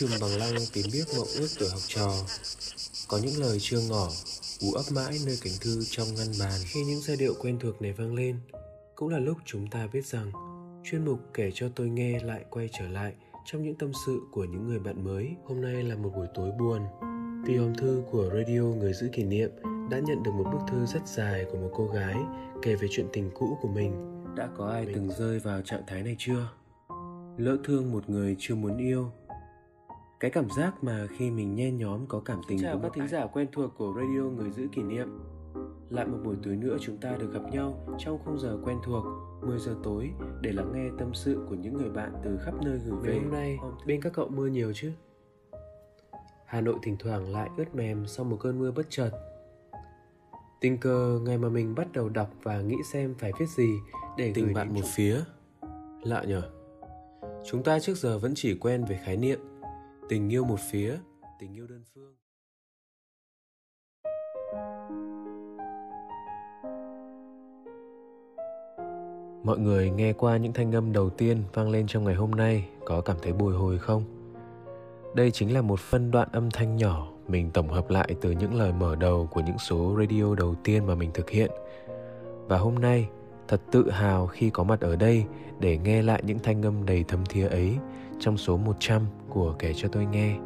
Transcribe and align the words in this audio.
chùm 0.00 0.10
bằng 0.20 0.38
lăng 0.38 0.54
tìm 0.72 0.86
biết 0.92 1.04
mộng 1.16 1.28
ước 1.38 1.48
tuổi 1.58 1.68
học 1.68 1.80
trò 1.86 2.10
Có 3.08 3.18
những 3.22 3.40
lời 3.40 3.58
chưa 3.60 3.80
ngỏ, 3.88 4.08
ú 4.60 4.72
ấp 4.72 4.82
mãi 4.94 5.18
nơi 5.26 5.38
cánh 5.44 5.52
thư 5.60 5.80
trong 5.90 6.06
ngăn 6.14 6.26
bàn 6.40 6.60
Khi 6.64 6.84
những 6.84 7.00
giai 7.00 7.16
điệu 7.16 7.34
quen 7.40 7.58
thuộc 7.60 7.82
này 7.82 7.92
vang 7.92 8.14
lên 8.14 8.36
Cũng 8.94 9.08
là 9.08 9.18
lúc 9.18 9.36
chúng 9.44 9.66
ta 9.70 9.86
biết 9.92 10.06
rằng 10.06 10.32
Chuyên 10.84 11.04
mục 11.04 11.18
kể 11.34 11.50
cho 11.54 11.68
tôi 11.74 11.88
nghe 11.88 12.20
lại 12.20 12.44
quay 12.50 12.68
trở 12.72 12.88
lại 12.88 13.12
Trong 13.44 13.62
những 13.62 13.74
tâm 13.74 13.92
sự 14.06 14.20
của 14.32 14.44
những 14.44 14.66
người 14.66 14.78
bạn 14.78 15.04
mới 15.04 15.28
Hôm 15.44 15.60
nay 15.60 15.82
là 15.82 15.96
một 15.96 16.12
buổi 16.16 16.26
tối 16.34 16.50
buồn 16.58 16.82
Vì 17.46 17.56
hòm 17.56 17.74
thư 17.74 18.02
của 18.10 18.30
radio 18.34 18.62
Người 18.62 18.92
giữ 18.92 19.08
kỷ 19.12 19.24
niệm 19.24 19.50
đã 19.90 19.98
nhận 19.98 20.22
được 20.22 20.32
một 20.34 20.44
bức 20.52 20.60
thư 20.70 20.86
rất 20.86 21.08
dài 21.16 21.44
của 21.52 21.58
một 21.58 21.70
cô 21.74 21.86
gái 21.86 22.16
kể 22.62 22.74
về 22.74 22.88
chuyện 22.90 23.06
tình 23.12 23.30
cũ 23.34 23.58
của 23.62 23.68
mình. 23.68 23.92
Đã 24.36 24.48
có 24.56 24.66
ai 24.66 24.86
từng 24.94 25.10
rơi 25.18 25.38
vào 25.38 25.62
trạng 25.62 25.82
thái 25.86 26.02
này 26.02 26.16
chưa? 26.18 26.48
lỡ 27.40 27.56
thương 27.64 27.92
một 27.92 28.10
người 28.10 28.36
chưa 28.38 28.54
muốn 28.54 28.76
yêu 28.76 29.12
cái 30.20 30.30
cảm 30.30 30.50
giác 30.50 30.84
mà 30.84 31.06
khi 31.16 31.30
mình 31.30 31.54
nhen 31.54 31.78
nhóm 31.78 32.06
có 32.06 32.20
cảm 32.24 32.40
tình 32.48 32.58
chào 32.58 32.78
các 32.82 32.92
thính 32.94 33.08
giả 33.08 33.26
quen 33.26 33.48
thuộc 33.52 33.70
của 33.76 33.92
radio 33.96 34.22
người 34.22 34.50
giữ 34.50 34.68
kỷ 34.72 34.82
niệm 34.82 35.08
lại 35.90 36.06
một 36.06 36.18
buổi 36.24 36.36
tối 36.42 36.56
nữa 36.56 36.76
chúng 36.80 36.96
ta 36.96 37.12
được 37.12 37.32
gặp 37.32 37.42
nhau 37.52 37.96
trong 37.98 38.18
khung 38.24 38.38
giờ 38.38 38.58
quen 38.64 38.78
thuộc 38.84 39.04
10 39.42 39.58
giờ 39.58 39.76
tối 39.82 40.10
để 40.40 40.52
lắng 40.52 40.72
nghe 40.74 40.88
tâm 40.98 41.14
sự 41.14 41.46
của 41.48 41.54
những 41.54 41.74
người 41.74 41.90
bạn 41.90 42.12
từ 42.24 42.38
khắp 42.44 42.54
nơi 42.64 42.78
gửi 42.78 42.98
về. 43.02 43.14
hôm 43.14 43.32
nay 43.32 43.58
bên 43.86 44.00
các 44.00 44.12
cậu 44.12 44.28
mưa 44.28 44.46
nhiều 44.46 44.72
chứ? 44.74 44.92
Hà 46.46 46.60
Nội 46.60 46.74
thỉnh 46.82 46.96
thoảng 46.98 47.32
lại 47.32 47.50
ướt 47.56 47.74
mềm 47.74 48.06
sau 48.06 48.24
một 48.24 48.36
cơn 48.40 48.58
mưa 48.58 48.70
bất 48.70 48.86
chợt. 48.88 49.10
Tình 50.60 50.78
cờ 50.78 51.20
ngày 51.24 51.38
mà 51.38 51.48
mình 51.48 51.74
bắt 51.74 51.92
đầu 51.92 52.08
đọc 52.08 52.30
và 52.42 52.60
nghĩ 52.60 52.76
xem 52.92 53.14
phải 53.18 53.32
viết 53.38 53.48
gì 53.48 53.70
để 54.16 54.32
tình 54.34 54.54
bạn 54.54 54.74
một 54.74 54.84
phía. 54.94 55.20
Lạ 56.02 56.24
nhở? 56.28 56.42
chúng 57.44 57.62
ta 57.62 57.80
trước 57.80 57.96
giờ 57.96 58.18
vẫn 58.18 58.32
chỉ 58.36 58.54
quen 58.54 58.84
về 58.84 59.00
khái 59.04 59.16
niệm 59.16 59.49
tình 60.10 60.32
yêu 60.32 60.44
một 60.44 60.60
phía, 60.70 60.96
tình 61.38 61.54
yêu 61.54 61.66
đơn 61.66 61.82
phương. 61.94 62.14
Mọi 69.44 69.58
người 69.58 69.90
nghe 69.90 70.12
qua 70.12 70.36
những 70.36 70.52
thanh 70.52 70.74
âm 70.74 70.92
đầu 70.92 71.10
tiên 71.10 71.42
vang 71.52 71.70
lên 71.70 71.86
trong 71.86 72.04
ngày 72.04 72.14
hôm 72.14 72.30
nay 72.30 72.68
có 72.84 73.00
cảm 73.00 73.16
thấy 73.22 73.32
bồi 73.32 73.54
hồi 73.54 73.78
không? 73.78 74.02
Đây 75.14 75.30
chính 75.30 75.54
là 75.54 75.62
một 75.62 75.80
phân 75.80 76.10
đoạn 76.10 76.28
âm 76.32 76.50
thanh 76.50 76.76
nhỏ 76.76 77.12
mình 77.28 77.50
tổng 77.50 77.68
hợp 77.68 77.90
lại 77.90 78.14
từ 78.20 78.30
những 78.30 78.54
lời 78.54 78.72
mở 78.72 78.96
đầu 78.96 79.28
của 79.30 79.40
những 79.40 79.58
số 79.58 79.96
radio 79.98 80.34
đầu 80.34 80.54
tiên 80.64 80.86
mà 80.86 80.94
mình 80.94 81.10
thực 81.14 81.30
hiện. 81.30 81.50
Và 82.48 82.58
hôm 82.58 82.74
nay, 82.74 83.08
thật 83.48 83.60
tự 83.72 83.90
hào 83.90 84.26
khi 84.26 84.50
có 84.50 84.64
mặt 84.64 84.80
ở 84.80 84.96
đây 84.96 85.24
để 85.60 85.78
nghe 85.78 86.02
lại 86.02 86.22
những 86.26 86.38
thanh 86.38 86.62
âm 86.62 86.86
đầy 86.86 87.04
thấm 87.08 87.24
thía 87.26 87.48
ấy 87.48 87.78
trong 88.20 88.36
số 88.36 88.56
100 88.56 89.02
của 89.28 89.54
kể 89.58 89.72
cho 89.76 89.88
tôi 89.88 90.06
nghe. 90.06 90.36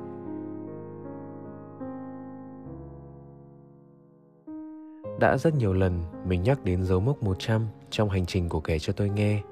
Đã 5.21 5.37
rất 5.37 5.55
nhiều 5.55 5.73
lần 5.73 6.03
mình 6.27 6.43
nhắc 6.43 6.65
đến 6.65 6.85
dấu 6.85 7.01
mốc 7.01 7.23
100 7.23 7.67
trong 7.91 8.11
hành 8.11 8.27
trình 8.27 8.49
của 8.49 8.61
kể 8.61 8.79
cho 8.79 8.93
tôi 8.93 9.09
nghe. 9.09 9.43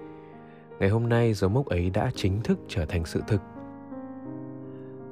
Ngày 0.81 0.89
hôm 0.89 1.09
nay 1.09 1.35
dấu 1.35 1.51
mốc 1.51 1.67
ấy 1.67 1.91
đã 1.91 2.11
chính 2.15 2.43
thức 2.43 2.59
trở 2.69 2.87
thành 2.87 3.05
sự 3.05 3.23
thực. 3.27 3.41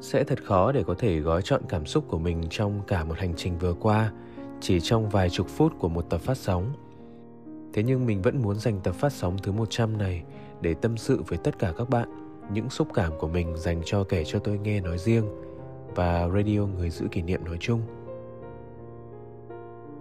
Sẽ 0.00 0.24
thật 0.24 0.44
khó 0.44 0.72
để 0.72 0.82
có 0.82 0.94
thể 0.98 1.18
gói 1.18 1.42
chọn 1.42 1.62
cảm 1.68 1.86
xúc 1.86 2.04
của 2.08 2.18
mình 2.18 2.42
trong 2.50 2.80
cả 2.86 3.04
một 3.04 3.18
hành 3.18 3.34
trình 3.36 3.58
vừa 3.58 3.74
qua, 3.74 4.12
chỉ 4.60 4.80
trong 4.80 5.08
vài 5.08 5.30
chục 5.30 5.48
phút 5.48 5.72
của 5.78 5.88
một 5.88 6.10
tập 6.10 6.20
phát 6.20 6.36
sóng 6.36 6.72
Thế 7.72 7.82
nhưng 7.82 8.06
mình 8.06 8.22
vẫn 8.22 8.42
muốn 8.42 8.56
dành 8.56 8.80
tập 8.80 8.94
phát 8.94 9.12
sóng 9.12 9.36
thứ 9.42 9.52
100 9.52 9.98
này 9.98 10.22
để 10.60 10.74
tâm 10.74 10.96
sự 10.96 11.22
với 11.26 11.38
tất 11.38 11.58
cả 11.58 11.72
các 11.76 11.90
bạn 11.90 12.19
những 12.52 12.70
xúc 12.70 12.88
cảm 12.94 13.12
của 13.18 13.28
mình 13.28 13.56
dành 13.56 13.82
cho 13.84 14.04
kể 14.04 14.24
cho 14.24 14.38
tôi 14.38 14.58
nghe 14.58 14.80
nói 14.80 14.98
riêng 14.98 15.24
và 15.94 16.28
radio 16.28 16.66
người 16.66 16.90
giữ 16.90 17.06
kỷ 17.10 17.22
niệm 17.22 17.44
nói 17.44 17.56
chung. 17.60 17.80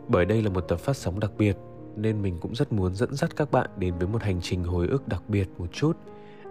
Bởi 0.08 0.26
đây 0.26 0.42
là 0.42 0.50
một 0.50 0.62
tập 0.62 0.80
phát 0.80 0.98
sóng 0.98 1.20
đặc 1.20 1.32
biệt, 1.38 1.58
nên 1.96 2.22
mình 2.22 2.38
cũng 2.42 2.56
rất 2.56 2.74
muốn 2.74 2.96
dẫn 2.96 3.16
dắt 3.16 3.36
các 3.36 3.52
bạn 3.52 3.70
đến 3.78 3.94
với 3.98 4.08
một 4.08 4.24
hành 4.24 4.42
trình 4.42 4.64
hồi 4.64 4.88
ức 4.88 5.08
đặc 5.08 5.24
biệt 5.28 5.50
một 5.58 5.68
chút 5.72 5.98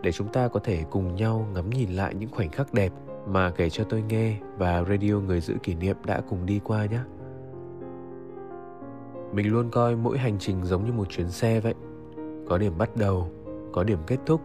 để 0.03 0.13
chúng 0.13 0.33
ta 0.33 0.49
có 0.49 0.61
thể 0.61 0.85
cùng 0.91 1.15
nhau 1.15 1.47
ngắm 1.55 1.71
nhìn 1.71 1.91
lại 1.91 2.15
những 2.15 2.31
khoảnh 2.31 2.51
khắc 2.51 2.75
đẹp 2.75 2.93
mà 3.27 3.51
kể 3.51 3.71
cho 3.71 3.85
tôi 3.85 4.03
nghe 4.03 4.37
và 4.59 4.85
radio 4.85 5.15
người 5.15 5.41
giữ 5.41 5.55
kỷ 5.63 5.75
niệm 5.75 5.97
đã 6.05 6.21
cùng 6.29 6.47
đi 6.47 6.61
qua 6.65 6.87
nhé 6.87 7.01
mình 9.33 9.49
luôn 9.49 9.71
coi 9.71 9.97
mỗi 9.97 10.19
hành 10.19 10.39
trình 10.39 10.65
giống 10.65 10.85
như 10.85 10.93
một 10.93 11.09
chuyến 11.09 11.29
xe 11.29 11.61
vậy 11.61 11.75
có 12.49 12.59
điểm 12.59 12.73
bắt 12.79 12.97
đầu, 12.97 13.31
có 13.73 13.85
điểm 13.85 13.99
kết 14.07 14.19
thúc 14.27 14.41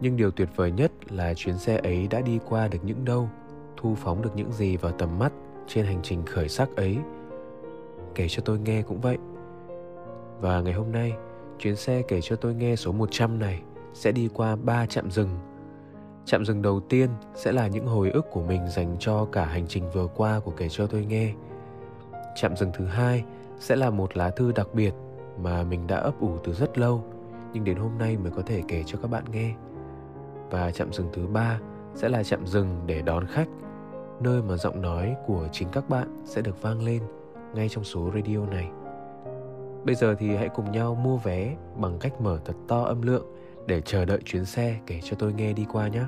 nhưng 0.00 0.16
điều 0.16 0.30
tuyệt 0.30 0.48
vời 0.56 0.72
nhất 0.72 0.92
là 1.12 1.34
chuyến 1.34 1.58
xe 1.58 1.76
ấy 1.76 2.08
đã 2.10 2.20
đi 2.20 2.38
qua 2.48 2.68
được 2.68 2.78
những 2.82 3.04
đâu, 3.04 3.28
thu 3.76 3.94
phóng 3.94 4.22
được 4.22 4.30
những 4.36 4.52
gì 4.52 4.76
vào 4.76 4.92
tầm 4.92 5.18
mắt 5.18 5.32
trên 5.66 5.86
hành 5.86 6.00
trình 6.02 6.26
khởi 6.26 6.48
sắc 6.48 6.76
ấy 6.76 6.98
kể 8.14 8.26
cho 8.28 8.42
tôi 8.44 8.58
nghe 8.58 8.82
cũng 8.82 9.00
vậy 9.00 9.18
và 10.40 10.60
ngày 10.60 10.72
hôm 10.72 10.92
nay, 10.92 11.12
chuyến 11.58 11.76
xe 11.76 12.02
kể 12.08 12.20
cho 12.22 12.36
tôi 12.36 12.54
nghe 12.54 12.76
số 12.76 12.92
100 12.92 13.38
này 13.38 13.62
sẽ 13.94 14.12
đi 14.12 14.28
qua 14.34 14.56
ba 14.56 14.86
trạm 14.86 15.10
rừng 15.10 15.28
Trạm 16.26 16.44
dừng 16.44 16.62
đầu 16.62 16.80
tiên 16.80 17.10
sẽ 17.34 17.52
là 17.52 17.66
những 17.66 17.86
hồi 17.86 18.10
ức 18.10 18.26
của 18.30 18.42
mình 18.42 18.68
dành 18.68 18.96
cho 18.98 19.24
cả 19.32 19.44
hành 19.44 19.66
trình 19.68 19.90
vừa 19.90 20.06
qua 20.06 20.40
của 20.40 20.50
kể 20.50 20.68
cho 20.70 20.86
tôi 20.86 21.04
nghe. 21.04 21.32
Trạm 22.36 22.56
dừng 22.56 22.70
thứ 22.74 22.84
hai 22.84 23.24
sẽ 23.58 23.76
là 23.76 23.90
một 23.90 24.16
lá 24.16 24.30
thư 24.30 24.52
đặc 24.52 24.74
biệt 24.74 24.94
mà 25.42 25.62
mình 25.62 25.86
đã 25.86 25.96
ấp 25.96 26.20
ủ 26.20 26.38
từ 26.44 26.52
rất 26.52 26.78
lâu, 26.78 27.04
nhưng 27.52 27.64
đến 27.64 27.76
hôm 27.76 27.98
nay 27.98 28.16
mới 28.16 28.30
có 28.30 28.42
thể 28.42 28.62
kể 28.68 28.82
cho 28.86 28.98
các 29.02 29.10
bạn 29.10 29.24
nghe. 29.32 29.54
Và 30.50 30.70
chạm 30.70 30.92
dừng 30.92 31.08
thứ 31.12 31.26
ba 31.26 31.60
sẽ 31.94 32.08
là 32.08 32.22
chạm 32.22 32.46
dừng 32.46 32.80
để 32.86 33.02
đón 33.02 33.26
khách, 33.26 33.48
nơi 34.20 34.42
mà 34.42 34.56
giọng 34.56 34.82
nói 34.82 35.16
của 35.26 35.48
chính 35.52 35.68
các 35.72 35.88
bạn 35.88 36.22
sẽ 36.24 36.42
được 36.42 36.62
vang 36.62 36.82
lên 36.82 37.02
ngay 37.54 37.68
trong 37.68 37.84
số 37.84 38.10
radio 38.14 38.46
này. 38.46 38.70
Bây 39.84 39.94
giờ 39.94 40.14
thì 40.18 40.36
hãy 40.36 40.48
cùng 40.48 40.72
nhau 40.72 40.94
mua 40.94 41.16
vé 41.16 41.56
bằng 41.76 41.98
cách 41.98 42.20
mở 42.20 42.38
thật 42.44 42.54
to 42.68 42.82
âm 42.82 43.02
lượng 43.02 43.26
để 43.66 43.80
chờ 43.80 44.04
đợi 44.04 44.20
chuyến 44.24 44.44
xe 44.44 44.76
kể 44.86 45.00
cho 45.04 45.16
tôi 45.18 45.32
nghe 45.32 45.52
đi 45.52 45.66
qua 45.72 45.88
nhé. 45.88 46.02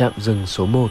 Trạm 0.00 0.12
dừng 0.16 0.46
số 0.46 0.66
1 0.66 0.88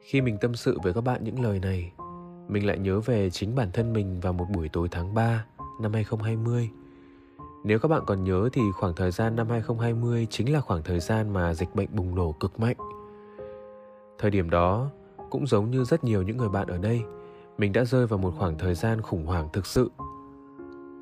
Khi 0.00 0.20
mình 0.20 0.38
tâm 0.40 0.54
sự 0.54 0.78
với 0.82 0.92
các 0.92 1.00
bạn 1.00 1.24
những 1.24 1.42
lời 1.42 1.58
này, 1.58 1.92
mình 2.48 2.66
lại 2.66 2.78
nhớ 2.78 3.00
về 3.00 3.30
chính 3.30 3.54
bản 3.54 3.70
thân 3.72 3.92
mình 3.92 4.20
vào 4.20 4.32
một 4.32 4.46
buổi 4.54 4.68
tối 4.68 4.88
tháng 4.90 5.14
3 5.14 5.44
năm 5.80 5.92
2020. 5.92 6.70
Nếu 7.64 7.78
các 7.78 7.88
bạn 7.88 8.02
còn 8.06 8.24
nhớ 8.24 8.48
thì 8.52 8.62
khoảng 8.74 8.94
thời 8.94 9.10
gian 9.10 9.36
năm 9.36 9.48
2020 9.50 10.26
chính 10.30 10.52
là 10.52 10.60
khoảng 10.60 10.82
thời 10.82 11.00
gian 11.00 11.32
mà 11.32 11.54
dịch 11.54 11.74
bệnh 11.74 11.88
bùng 11.92 12.14
nổ 12.14 12.32
cực 12.32 12.60
mạnh. 12.60 12.76
Thời 14.18 14.30
điểm 14.30 14.50
đó, 14.50 14.90
cũng 15.30 15.46
giống 15.46 15.70
như 15.70 15.84
rất 15.84 16.04
nhiều 16.04 16.22
những 16.22 16.36
người 16.36 16.48
bạn 16.48 16.66
ở 16.66 16.78
đây, 16.78 17.02
mình 17.58 17.72
đã 17.72 17.84
rơi 17.84 18.06
vào 18.06 18.18
một 18.18 18.34
khoảng 18.38 18.58
thời 18.58 18.74
gian 18.74 19.02
khủng 19.02 19.26
hoảng 19.26 19.48
thực 19.52 19.66
sự 19.66 19.90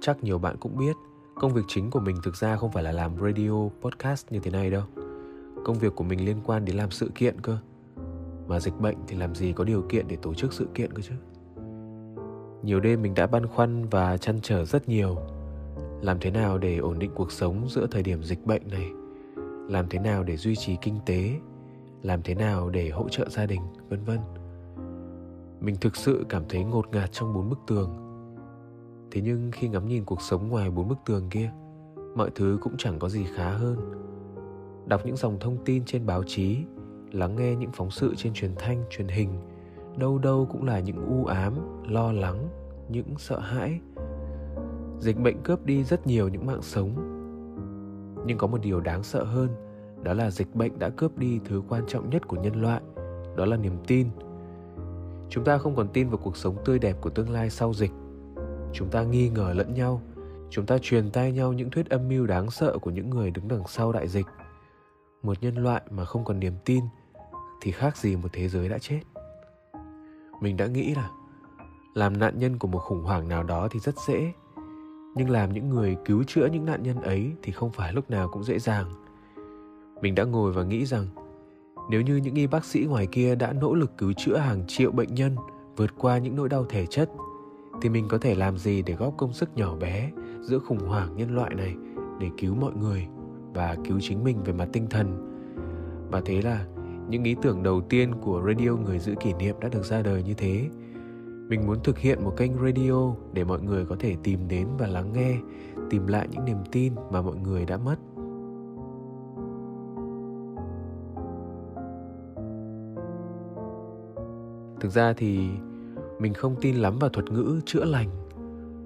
chắc 0.03 0.25
nhiều 0.25 0.39
bạn 0.39 0.57
cũng 0.61 0.77
biết, 0.77 0.97
công 1.35 1.53
việc 1.53 1.63
chính 1.69 1.91
của 1.91 2.01
mình 2.01 2.17
thực 2.23 2.37
ra 2.37 2.57
không 2.57 2.73
phải 2.73 2.83
là 2.83 2.93
làm 2.93 3.17
radio, 3.17 3.69
podcast 3.81 4.33
như 4.33 4.41
thế 4.41 4.51
này 4.51 4.71
đâu. 4.71 4.83
Công 5.65 5.79
việc 5.79 5.95
của 5.97 6.05
mình 6.05 6.25
liên 6.25 6.37
quan 6.45 6.65
đến 6.65 6.77
làm 6.77 6.91
sự 6.91 7.11
kiện 7.15 7.41
cơ. 7.41 7.59
Mà 8.47 8.61
dịch 8.61 8.81
bệnh 8.81 8.97
thì 9.09 9.17
làm 9.17 9.35
gì 9.35 9.53
có 9.53 9.65
điều 9.65 9.83
kiện 9.83 10.09
để 10.09 10.17
tổ 10.23 10.35
chức 10.35 10.53
sự 10.53 10.69
kiện 10.75 10.93
cơ 10.93 11.03
chứ? 11.03 11.15
Nhiều 12.63 12.81
đêm 12.81 13.03
mình 13.03 13.15
đã 13.15 13.27
băn 13.27 13.47
khoăn 13.47 13.89
và 13.89 14.17
chăn 14.17 14.39
trở 14.43 14.65
rất 14.65 14.89
nhiều. 14.89 15.17
Làm 16.01 16.19
thế 16.21 16.31
nào 16.31 16.59
để 16.59 16.79
ổn 16.79 16.99
định 16.99 17.11
cuộc 17.15 17.33
sống 17.33 17.69
giữa 17.69 17.87
thời 17.91 18.03
điểm 18.03 18.23
dịch 18.23 18.47
bệnh 18.47 18.63
này? 18.71 18.91
Làm 19.69 19.87
thế 19.91 19.99
nào 19.99 20.23
để 20.23 20.37
duy 20.37 20.57
trì 20.57 20.77
kinh 20.81 20.99
tế? 21.07 21.31
Làm 22.03 22.23
thế 22.23 22.35
nào 22.35 22.71
để 22.71 22.91
hỗ 22.91 23.09
trợ 23.09 23.29
gia 23.29 23.47
đình? 23.47 23.61
Vân 23.89 24.05
vân. 24.05 24.19
Mình 25.61 25.77
thực 25.81 25.97
sự 25.97 26.27
cảm 26.29 26.43
thấy 26.49 26.65
ngột 26.65 26.89
ngạt 26.93 27.13
trong 27.13 27.35
bốn 27.35 27.49
bức 27.49 27.59
tường 27.67 28.12
thế 29.13 29.21
nhưng 29.21 29.51
khi 29.53 29.69
ngắm 29.69 29.89
nhìn 29.89 30.05
cuộc 30.05 30.23
sống 30.23 30.49
ngoài 30.49 30.71
bốn 30.71 30.89
bức 30.89 30.99
tường 31.07 31.29
kia, 31.31 31.51
mọi 32.17 32.31
thứ 32.35 32.59
cũng 32.63 32.75
chẳng 32.79 32.99
có 32.99 33.09
gì 33.09 33.25
khá 33.35 33.51
hơn. 33.51 33.79
Đọc 34.87 35.01
những 35.05 35.17
dòng 35.17 35.39
thông 35.41 35.57
tin 35.65 35.85
trên 35.85 36.07
báo 36.07 36.23
chí, 36.27 36.57
lắng 37.13 37.37
nghe 37.37 37.57
những 37.57 37.71
phóng 37.73 37.91
sự 37.91 38.15
trên 38.17 38.33
truyền 38.35 38.55
thanh, 38.59 38.85
truyền 38.91 39.09
hình, 39.09 39.29
đâu 39.97 40.19
đâu 40.19 40.49
cũng 40.51 40.65
là 40.65 40.81
những 40.81 41.07
u 41.07 41.25
ám, 41.25 41.55
lo 41.89 42.13
lắng, 42.13 42.49
những 42.89 43.07
sợ 43.19 43.39
hãi. 43.39 43.81
Dịch 45.01 45.19
bệnh 45.19 45.43
cướp 45.43 45.65
đi 45.65 45.85
rất 45.85 46.07
nhiều 46.07 46.29
những 46.29 46.47
mạng 46.47 46.63
sống. 46.63 46.91
Nhưng 48.27 48.39
có 48.39 48.47
một 48.47 48.59
điều 48.63 48.81
đáng 48.81 49.03
sợ 49.03 49.25
hơn, 49.25 49.49
đó 50.03 50.15
là 50.15 50.31
dịch 50.31 50.55
bệnh 50.55 50.79
đã 50.79 50.89
cướp 50.89 51.19
đi 51.19 51.41
thứ 51.45 51.63
quan 51.69 51.85
trọng 51.87 52.11
nhất 52.11 52.29
của 52.29 52.37
nhân 52.37 52.63
loại, 52.63 52.83
đó 53.37 53.45
là 53.45 53.57
niềm 53.57 53.77
tin. 53.87 54.09
Chúng 55.29 55.45
ta 55.45 55.59
không 55.59 55.77
còn 55.77 55.89
tin 55.89 56.09
vào 56.09 56.19
cuộc 56.19 56.37
sống 56.37 56.57
tươi 56.65 56.79
đẹp 56.79 56.97
của 57.01 57.11
tương 57.11 57.31
lai 57.31 57.51
sau 57.51 57.75
dịch 57.75 57.91
chúng 58.73 58.89
ta 58.91 59.03
nghi 59.03 59.29
ngờ 59.29 59.53
lẫn 59.57 59.75
nhau. 59.75 60.03
Chúng 60.51 60.67
ta 60.67 60.79
truyền 60.83 61.11
tai 61.11 61.33
nhau 61.33 61.53
những 61.53 61.71
thuyết 61.71 61.91
âm 61.91 62.09
mưu 62.09 62.27
đáng 62.27 62.51
sợ 62.51 62.79
của 62.79 62.91
những 62.91 63.11
người 63.11 63.31
đứng 63.31 63.49
đằng 63.49 63.63
sau 63.69 63.93
đại 63.93 64.09
dịch. 64.09 64.27
Một 65.23 65.43
nhân 65.43 65.57
loại 65.57 65.83
mà 65.91 66.05
không 66.05 66.25
còn 66.25 66.41
niềm 66.41 66.55
tin 66.65 66.85
thì 67.63 67.73
khác 67.73 67.97
gì 67.97 68.17
một 68.17 68.29
thế 68.33 68.49
giới 68.49 68.69
đã 68.69 68.79
chết. 68.79 69.01
Mình 70.41 70.57
đã 70.57 70.67
nghĩ 70.67 70.95
là 70.95 71.11
làm 71.95 72.19
nạn 72.19 72.39
nhân 72.39 72.59
của 72.59 72.69
một 72.69 72.79
khủng 72.79 73.03
hoảng 73.03 73.29
nào 73.29 73.43
đó 73.43 73.69
thì 73.71 73.81
rất 73.81 73.95
dễ. 74.09 74.33
Nhưng 75.17 75.31
làm 75.31 75.53
những 75.53 75.71
người 75.71 75.97
cứu 76.05 76.25
chữa 76.27 76.47
những 76.47 76.65
nạn 76.65 76.83
nhân 76.83 77.03
ấy 77.03 77.33
thì 77.43 77.53
không 77.53 77.71
phải 77.73 77.93
lúc 77.93 78.11
nào 78.11 78.29
cũng 78.33 78.45
dễ 78.45 78.59
dàng. 78.59 78.93
Mình 80.01 80.15
đã 80.15 80.25
ngồi 80.25 80.53
và 80.53 80.63
nghĩ 80.63 80.87
rằng 80.87 81.07
nếu 81.91 82.01
như 82.01 82.17
những 82.17 82.35
y 82.35 82.47
bác 82.47 82.65
sĩ 82.65 82.85
ngoài 82.85 83.07
kia 83.13 83.35
đã 83.35 83.53
nỗ 83.53 83.75
lực 83.75 83.99
cứu 83.99 84.13
chữa 84.13 84.37
hàng 84.37 84.65
triệu 84.69 84.91
bệnh 84.91 85.15
nhân 85.15 85.37
vượt 85.77 85.91
qua 85.99 86.19
những 86.19 86.37
nỗi 86.37 86.49
đau 86.49 86.65
thể 86.65 86.87
chất 86.87 87.11
thì 87.83 87.89
mình 87.89 88.09
có 88.09 88.19
thể 88.19 88.35
làm 88.35 88.59
gì 88.59 88.83
để 88.83 88.95
góp 88.95 89.15
công 89.17 89.33
sức 89.33 89.49
nhỏ 89.57 89.77
bé 89.77 90.11
giữa 90.41 90.59
khủng 90.59 90.79
hoảng 90.79 91.17
nhân 91.17 91.35
loại 91.35 91.55
này 91.55 91.75
để 92.21 92.29
cứu 92.39 92.55
mọi 92.55 92.73
người 92.73 93.07
và 93.55 93.77
cứu 93.85 93.99
chính 94.01 94.25
mình 94.25 94.43
về 94.45 94.53
mặt 94.53 94.69
tinh 94.73 94.87
thần? 94.91 95.29
Và 96.11 96.21
thế 96.25 96.43
là 96.43 96.67
những 97.09 97.25
ý 97.25 97.37
tưởng 97.43 97.63
đầu 97.63 97.81
tiên 97.81 98.13
của 98.23 98.43
radio 98.47 98.71
người 98.71 98.99
giữ 98.99 99.15
kỷ 99.21 99.33
niệm 99.33 99.57
đã 99.61 99.69
được 99.69 99.85
ra 99.85 100.03
đời 100.03 100.23
như 100.23 100.35
thế. 100.35 100.69
Mình 101.49 101.67
muốn 101.67 101.79
thực 101.85 101.99
hiện 101.99 102.25
một 102.25 102.35
kênh 102.37 102.53
radio 102.65 103.15
để 103.33 103.45
mọi 103.45 103.63
người 103.63 103.85
có 103.85 103.97
thể 103.99 104.17
tìm 104.23 104.49
đến 104.49 104.69
và 104.79 104.87
lắng 104.87 105.13
nghe, 105.13 105.39
tìm 105.91 106.07
lại 106.07 106.29
những 106.31 106.45
niềm 106.45 106.59
tin 106.73 106.93
mà 107.11 107.23
mọi 107.23 107.37
người 107.37 107.65
đã 107.65 107.77
mất. 107.77 107.97
Thực 114.81 114.91
ra 114.91 115.13
thì 115.13 115.49
mình 116.19 116.35
không 116.35 116.57
tin 116.61 116.77
lắm 116.77 116.99
vào 116.99 117.11
thuật 117.11 117.31
ngữ 117.31 117.61
chữa 117.67 117.85
lành. 117.85 118.09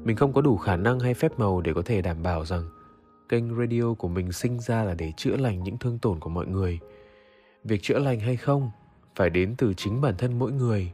Mình 0.05 0.17
không 0.17 0.32
có 0.32 0.40
đủ 0.40 0.56
khả 0.56 0.76
năng 0.76 1.00
hay 1.00 1.14
phép 1.14 1.38
màu 1.38 1.61
để 1.61 1.73
có 1.75 1.82
thể 1.82 2.02
đảm 2.02 2.23
bảo 2.23 2.44
rằng 2.44 2.62
kênh 3.28 3.58
radio 3.58 3.94
của 3.94 4.08
mình 4.08 4.32
sinh 4.32 4.61
ra 4.61 4.84
là 4.84 4.94
để 4.94 5.12
chữa 5.17 5.37
lành 5.37 5.62
những 5.62 5.78
thương 5.78 5.99
tổn 5.99 6.20
của 6.20 6.31
mọi 6.31 6.46
người. 6.46 6.78
Việc 7.64 7.82
chữa 7.82 7.99
lành 7.99 8.20
hay 8.20 8.37
không 8.37 8.70
phải 9.17 9.31
đến 9.31 9.55
từ 9.58 9.75
chính 9.75 10.00
bản 10.00 10.14
thân 10.19 10.38
mỗi 10.38 10.52
người. 10.52 10.93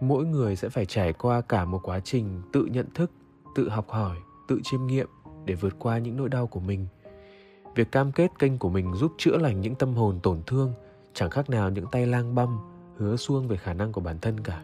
Mỗi 0.00 0.24
người 0.24 0.56
sẽ 0.56 0.68
phải 0.68 0.86
trải 0.86 1.12
qua 1.12 1.40
cả 1.40 1.64
một 1.64 1.80
quá 1.82 2.00
trình 2.00 2.42
tự 2.52 2.64
nhận 2.64 2.86
thức, 2.94 3.10
tự 3.54 3.68
học 3.68 3.88
hỏi, 3.88 4.16
tự 4.48 4.60
chiêm 4.64 4.86
nghiệm 4.86 5.08
để 5.44 5.54
vượt 5.54 5.74
qua 5.78 5.98
những 5.98 6.16
nỗi 6.16 6.28
đau 6.28 6.46
của 6.46 6.60
mình. 6.60 6.86
Việc 7.74 7.92
cam 7.92 8.12
kết 8.12 8.30
kênh 8.38 8.58
của 8.58 8.68
mình 8.68 8.94
giúp 8.94 9.12
chữa 9.18 9.36
lành 9.36 9.60
những 9.60 9.74
tâm 9.74 9.94
hồn 9.94 10.20
tổn 10.22 10.42
thương 10.46 10.72
chẳng 11.14 11.30
khác 11.30 11.50
nào 11.50 11.70
những 11.70 11.86
tay 11.92 12.06
lang 12.06 12.34
băm, 12.34 12.58
hứa 12.96 13.16
xuông 13.16 13.48
về 13.48 13.56
khả 13.56 13.74
năng 13.74 13.92
của 13.92 14.00
bản 14.00 14.18
thân 14.18 14.40
cả 14.40 14.62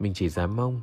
mình 0.00 0.14
chỉ 0.14 0.28
dám 0.28 0.56
mong 0.56 0.80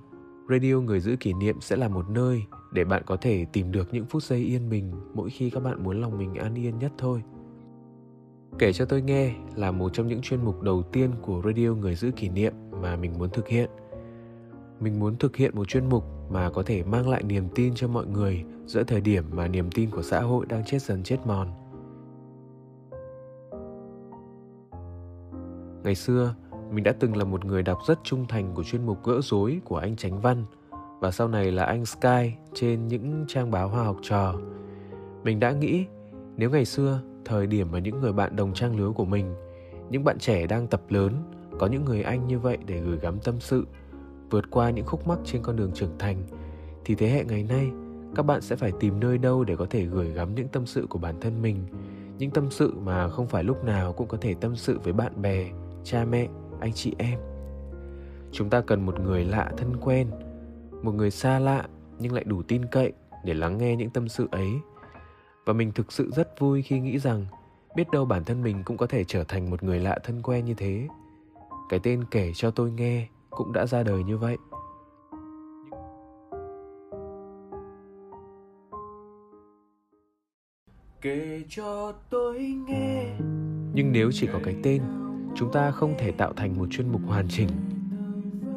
radio 0.49 0.79
người 0.79 0.99
giữ 0.99 1.15
kỷ 1.19 1.33
niệm 1.33 1.61
sẽ 1.61 1.75
là 1.75 1.87
một 1.87 2.09
nơi 2.09 2.43
để 2.71 2.83
bạn 2.83 3.03
có 3.05 3.17
thể 3.17 3.45
tìm 3.53 3.71
được 3.71 3.93
những 3.93 4.05
phút 4.05 4.23
giây 4.23 4.39
yên 4.39 4.69
bình 4.69 4.91
mỗi 5.13 5.29
khi 5.29 5.49
các 5.49 5.63
bạn 5.63 5.83
muốn 5.83 6.01
lòng 6.01 6.17
mình 6.17 6.35
an 6.35 6.55
yên 6.55 6.79
nhất 6.79 6.91
thôi. 6.97 7.23
Kể 8.59 8.73
cho 8.73 8.85
tôi 8.85 9.01
nghe 9.01 9.35
là 9.55 9.71
một 9.71 9.93
trong 9.93 10.07
những 10.07 10.21
chuyên 10.21 10.45
mục 10.45 10.61
đầu 10.61 10.83
tiên 10.91 11.11
của 11.21 11.41
radio 11.45 11.73
người 11.73 11.95
giữ 11.95 12.11
kỷ 12.11 12.29
niệm 12.29 12.53
mà 12.81 12.95
mình 12.95 13.13
muốn 13.17 13.29
thực 13.29 13.47
hiện. 13.47 13.69
Mình 14.79 14.99
muốn 14.99 15.17
thực 15.17 15.35
hiện 15.35 15.55
một 15.55 15.67
chuyên 15.67 15.89
mục 15.89 16.03
mà 16.29 16.49
có 16.49 16.63
thể 16.63 16.83
mang 16.83 17.09
lại 17.09 17.23
niềm 17.23 17.47
tin 17.55 17.75
cho 17.75 17.87
mọi 17.87 18.05
người 18.05 18.43
giữa 18.65 18.83
thời 18.83 19.01
điểm 19.01 19.23
mà 19.31 19.47
niềm 19.47 19.69
tin 19.71 19.89
của 19.89 20.01
xã 20.01 20.21
hội 20.21 20.45
đang 20.45 20.65
chết 20.65 20.81
dần 20.81 21.03
chết 21.03 21.17
mòn. 21.25 21.47
Ngày 25.83 25.95
xưa 25.95 26.35
mình 26.71 26.83
đã 26.83 26.91
từng 26.99 27.17
là 27.17 27.23
một 27.23 27.45
người 27.45 27.63
đọc 27.63 27.79
rất 27.87 27.99
trung 28.03 28.25
thành 28.27 28.53
của 28.53 28.63
chuyên 28.63 28.85
mục 28.85 29.03
gỡ 29.03 29.21
rối 29.21 29.59
của 29.65 29.77
anh 29.77 29.95
Tránh 29.95 30.21
Văn 30.21 30.45
và 30.99 31.11
sau 31.11 31.27
này 31.27 31.51
là 31.51 31.63
anh 31.63 31.85
Sky 31.85 32.31
trên 32.53 32.87
những 32.87 33.25
trang 33.27 33.51
báo 33.51 33.69
hoa 33.69 33.83
học 33.83 33.97
trò. 34.01 34.35
Mình 35.23 35.39
đã 35.39 35.51
nghĩ 35.51 35.85
nếu 36.37 36.49
ngày 36.49 36.65
xưa, 36.65 37.01
thời 37.25 37.47
điểm 37.47 37.71
mà 37.71 37.79
những 37.79 38.01
người 38.01 38.13
bạn 38.13 38.35
đồng 38.35 38.53
trang 38.53 38.77
lứa 38.77 38.91
của 38.95 39.05
mình, 39.05 39.35
những 39.89 40.03
bạn 40.03 40.19
trẻ 40.19 40.47
đang 40.47 40.67
tập 40.67 40.81
lớn, 40.89 41.13
có 41.59 41.67
những 41.67 41.85
người 41.85 42.01
anh 42.01 42.27
như 42.27 42.39
vậy 42.39 42.57
để 42.65 42.79
gửi 42.79 42.97
gắm 43.01 43.19
tâm 43.19 43.39
sự, 43.39 43.65
vượt 44.29 44.45
qua 44.51 44.69
những 44.69 44.85
khúc 44.85 45.07
mắc 45.07 45.19
trên 45.25 45.41
con 45.41 45.55
đường 45.55 45.71
trưởng 45.73 45.97
thành, 45.99 46.23
thì 46.85 46.95
thế 46.95 47.09
hệ 47.09 47.25
ngày 47.25 47.43
nay, 47.43 47.71
các 48.15 48.23
bạn 48.23 48.41
sẽ 48.41 48.55
phải 48.55 48.71
tìm 48.79 48.99
nơi 48.99 49.17
đâu 49.17 49.43
để 49.43 49.55
có 49.55 49.65
thể 49.69 49.85
gửi 49.85 50.11
gắm 50.11 50.35
những 50.35 50.47
tâm 50.47 50.65
sự 50.65 50.87
của 50.89 50.99
bản 50.99 51.15
thân 51.21 51.41
mình, 51.41 51.65
những 52.17 52.31
tâm 52.31 52.51
sự 52.51 52.73
mà 52.79 53.09
không 53.09 53.27
phải 53.27 53.43
lúc 53.43 53.63
nào 53.63 53.93
cũng 53.93 54.07
có 54.07 54.17
thể 54.21 54.33
tâm 54.33 54.55
sự 54.55 54.79
với 54.83 54.93
bạn 54.93 55.21
bè, 55.21 55.45
cha 55.83 56.05
mẹ 56.05 56.27
anh 56.59 56.73
chị 56.73 56.93
em. 56.97 57.19
Chúng 58.31 58.49
ta 58.49 58.61
cần 58.61 58.85
một 58.85 58.99
người 58.99 59.25
lạ 59.25 59.51
thân 59.57 59.77
quen 59.81 60.07
một 60.83 60.91
người 60.91 61.11
xa 61.11 61.39
lạ 61.39 61.65
nhưng 61.99 62.13
lại 62.13 62.23
đủ 62.23 62.43
tin 62.43 62.65
cậy 62.71 62.93
để 63.23 63.33
lắng 63.33 63.57
nghe 63.57 63.75
những 63.75 63.89
tâm 63.89 64.09
sự 64.09 64.27
ấy. 64.31 64.49
Và 65.45 65.53
mình 65.53 65.71
thực 65.71 65.91
sự 65.91 66.11
rất 66.15 66.39
vui 66.39 66.61
khi 66.61 66.79
nghĩ 66.79 66.99
rằng 66.99 67.25
biết 67.75 67.91
đâu 67.91 68.05
bản 68.05 68.23
thân 68.23 68.43
mình 68.43 68.63
cũng 68.65 68.77
có 68.77 68.87
thể 68.87 69.03
trở 69.03 69.23
thành 69.23 69.49
một 69.49 69.63
người 69.63 69.79
lạ 69.79 69.99
thân 70.03 70.21
quen 70.21 70.45
như 70.45 70.53
thế. 70.53 70.87
Cái 71.69 71.79
tên 71.83 72.03
kể 72.11 72.31
cho 72.35 72.51
tôi 72.51 72.71
nghe 72.71 73.07
cũng 73.29 73.53
đã 73.53 73.65
ra 73.65 73.83
đời 73.83 74.03
như 74.03 74.17
vậy. 74.17 74.37
Kể 81.01 81.43
cho 81.49 81.93
tôi 82.09 82.39
nghe. 82.67 83.05
Nhưng 83.73 83.91
nếu 83.91 84.09
chỉ 84.13 84.27
có 84.33 84.39
cái 84.43 84.55
tên 84.63 84.81
chúng 85.37 85.51
ta 85.51 85.71
không 85.71 85.95
thể 85.97 86.11
tạo 86.11 86.33
thành 86.33 86.57
một 86.57 86.67
chuyên 86.71 86.91
mục 86.91 87.01
hoàn 87.07 87.27
chỉnh. 87.27 87.49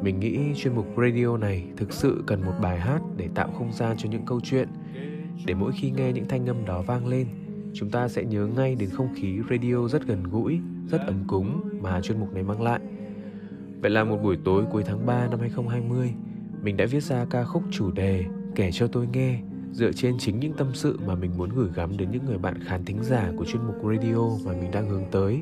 Mình 0.01 0.19
nghĩ 0.19 0.39
chuyên 0.55 0.75
mục 0.75 0.87
radio 0.97 1.37
này 1.37 1.67
thực 1.77 1.93
sự 1.93 2.23
cần 2.27 2.41
một 2.45 2.53
bài 2.61 2.79
hát 2.79 3.01
để 3.17 3.29
tạo 3.35 3.51
không 3.57 3.73
gian 3.73 3.97
cho 3.97 4.09
những 4.09 4.25
câu 4.25 4.39
chuyện. 4.39 4.67
Để 5.45 5.53
mỗi 5.53 5.71
khi 5.71 5.91
nghe 5.91 6.11
những 6.11 6.27
thanh 6.27 6.49
âm 6.49 6.65
đó 6.65 6.81
vang 6.81 7.07
lên, 7.07 7.27
chúng 7.73 7.89
ta 7.89 8.07
sẽ 8.07 8.23
nhớ 8.23 8.47
ngay 8.47 8.75
đến 8.75 8.89
không 8.89 9.15
khí 9.15 9.39
radio 9.49 9.87
rất 9.87 10.07
gần 10.07 10.23
gũi, 10.23 10.59
rất 10.87 11.01
ấm 11.07 11.23
cúng 11.27 11.69
mà 11.81 12.01
chuyên 12.01 12.19
mục 12.19 12.33
này 12.33 12.43
mang 12.43 12.61
lại. 12.61 12.79
Vậy 13.81 13.91
là 13.91 14.03
một 14.03 14.17
buổi 14.23 14.37
tối 14.43 14.63
cuối 14.71 14.83
tháng 14.85 15.05
3 15.05 15.27
năm 15.27 15.39
2020 15.39 16.13
mình 16.61 16.77
đã 16.77 16.85
viết 16.85 17.03
ra 17.03 17.25
ca 17.29 17.43
khúc 17.43 17.63
chủ 17.71 17.91
đề 17.91 18.25
kể 18.55 18.71
cho 18.71 18.87
tôi 18.87 19.07
nghe, 19.13 19.39
dựa 19.71 19.91
trên 19.91 20.17
chính 20.19 20.39
những 20.39 20.53
tâm 20.53 20.67
sự 20.73 20.99
mà 21.07 21.15
mình 21.15 21.31
muốn 21.37 21.49
gửi 21.49 21.69
gắm 21.75 21.97
đến 21.97 22.11
những 22.11 22.25
người 22.25 22.37
bạn 22.37 22.63
khán 22.63 22.85
thính 22.85 23.03
giả 23.03 23.31
của 23.37 23.45
chuyên 23.45 23.63
mục 23.67 23.75
radio 23.83 24.27
mà 24.45 24.53
mình 24.61 24.71
đang 24.71 24.89
hướng 24.89 25.05
tới 25.11 25.41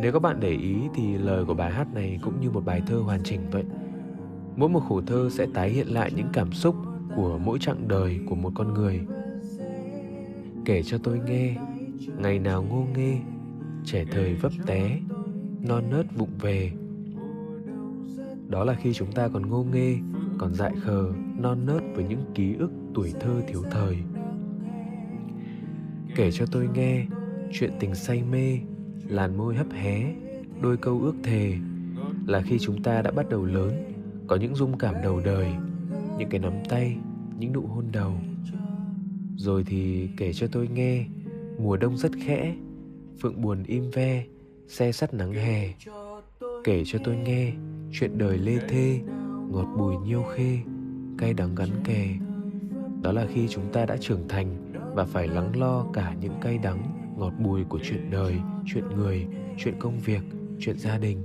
nếu 0.00 0.12
các 0.12 0.22
bạn 0.22 0.40
để 0.40 0.50
ý 0.50 0.76
thì 0.94 1.18
lời 1.18 1.44
của 1.44 1.54
bài 1.54 1.72
hát 1.72 1.94
này 1.94 2.18
cũng 2.22 2.40
như 2.40 2.50
một 2.50 2.64
bài 2.64 2.82
thơ 2.86 2.96
hoàn 2.96 3.22
chỉnh 3.22 3.40
vậy. 3.50 3.64
Mỗi 4.56 4.68
một 4.68 4.80
khổ 4.80 5.02
thơ 5.06 5.28
sẽ 5.32 5.46
tái 5.54 5.70
hiện 5.70 5.86
lại 5.86 6.12
những 6.16 6.28
cảm 6.32 6.52
xúc 6.52 6.76
của 7.16 7.38
mỗi 7.38 7.58
chặng 7.58 7.88
đời 7.88 8.20
của 8.28 8.34
một 8.34 8.52
con 8.54 8.74
người. 8.74 9.00
Kể 10.64 10.82
cho 10.82 10.98
tôi 10.98 11.20
nghe, 11.26 11.56
ngày 12.18 12.38
nào 12.38 12.62
ngô 12.62 12.86
nghê, 12.96 13.18
trẻ 13.84 14.04
thời 14.10 14.34
vấp 14.34 14.52
té, 14.66 14.98
non 15.68 15.84
nớt 15.90 16.06
vụng 16.16 16.38
về. 16.40 16.72
Đó 18.48 18.64
là 18.64 18.74
khi 18.74 18.92
chúng 18.92 19.12
ta 19.12 19.28
còn 19.28 19.46
ngô 19.46 19.64
nghê, 19.72 19.96
còn 20.38 20.54
dại 20.54 20.72
khờ, 20.80 21.12
non 21.38 21.66
nớt 21.66 21.82
với 21.94 22.04
những 22.04 22.24
ký 22.34 22.54
ức 22.54 22.70
tuổi 22.94 23.12
thơ 23.20 23.42
thiếu 23.48 23.62
thời. 23.70 23.96
Kể 26.16 26.30
cho 26.30 26.46
tôi 26.52 26.68
nghe 26.74 27.06
chuyện 27.52 27.72
tình 27.80 27.94
say 27.94 28.22
mê 28.22 28.58
làn 29.08 29.36
môi 29.36 29.54
hấp 29.54 29.66
hé, 29.72 30.14
đôi 30.60 30.76
câu 30.76 31.00
ước 31.00 31.14
thề 31.22 31.54
là 32.26 32.42
khi 32.42 32.58
chúng 32.58 32.82
ta 32.82 33.02
đã 33.02 33.10
bắt 33.10 33.28
đầu 33.28 33.44
lớn, 33.44 33.92
có 34.26 34.36
những 34.36 34.54
dung 34.54 34.78
cảm 34.78 34.94
đầu 35.02 35.20
đời, 35.24 35.48
những 36.18 36.28
cái 36.28 36.40
nắm 36.40 36.52
tay, 36.68 36.96
những 37.38 37.52
nụ 37.52 37.66
hôn 37.66 37.84
đầu. 37.92 38.12
Rồi 39.36 39.64
thì 39.66 40.08
kể 40.16 40.32
cho 40.32 40.46
tôi 40.52 40.68
nghe, 40.68 41.04
mùa 41.58 41.76
đông 41.76 41.96
rất 41.96 42.12
khẽ, 42.26 42.54
phượng 43.20 43.42
buồn 43.42 43.62
im 43.66 43.90
ve, 43.90 44.24
xe 44.68 44.92
sắt 44.92 45.14
nắng 45.14 45.32
hè. 45.32 45.74
Kể 46.64 46.82
cho 46.86 46.98
tôi 47.04 47.16
nghe 47.16 47.52
chuyện 47.92 48.18
đời 48.18 48.38
lê 48.38 48.58
thê, 48.68 49.00
ngọt 49.50 49.74
bùi 49.78 49.96
nhiêu 49.96 50.22
khê, 50.22 50.58
cay 51.18 51.34
đắng 51.34 51.54
gắn 51.54 51.68
kề 51.84 52.08
đó 53.04 53.12
là 53.12 53.26
khi 53.34 53.48
chúng 53.48 53.72
ta 53.72 53.86
đã 53.86 53.96
trưởng 53.96 54.28
thành 54.28 54.72
và 54.94 55.04
phải 55.04 55.28
lắng 55.28 55.56
lo 55.56 55.86
cả 55.92 56.14
những 56.20 56.32
cay 56.40 56.58
đắng 56.58 57.03
ngọt 57.16 57.32
bùi 57.38 57.64
của 57.64 57.78
chuyện 57.82 58.10
đời, 58.10 58.34
chuyện 58.66 58.84
người, 58.96 59.26
chuyện 59.56 59.74
công 59.78 59.98
việc, 59.98 60.22
chuyện 60.58 60.78
gia 60.78 60.98
đình. 60.98 61.22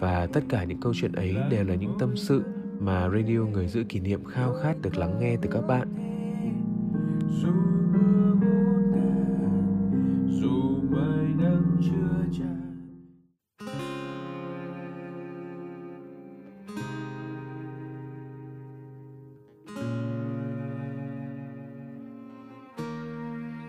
Và 0.00 0.26
tất 0.26 0.44
cả 0.48 0.64
những 0.64 0.80
câu 0.80 0.92
chuyện 0.96 1.12
ấy 1.12 1.36
đều 1.50 1.64
là 1.64 1.74
những 1.74 1.96
tâm 1.98 2.16
sự 2.16 2.42
mà 2.80 3.08
radio 3.08 3.40
người 3.40 3.68
giữ 3.68 3.84
kỷ 3.88 4.00
niệm 4.00 4.24
khao 4.24 4.54
khát 4.54 4.82
được 4.82 4.96
lắng 4.96 5.16
nghe 5.20 5.36
từ 5.42 5.50
các 5.52 5.60
bạn. 5.60 5.88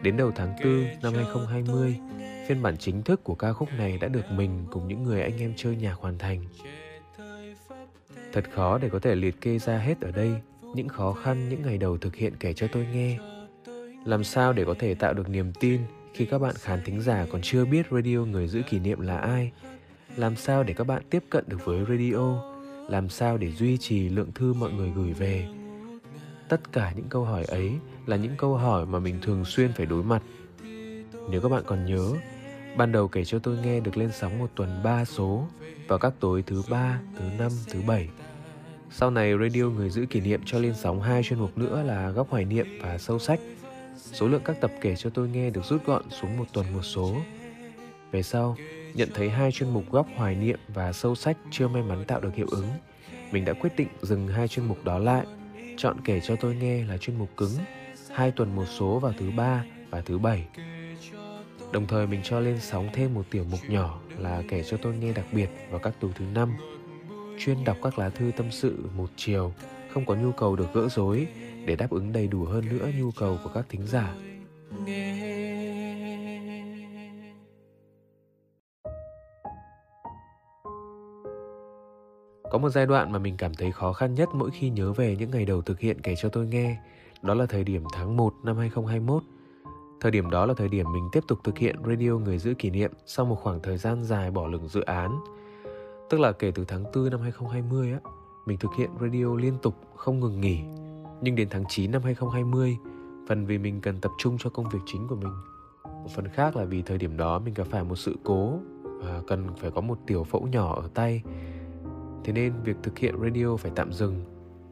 Đến 0.03 0.17
đầu 0.17 0.31
tháng 0.35 0.55
4 0.63 0.85
năm 1.01 1.13
2020, 1.13 1.95
phiên 2.47 2.61
bản 2.61 2.77
chính 2.77 3.03
thức 3.03 3.23
của 3.23 3.35
ca 3.35 3.53
khúc 3.53 3.69
này 3.77 3.97
đã 4.01 4.07
được 4.07 4.31
mình 4.31 4.65
cùng 4.71 4.87
những 4.87 5.03
người 5.03 5.21
anh 5.21 5.37
em 5.39 5.53
chơi 5.57 5.75
nhạc 5.75 5.93
hoàn 5.93 6.17
thành. 6.17 6.45
Thật 8.33 8.43
khó 8.51 8.77
để 8.77 8.89
có 8.89 8.99
thể 8.99 9.15
liệt 9.15 9.41
kê 9.41 9.59
ra 9.59 9.77
hết 9.77 10.01
ở 10.01 10.11
đây 10.11 10.31
những 10.75 10.87
khó 10.87 11.13
khăn 11.13 11.49
những 11.49 11.61
ngày 11.61 11.77
đầu 11.77 11.97
thực 11.97 12.15
hiện 12.15 12.33
kể 12.39 12.53
cho 12.53 12.67
tôi 12.67 12.87
nghe. 12.93 13.17
Làm 14.05 14.23
sao 14.23 14.53
để 14.53 14.65
có 14.65 14.75
thể 14.79 14.95
tạo 14.95 15.13
được 15.13 15.29
niềm 15.29 15.53
tin 15.59 15.81
khi 16.13 16.25
các 16.25 16.39
bạn 16.39 16.55
khán 16.59 16.81
thính 16.85 17.01
giả 17.01 17.25
còn 17.31 17.41
chưa 17.43 17.65
biết 17.65 17.85
radio 17.91 18.17
người 18.17 18.47
giữ 18.47 18.61
kỷ 18.69 18.79
niệm 18.79 18.99
là 18.99 19.17
ai? 19.17 19.51
Làm 20.15 20.35
sao 20.35 20.63
để 20.63 20.73
các 20.73 20.87
bạn 20.87 21.01
tiếp 21.09 21.23
cận 21.29 21.43
được 21.47 21.65
với 21.65 21.85
radio? 21.89 22.43
Làm 22.89 23.09
sao 23.09 23.37
để 23.37 23.51
duy 23.51 23.77
trì 23.77 24.09
lượng 24.09 24.31
thư 24.35 24.53
mọi 24.53 24.71
người 24.71 24.91
gửi 24.95 25.13
về? 25.13 25.47
Tất 26.51 26.71
cả 26.71 26.91
những 26.95 27.09
câu 27.09 27.25
hỏi 27.25 27.43
ấy 27.43 27.71
là 28.05 28.15
những 28.15 28.35
câu 28.37 28.55
hỏi 28.55 28.85
mà 28.85 28.99
mình 28.99 29.19
thường 29.21 29.45
xuyên 29.45 29.73
phải 29.73 29.85
đối 29.85 30.03
mặt. 30.03 30.23
Nếu 31.29 31.41
các 31.41 31.49
bạn 31.49 31.63
còn 31.65 31.85
nhớ, 31.85 32.13
ban 32.77 32.91
đầu 32.91 33.07
kể 33.07 33.25
cho 33.25 33.39
tôi 33.39 33.57
nghe 33.57 33.79
được 33.79 33.97
lên 33.97 34.11
sóng 34.13 34.39
một 34.39 34.49
tuần 34.55 34.83
3 34.83 35.05
số 35.05 35.47
vào 35.87 35.99
các 35.99 36.13
tối 36.19 36.43
thứ 36.47 36.63
ba, 36.69 36.99
thứ 37.17 37.25
năm, 37.37 37.51
thứ 37.69 37.81
bảy. 37.87 38.09
Sau 38.89 39.11
này 39.11 39.33
radio 39.41 39.63
người 39.63 39.89
giữ 39.89 40.05
kỷ 40.05 40.19
niệm 40.19 40.41
cho 40.45 40.59
lên 40.59 40.73
sóng 40.75 41.01
hai 41.01 41.23
chuyên 41.23 41.39
mục 41.39 41.57
nữa 41.57 41.83
là 41.83 42.09
góc 42.09 42.29
hoài 42.29 42.45
niệm 42.45 42.67
và 42.81 42.97
sâu 42.97 43.19
sách. 43.19 43.39
Số 43.95 44.27
lượng 44.27 44.41
các 44.45 44.61
tập 44.61 44.71
kể 44.81 44.95
cho 44.95 45.09
tôi 45.09 45.29
nghe 45.29 45.49
được 45.49 45.65
rút 45.65 45.85
gọn 45.85 46.03
xuống 46.09 46.37
một 46.37 46.45
tuần 46.53 46.65
một 46.73 46.83
số. 46.83 47.15
Về 48.11 48.23
sau, 48.23 48.57
nhận 48.93 49.09
thấy 49.13 49.29
hai 49.29 49.51
chuyên 49.51 49.69
mục 49.69 49.91
góc 49.91 50.07
hoài 50.15 50.35
niệm 50.35 50.59
và 50.67 50.93
sâu 50.93 51.15
sách 51.15 51.37
chưa 51.51 51.67
may 51.67 51.83
mắn 51.83 52.03
tạo 52.07 52.21
được 52.21 52.35
hiệu 52.35 52.47
ứng, 52.51 52.67
mình 53.31 53.45
đã 53.45 53.53
quyết 53.53 53.75
định 53.75 53.87
dừng 54.01 54.27
hai 54.27 54.47
chuyên 54.47 54.65
mục 54.65 54.85
đó 54.85 54.99
lại, 54.99 55.25
chọn 55.77 55.97
kể 56.03 56.19
cho 56.19 56.35
tôi 56.35 56.55
nghe 56.55 56.83
là 56.85 56.97
chuyên 56.97 57.17
mục 57.17 57.29
cứng, 57.37 57.51
hai 58.11 58.31
tuần 58.31 58.55
một 58.55 58.65
số 58.65 58.99
vào 58.99 59.13
thứ 59.17 59.31
ba 59.31 59.65
và 59.89 60.01
thứ 60.01 60.17
bảy. 60.17 60.45
Đồng 61.71 61.87
thời 61.87 62.07
mình 62.07 62.21
cho 62.23 62.39
lên 62.39 62.59
sóng 62.59 62.89
thêm 62.93 63.13
một 63.13 63.25
tiểu 63.29 63.45
mục 63.51 63.59
nhỏ 63.67 64.01
là 64.17 64.43
kể 64.49 64.63
cho 64.63 64.77
tôi 64.77 64.95
nghe 64.95 65.13
đặc 65.13 65.25
biệt 65.31 65.49
vào 65.69 65.79
các 65.79 65.93
tối 65.99 66.11
thứ 66.15 66.25
năm 66.33 66.53
chuyên 67.39 67.63
đọc 67.63 67.77
các 67.83 67.99
lá 67.99 68.09
thư 68.09 68.31
tâm 68.37 68.51
sự 68.51 68.89
một 68.95 69.09
chiều, 69.15 69.53
không 69.93 70.05
có 70.05 70.15
nhu 70.15 70.31
cầu 70.31 70.55
được 70.55 70.73
gỡ 70.73 70.87
rối 70.89 71.27
để 71.65 71.75
đáp 71.75 71.89
ứng 71.89 72.11
đầy 72.11 72.27
đủ 72.27 72.43
hơn 72.45 72.65
nữa 72.69 72.87
nhu 72.99 73.11
cầu 73.11 73.39
của 73.43 73.49
các 73.53 73.65
thính 73.69 73.87
giả. 73.87 74.13
Có 82.51 82.57
một 82.57 82.69
giai 82.69 82.85
đoạn 82.85 83.11
mà 83.11 83.19
mình 83.19 83.37
cảm 83.37 83.53
thấy 83.53 83.71
khó 83.71 83.93
khăn 83.93 84.13
nhất 84.13 84.29
mỗi 84.33 84.51
khi 84.51 84.69
nhớ 84.69 84.93
về 84.93 85.15
những 85.19 85.31
ngày 85.31 85.45
đầu 85.45 85.61
thực 85.61 85.79
hiện 85.79 86.01
kể 86.01 86.15
cho 86.17 86.29
tôi 86.29 86.47
nghe, 86.47 86.77
đó 87.21 87.33
là 87.33 87.45
thời 87.45 87.63
điểm 87.63 87.83
tháng 87.93 88.17
1 88.17 88.33
năm 88.43 88.57
2021. 88.57 89.23
Thời 90.01 90.11
điểm 90.11 90.29
đó 90.29 90.45
là 90.45 90.53
thời 90.53 90.67
điểm 90.67 90.85
mình 90.93 91.09
tiếp 91.11 91.23
tục 91.27 91.39
thực 91.43 91.57
hiện 91.57 91.75
radio 91.87 92.11
người 92.11 92.37
giữ 92.37 92.53
kỷ 92.53 92.69
niệm 92.69 92.91
sau 93.05 93.25
một 93.25 93.35
khoảng 93.35 93.59
thời 93.61 93.77
gian 93.77 94.03
dài 94.03 94.31
bỏ 94.31 94.47
lửng 94.47 94.67
dự 94.67 94.81
án 94.81 95.19
Tức 96.09 96.19
là 96.19 96.31
kể 96.31 96.51
từ 96.55 96.65
tháng 96.67 96.83
4 96.83 97.09
năm 97.09 97.21
2020 97.21 97.91
á, 97.91 97.99
mình 98.45 98.57
thực 98.57 98.71
hiện 98.77 98.89
radio 99.01 99.35
liên 99.35 99.57
tục 99.61 99.75
không 99.95 100.19
ngừng 100.19 100.41
nghỉ. 100.41 100.59
Nhưng 101.21 101.35
đến 101.35 101.47
tháng 101.51 101.63
9 101.69 101.91
năm 101.91 102.01
2020, 102.03 102.77
phần 103.29 103.45
vì 103.45 103.57
mình 103.57 103.81
cần 103.81 104.01
tập 104.01 104.11
trung 104.17 104.37
cho 104.39 104.49
công 104.49 104.69
việc 104.69 104.79
chính 104.85 105.07
của 105.07 105.15
mình. 105.15 105.33
Một 105.83 106.09
phần 106.15 106.27
khác 106.27 106.55
là 106.55 106.65
vì 106.65 106.81
thời 106.81 106.97
điểm 106.97 107.17
đó 107.17 107.39
mình 107.39 107.53
gặp 107.53 107.67
phải 107.69 107.83
một 107.83 107.95
sự 107.95 108.15
cố 108.23 108.59
và 108.83 109.21
cần 109.27 109.47
phải 109.57 109.71
có 109.71 109.81
một 109.81 109.97
tiểu 110.07 110.23
phẫu 110.23 110.47
nhỏ 110.47 110.75
ở 110.81 110.89
tay. 110.93 111.21
Thế 112.23 112.33
nên 112.33 112.53
việc 112.63 112.75
thực 112.83 112.99
hiện 112.99 113.15
radio 113.21 113.55
phải 113.55 113.71
tạm 113.75 113.93
dừng. 113.93 114.15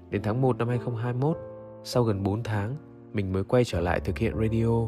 Đến 0.09 0.21
tháng 0.23 0.41
1 0.41 0.57
năm 0.57 0.67
2021, 0.67 1.37
sau 1.83 2.03
gần 2.03 2.23
4 2.23 2.43
tháng, 2.43 2.75
mình 3.13 3.33
mới 3.33 3.43
quay 3.43 3.63
trở 3.65 3.81
lại 3.81 3.99
thực 3.99 4.17
hiện 4.17 4.33
radio. 4.41 4.87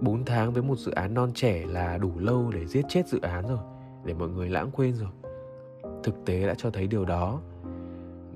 4 0.00 0.24
tháng 0.24 0.52
với 0.52 0.62
một 0.62 0.78
dự 0.78 0.92
án 0.92 1.14
non 1.14 1.30
trẻ 1.34 1.66
là 1.66 1.98
đủ 1.98 2.12
lâu 2.18 2.50
để 2.54 2.66
giết 2.66 2.84
chết 2.88 3.08
dự 3.08 3.20
án 3.20 3.48
rồi, 3.48 3.58
để 4.04 4.14
mọi 4.14 4.28
người 4.28 4.48
lãng 4.48 4.70
quên 4.70 4.94
rồi 4.94 5.10
thực 6.02 6.24
tế 6.24 6.46
đã 6.46 6.54
cho 6.58 6.70
thấy 6.70 6.86
điều 6.86 7.04
đó 7.04 7.40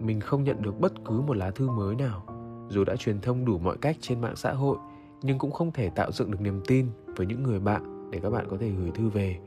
mình 0.00 0.20
không 0.20 0.44
nhận 0.44 0.62
được 0.62 0.80
bất 0.80 0.92
cứ 1.04 1.20
một 1.20 1.36
lá 1.36 1.50
thư 1.50 1.70
mới 1.70 1.94
nào 1.94 2.24
dù 2.68 2.84
đã 2.84 2.96
truyền 2.96 3.20
thông 3.20 3.44
đủ 3.44 3.58
mọi 3.58 3.76
cách 3.80 3.96
trên 4.00 4.20
mạng 4.20 4.36
xã 4.36 4.52
hội 4.52 4.76
nhưng 5.22 5.38
cũng 5.38 5.50
không 5.50 5.72
thể 5.72 5.90
tạo 5.90 6.12
dựng 6.12 6.30
được 6.30 6.40
niềm 6.40 6.60
tin 6.66 6.86
với 7.16 7.26
những 7.26 7.42
người 7.42 7.60
bạn 7.60 8.10
để 8.10 8.20
các 8.22 8.30
bạn 8.30 8.46
có 8.50 8.56
thể 8.60 8.70
gửi 8.70 8.90
thư 8.94 9.08
về 9.08 9.38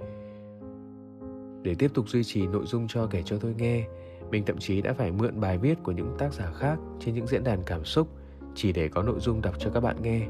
để 1.64 1.76
tiếp 1.76 1.92
tục 1.94 2.10
duy 2.10 2.24
trì 2.24 2.48
nội 2.48 2.66
dung 2.66 2.88
cho 2.88 3.08
kể 3.08 3.22
cho 3.26 3.38
tôi 3.38 3.56
nghe, 3.58 3.88
mình 4.32 4.46
thậm 4.46 4.58
chí 4.58 4.82
đã 4.82 4.94
phải 4.94 5.12
mượn 5.12 5.40
bài 5.40 5.58
viết 5.58 5.84
của 5.84 5.92
những 5.92 6.16
tác 6.18 6.34
giả 6.34 6.52
khác 6.52 6.80
trên 7.00 7.16
những 7.16 7.28
diễn 7.28 7.44
đàn 7.44 7.64
cảm 7.66 7.86
xúc 7.86 8.08
chỉ 8.56 8.72
để 8.72 8.88
có 8.88 9.04
nội 9.04 9.20
dung 9.20 9.42
đọc 9.42 9.56
cho 9.60 9.70
các 9.70 9.80
bạn 9.80 10.02
nghe 10.02 10.28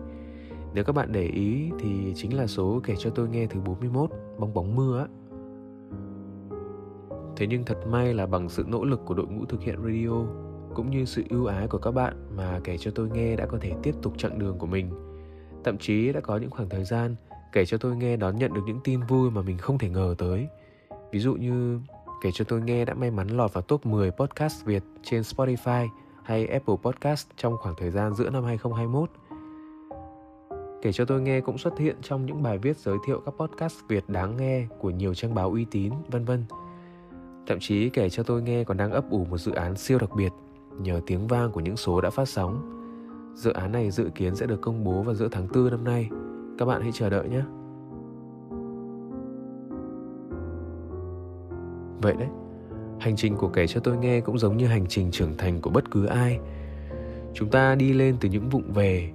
nếu 0.74 0.84
các 0.84 0.94
bạn 0.94 1.12
để 1.12 1.24
ý 1.24 1.70
thì 1.80 2.14
chính 2.16 2.38
là 2.38 2.48
số 2.48 2.82
kể 2.84 2.96
cho 3.00 3.10
tôi 3.10 3.30
nghe 3.30 3.48
thứ 3.48 3.60
41 3.60 4.10
bong 4.40 4.54
bóng 4.54 4.76
mưa 4.76 5.00
á 5.00 5.08
Thế 7.36 7.48
nhưng 7.48 7.66
thật 7.66 7.78
may 7.88 8.14
là 8.14 8.26
bằng 8.26 8.50
sự 8.50 8.66
nỗ 8.68 8.86
lực 8.86 9.02
của 9.06 9.14
đội 9.14 9.28
ngũ 9.28 9.46
thực 9.46 9.62
hiện 9.62 9.76
radio 9.76 10.26
cũng 10.76 10.92
như 10.92 11.06
sự 11.06 11.24
ưu 11.30 11.46
ái 11.46 11.68
của 11.68 11.78
các 11.78 11.92
bạn 11.92 12.36
mà 12.36 12.60
kể 12.64 12.78
cho 12.78 12.92
tôi 12.96 13.10
nghe 13.10 13.36
đã 13.36 13.46
có 13.46 13.58
thể 13.62 13.74
tiếp 13.84 13.96
tục 14.02 14.14
chặng 14.18 14.40
đường 14.40 14.58
của 14.58 14.66
mình. 14.66 14.92
Thậm 15.64 15.78
chí 15.78 16.12
đã 16.12 16.20
có 16.20 16.38
những 16.38 16.50
khoảng 16.50 16.70
thời 16.70 16.84
gian 16.84 17.16
kể 17.52 17.66
cho 17.66 17.78
tôi 17.78 17.96
nghe 17.96 18.18
đón 18.18 18.38
nhận 18.38 18.54
được 18.54 18.62
những 18.66 18.80
tin 18.84 19.00
vui 19.08 19.32
mà 19.32 19.42
mình 19.42 19.58
không 19.58 19.78
thể 19.78 19.90
ngờ 19.90 20.16
tới. 20.18 20.48
Ví 21.12 21.20
dụ 21.20 21.34
như 21.34 21.80
kể 22.22 22.32
cho 22.34 22.46
tôi 22.46 22.62
nghe 22.62 22.86
đã 22.86 22.94
may 22.94 23.12
mắn 23.12 23.28
lọt 23.28 23.54
vào 23.54 23.62
top 23.62 23.86
10 23.86 24.12
podcast 24.12 24.66
Việt 24.66 24.84
trên 25.04 25.22
Spotify 25.22 25.88
hay 26.24 26.48
Apple 26.48 26.76
Podcast 26.84 27.28
trong 27.38 27.58
khoảng 27.58 27.76
thời 27.78 27.92
gian 27.92 28.14
giữa 28.14 28.30
năm 28.30 28.44
2021. 28.44 29.10
Kể 30.82 30.92
cho 30.92 31.06
tôi 31.06 31.22
nghe 31.22 31.42
cũng 31.42 31.58
xuất 31.58 31.78
hiện 31.78 31.96
trong 32.02 32.26
những 32.26 32.44
bài 32.44 32.58
viết 32.58 32.78
giới 32.78 32.98
thiệu 33.06 33.22
các 33.26 33.32
podcast 33.32 33.76
Việt 33.88 34.10
đáng 34.10 34.38
nghe 34.38 34.68
của 34.80 34.90
nhiều 34.90 35.14
trang 35.14 35.36
báo 35.36 35.52
uy 35.52 35.66
tín, 35.66 35.94
vân 36.08 36.26
vân. 36.26 36.46
Thậm 37.48 37.58
chí 37.62 37.90
kể 37.90 38.10
cho 38.10 38.24
tôi 38.24 38.42
nghe 38.42 38.64
còn 38.64 38.78
đang 38.78 38.92
ấp 38.92 39.10
ủ 39.10 39.26
một 39.26 39.38
dự 39.38 39.52
án 39.52 39.76
siêu 39.76 39.98
đặc 40.00 40.10
biệt 40.16 40.32
nhờ 40.80 41.02
tiếng 41.06 41.28
vang 41.28 41.52
của 41.52 41.60
những 41.60 41.78
số 41.78 42.02
đã 42.02 42.10
phát 42.10 42.30
sóng. 42.30 42.74
Dự 43.36 43.54
án 43.54 43.72
này 43.72 43.92
dự 43.92 44.10
kiến 44.16 44.36
sẽ 44.36 44.46
được 44.46 44.62
công 44.62 44.84
bố 44.84 45.02
vào 45.04 45.16
giữa 45.16 45.28
tháng 45.32 45.48
4 45.54 45.70
năm 45.70 45.84
nay. 45.84 46.10
Các 46.58 46.66
bạn 46.66 46.82
hãy 46.82 46.92
chờ 46.94 47.10
đợi 47.10 47.30
nhé. 47.30 47.42
Vậy 52.02 52.14
đấy, 52.20 52.28
hành 53.00 53.16
trình 53.16 53.36
của 53.36 53.50
kể 53.50 53.68
cho 53.68 53.80
tôi 53.80 53.98
nghe 53.98 54.22
cũng 54.22 54.38
giống 54.38 54.58
như 54.58 54.68
hành 54.68 54.86
trình 54.90 55.12
trưởng 55.12 55.38
thành 55.38 55.62
của 55.62 55.70
bất 55.70 55.92
cứ 55.92 56.06
ai. 56.06 56.40
Chúng 57.34 57.50
ta 57.50 57.76
đi 57.76 57.94
lên 57.94 58.18
từ 58.20 58.30
những 58.30 58.50
vụng 58.50 58.72
về, 58.74 59.10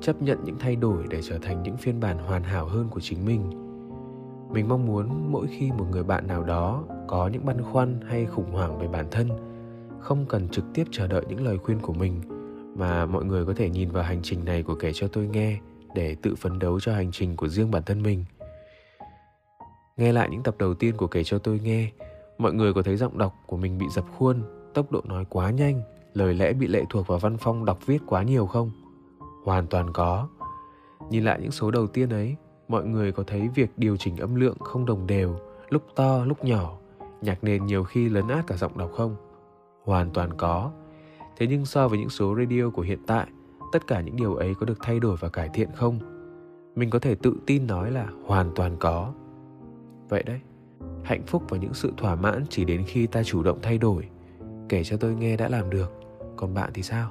chấp 0.00 0.22
nhận 0.22 0.38
những 0.44 0.58
thay 0.58 0.76
đổi 0.76 1.04
để 1.08 1.20
trở 1.22 1.38
thành 1.38 1.62
những 1.62 1.76
phiên 1.76 2.00
bản 2.00 2.18
hoàn 2.18 2.42
hảo 2.42 2.66
hơn 2.66 2.88
của 2.90 3.00
chính 3.00 3.24
mình 3.24 3.66
mình 4.52 4.68
mong 4.68 4.86
muốn 4.86 5.32
mỗi 5.32 5.46
khi 5.46 5.70
một 5.72 5.84
người 5.90 6.02
bạn 6.02 6.26
nào 6.26 6.42
đó 6.42 6.84
có 7.06 7.28
những 7.28 7.46
băn 7.46 7.62
khoăn 7.62 8.00
hay 8.08 8.26
khủng 8.26 8.52
hoảng 8.52 8.78
về 8.78 8.88
bản 8.88 9.06
thân 9.10 9.28
không 10.00 10.26
cần 10.28 10.48
trực 10.48 10.64
tiếp 10.74 10.84
chờ 10.90 11.06
đợi 11.06 11.24
những 11.28 11.44
lời 11.44 11.58
khuyên 11.58 11.78
của 11.80 11.92
mình 11.92 12.20
mà 12.76 13.06
mọi 13.06 13.24
người 13.24 13.44
có 13.44 13.54
thể 13.56 13.70
nhìn 13.70 13.90
vào 13.90 14.04
hành 14.04 14.20
trình 14.22 14.44
này 14.44 14.62
của 14.62 14.74
kể 14.74 14.92
cho 14.94 15.08
tôi 15.08 15.26
nghe 15.26 15.58
để 15.94 16.16
tự 16.22 16.34
phấn 16.34 16.58
đấu 16.58 16.80
cho 16.80 16.94
hành 16.94 17.12
trình 17.12 17.36
của 17.36 17.48
riêng 17.48 17.70
bản 17.70 17.82
thân 17.82 18.02
mình 18.02 18.24
nghe 19.96 20.12
lại 20.12 20.28
những 20.30 20.42
tập 20.42 20.54
đầu 20.58 20.74
tiên 20.74 20.96
của 20.96 21.06
kể 21.06 21.24
cho 21.24 21.38
tôi 21.38 21.60
nghe 21.64 21.90
mọi 22.38 22.52
người 22.52 22.72
có 22.72 22.82
thấy 22.82 22.96
giọng 22.96 23.18
đọc 23.18 23.34
của 23.46 23.56
mình 23.56 23.78
bị 23.78 23.86
dập 23.88 24.04
khuôn, 24.18 24.42
tốc 24.74 24.92
độ 24.92 25.00
nói 25.04 25.24
quá 25.28 25.50
nhanh, 25.50 25.82
lời 26.14 26.34
lẽ 26.34 26.52
bị 26.52 26.66
lệ 26.66 26.84
thuộc 26.90 27.06
vào 27.06 27.18
văn 27.18 27.36
phong 27.40 27.64
đọc 27.64 27.86
viết 27.86 28.02
quá 28.06 28.22
nhiều 28.22 28.46
không? 28.46 28.70
Hoàn 29.44 29.66
toàn 29.66 29.92
có. 29.92 30.28
Nhìn 31.10 31.24
lại 31.24 31.38
những 31.42 31.50
số 31.50 31.70
đầu 31.70 31.86
tiên 31.86 32.10
ấy, 32.10 32.36
mọi 32.68 32.84
người 32.84 33.12
có 33.12 33.22
thấy 33.26 33.48
việc 33.54 33.70
điều 33.76 33.96
chỉnh 33.96 34.16
âm 34.16 34.34
lượng 34.34 34.56
không 34.58 34.86
đồng 34.86 35.06
đều, 35.06 35.36
lúc 35.68 35.82
to, 35.94 36.24
lúc 36.24 36.44
nhỏ, 36.44 36.78
nhạc 37.22 37.44
nền 37.44 37.66
nhiều 37.66 37.84
khi 37.84 38.08
lấn 38.08 38.28
át 38.28 38.46
cả 38.46 38.56
giọng 38.56 38.78
đọc 38.78 38.90
không? 38.96 39.16
Hoàn 39.84 40.10
toàn 40.10 40.30
có. 40.36 40.70
Thế 41.36 41.46
nhưng 41.46 41.66
so 41.66 41.88
với 41.88 41.98
những 41.98 42.08
số 42.08 42.36
radio 42.38 42.70
của 42.70 42.82
hiện 42.82 42.98
tại, 43.06 43.26
tất 43.72 43.86
cả 43.86 44.00
những 44.00 44.16
điều 44.16 44.34
ấy 44.34 44.54
có 44.54 44.66
được 44.66 44.78
thay 44.82 45.00
đổi 45.00 45.16
và 45.20 45.28
cải 45.28 45.48
thiện 45.54 45.68
không? 45.74 45.98
Mình 46.74 46.90
có 46.90 46.98
thể 46.98 47.14
tự 47.14 47.36
tin 47.46 47.66
nói 47.66 47.90
là 47.90 48.08
hoàn 48.26 48.50
toàn 48.54 48.76
có. 48.80 49.12
Vậy 50.08 50.22
đấy 50.22 50.40
hạnh 51.06 51.22
phúc 51.26 51.42
và 51.48 51.58
những 51.58 51.74
sự 51.74 51.92
thỏa 51.96 52.14
mãn 52.14 52.44
chỉ 52.50 52.64
đến 52.64 52.84
khi 52.86 53.06
ta 53.06 53.22
chủ 53.22 53.42
động 53.42 53.58
thay 53.62 53.78
đổi 53.78 54.08
kể 54.68 54.84
cho 54.84 54.96
tôi 54.96 55.14
nghe 55.14 55.36
đã 55.36 55.48
làm 55.48 55.70
được 55.70 55.92
còn 56.36 56.54
bạn 56.54 56.70
thì 56.74 56.82
sao 56.82 57.10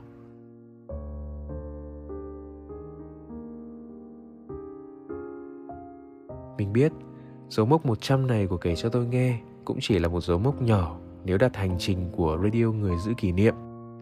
Mình 6.58 6.74
biết, 6.74 6.92
dấu 7.50 7.66
mốc 7.66 7.86
100 7.86 8.28
này 8.28 8.48
của 8.48 8.58
kể 8.58 8.75
cho 8.75 8.90
tôi 8.90 9.06
nghe 9.06 9.40
cũng 9.66 9.78
chỉ 9.82 10.00
là 10.00 10.08
một 10.08 10.24
dấu 10.24 10.38
mốc 10.38 10.62
nhỏ 10.62 10.98
nếu 11.25 11.38
đặt 11.38 11.56
hành 11.56 11.75
trình 11.80 12.10
của 12.12 12.38
radio 12.44 12.72
người 12.72 12.98
giữ 13.06 13.14
kỷ 13.18 13.32
niệm 13.32 13.56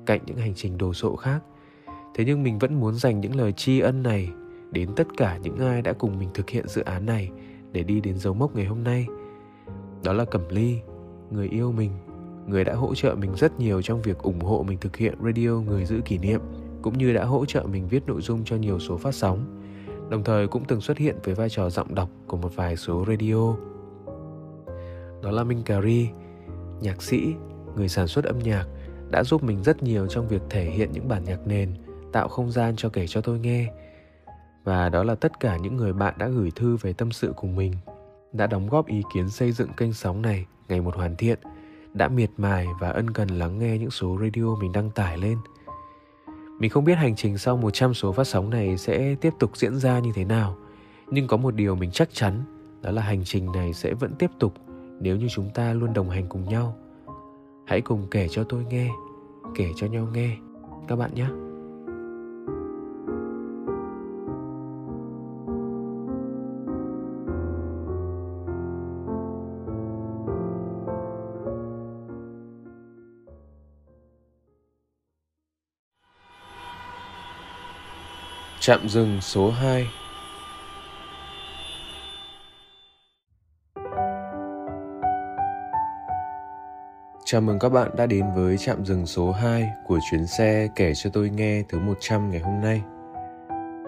cạnh 0.06 0.22
những 0.26 0.38
hành 0.38 0.54
trình 0.56 0.78
đồ 0.78 0.94
sộ 0.94 1.16
khác. 1.16 1.40
Thế 2.16 2.26
nhưng 2.26 2.44
mình 2.44 2.60
vẫn 2.60 2.80
muốn 2.80 2.96
dành 2.96 3.20
những 3.20 3.36
lời 3.36 3.52
tri 3.52 3.80
ân 3.80 4.04
này 4.04 4.30
đến 4.72 4.90
tất 4.96 5.08
cả 5.18 5.38
những 5.38 5.58
ai 5.58 5.82
đã 5.82 5.94
cùng 5.94 6.20
mình 6.20 6.30
thực 6.34 6.50
hiện 6.50 6.68
dự 6.68 6.82
án 6.82 7.06
này 7.06 7.32
để 7.72 7.84
đi 7.84 8.02
đến 8.02 8.18
dấu 8.18 8.34
mốc 8.34 8.56
ngày 8.56 8.66
hôm 8.66 8.84
nay. 8.84 9.08
Đó 10.04 10.14
là 10.14 10.26
Cẩm 10.26 10.42
Ly, 10.50 10.80
người 11.32 11.48
yêu 11.48 11.72
mình, 11.72 11.92
người 12.48 12.64
đã 12.64 12.74
hỗ 12.74 12.96
trợ 12.96 13.16
mình 13.16 13.36
rất 13.36 13.60
nhiều 13.60 13.82
trong 13.82 14.02
việc 14.02 14.18
ủng 14.18 14.42
hộ 14.42 14.64
mình 14.68 14.78
thực 14.82 14.96
hiện 14.96 15.14
radio 15.26 15.50
người 15.50 15.86
giữ 15.86 16.02
kỷ 16.06 16.18
niệm, 16.18 16.42
cũng 16.82 16.98
như 16.98 17.14
đã 17.14 17.26
hỗ 17.26 17.46
trợ 17.46 17.64
mình 17.64 17.88
viết 17.88 18.08
nội 18.08 18.22
dung 18.22 18.44
cho 18.46 18.56
nhiều 18.56 18.80
số 18.80 18.98
phát 18.98 19.16
sóng. 19.16 19.60
Đồng 20.10 20.24
thời 20.24 20.48
cũng 20.48 20.64
từng 20.68 20.82
xuất 20.82 20.98
hiện 20.98 21.16
với 21.24 21.36
vai 21.36 21.50
trò 21.50 21.70
giọng 21.70 21.96
đọc 21.96 22.10
của 22.28 22.38
một 22.38 22.56
vài 22.56 22.78
số 22.78 23.06
radio. 23.08 23.56
Đó 25.24 25.32
là 25.32 25.44
Minh 25.44 25.62
Cà 25.66 25.82
Ri, 25.82 26.10
nhạc 26.82 27.02
sĩ, 27.02 27.34
người 27.76 27.90
sản 27.90 28.08
xuất 28.08 28.26
âm 28.26 28.40
nhạc 28.40 28.66
đã 29.10 29.24
giúp 29.24 29.44
mình 29.44 29.64
rất 29.64 29.84
nhiều 29.84 30.08
trong 30.08 30.28
việc 30.28 30.42
thể 30.50 30.64
hiện 30.64 30.92
những 30.92 31.08
bản 31.08 31.24
nhạc 31.24 31.48
nền, 31.48 31.74
tạo 32.12 32.28
không 32.28 32.52
gian 32.52 32.74
cho 32.78 32.90
kể 32.90 33.08
cho 33.08 33.22
tôi 33.22 33.40
nghe. 33.40 33.72
Và 34.64 34.90
đó 34.90 35.04
là 35.04 35.16
tất 35.16 35.40
cả 35.40 35.58
những 35.58 35.78
người 35.78 35.94
bạn 35.94 36.14
đã 36.18 36.28
gửi 36.28 36.52
thư 36.56 36.78
về 36.82 36.94
tâm 36.94 37.12
sự 37.12 37.34
cùng 37.36 37.56
mình, 37.56 37.74
đã 38.34 38.48
đóng 38.48 38.70
góp 38.70 38.88
ý 38.88 39.02
kiến 39.14 39.30
xây 39.30 39.52
dựng 39.52 39.70
kênh 39.78 39.94
sóng 39.94 40.22
này 40.22 40.46
ngày 40.70 40.82
một 40.82 40.96
hoàn 40.96 41.16
thiện, 41.16 41.40
đã 41.94 42.08
miệt 42.08 42.30
mài 42.38 42.68
và 42.80 42.90
ân 42.90 43.10
cần 43.10 43.30
lắng 43.30 43.60
nghe 43.60 43.78
những 43.78 43.92
số 43.92 44.18
radio 44.22 44.56
mình 44.62 44.72
đăng 44.72 44.90
tải 44.92 45.18
lên. 45.18 45.38
Mình 46.60 46.70
không 46.70 46.86
biết 46.86 46.98
hành 46.98 47.16
trình 47.16 47.38
sau 47.38 47.58
100 47.58 47.94
số 47.94 48.12
phát 48.12 48.28
sóng 48.28 48.50
này 48.50 48.78
sẽ 48.78 49.16
tiếp 49.22 49.34
tục 49.40 49.58
diễn 49.58 49.76
ra 49.76 50.00
như 50.00 50.12
thế 50.16 50.26
nào, 50.26 50.58
nhưng 51.12 51.28
có 51.28 51.38
một 51.38 51.56
điều 51.56 51.76
mình 51.76 51.92
chắc 51.92 52.10
chắn, 52.14 52.44
đó 52.82 52.92
là 52.92 53.02
hành 53.02 53.24
trình 53.24 53.52
này 53.52 53.74
sẽ 53.74 53.94
vẫn 53.94 54.16
tiếp 54.20 54.30
tục 54.40 54.54
nếu 55.00 55.16
như 55.16 55.28
chúng 55.36 55.50
ta 55.54 55.74
luôn 55.74 55.94
đồng 55.94 56.10
hành 56.10 56.26
cùng 56.30 56.50
nhau. 56.50 56.76
Hãy 57.66 57.82
cùng 57.82 58.08
kể 58.12 58.28
cho 58.32 58.44
tôi 58.44 58.66
nghe 58.70 58.90
kể 59.56 59.72
cho 59.76 59.88
nhau 59.88 60.08
nghe. 60.14 60.38
Các 60.88 60.96
bạn 60.96 61.14
nhé. 61.14 61.28
Trạm 78.66 78.90
dừng 78.90 79.22
số 79.22 79.52
2 79.52 79.88
Chào 87.26 87.42
mừng 87.42 87.60
các 87.60 87.70
bạn 87.70 87.92
đã 87.98 88.06
đến 88.06 88.26
với 88.36 88.58
trạm 88.58 88.86
dừng 88.86 89.06
số 89.06 89.32
2 89.32 89.70
của 89.88 90.00
chuyến 90.12 90.28
xe 90.28 90.68
kể 90.76 90.94
cho 90.96 91.10
tôi 91.14 91.30
nghe 91.30 91.64
thứ 91.70 91.80
100 91.80 92.32
ngày 92.32 92.40
hôm 92.40 92.62
nay. 92.62 92.82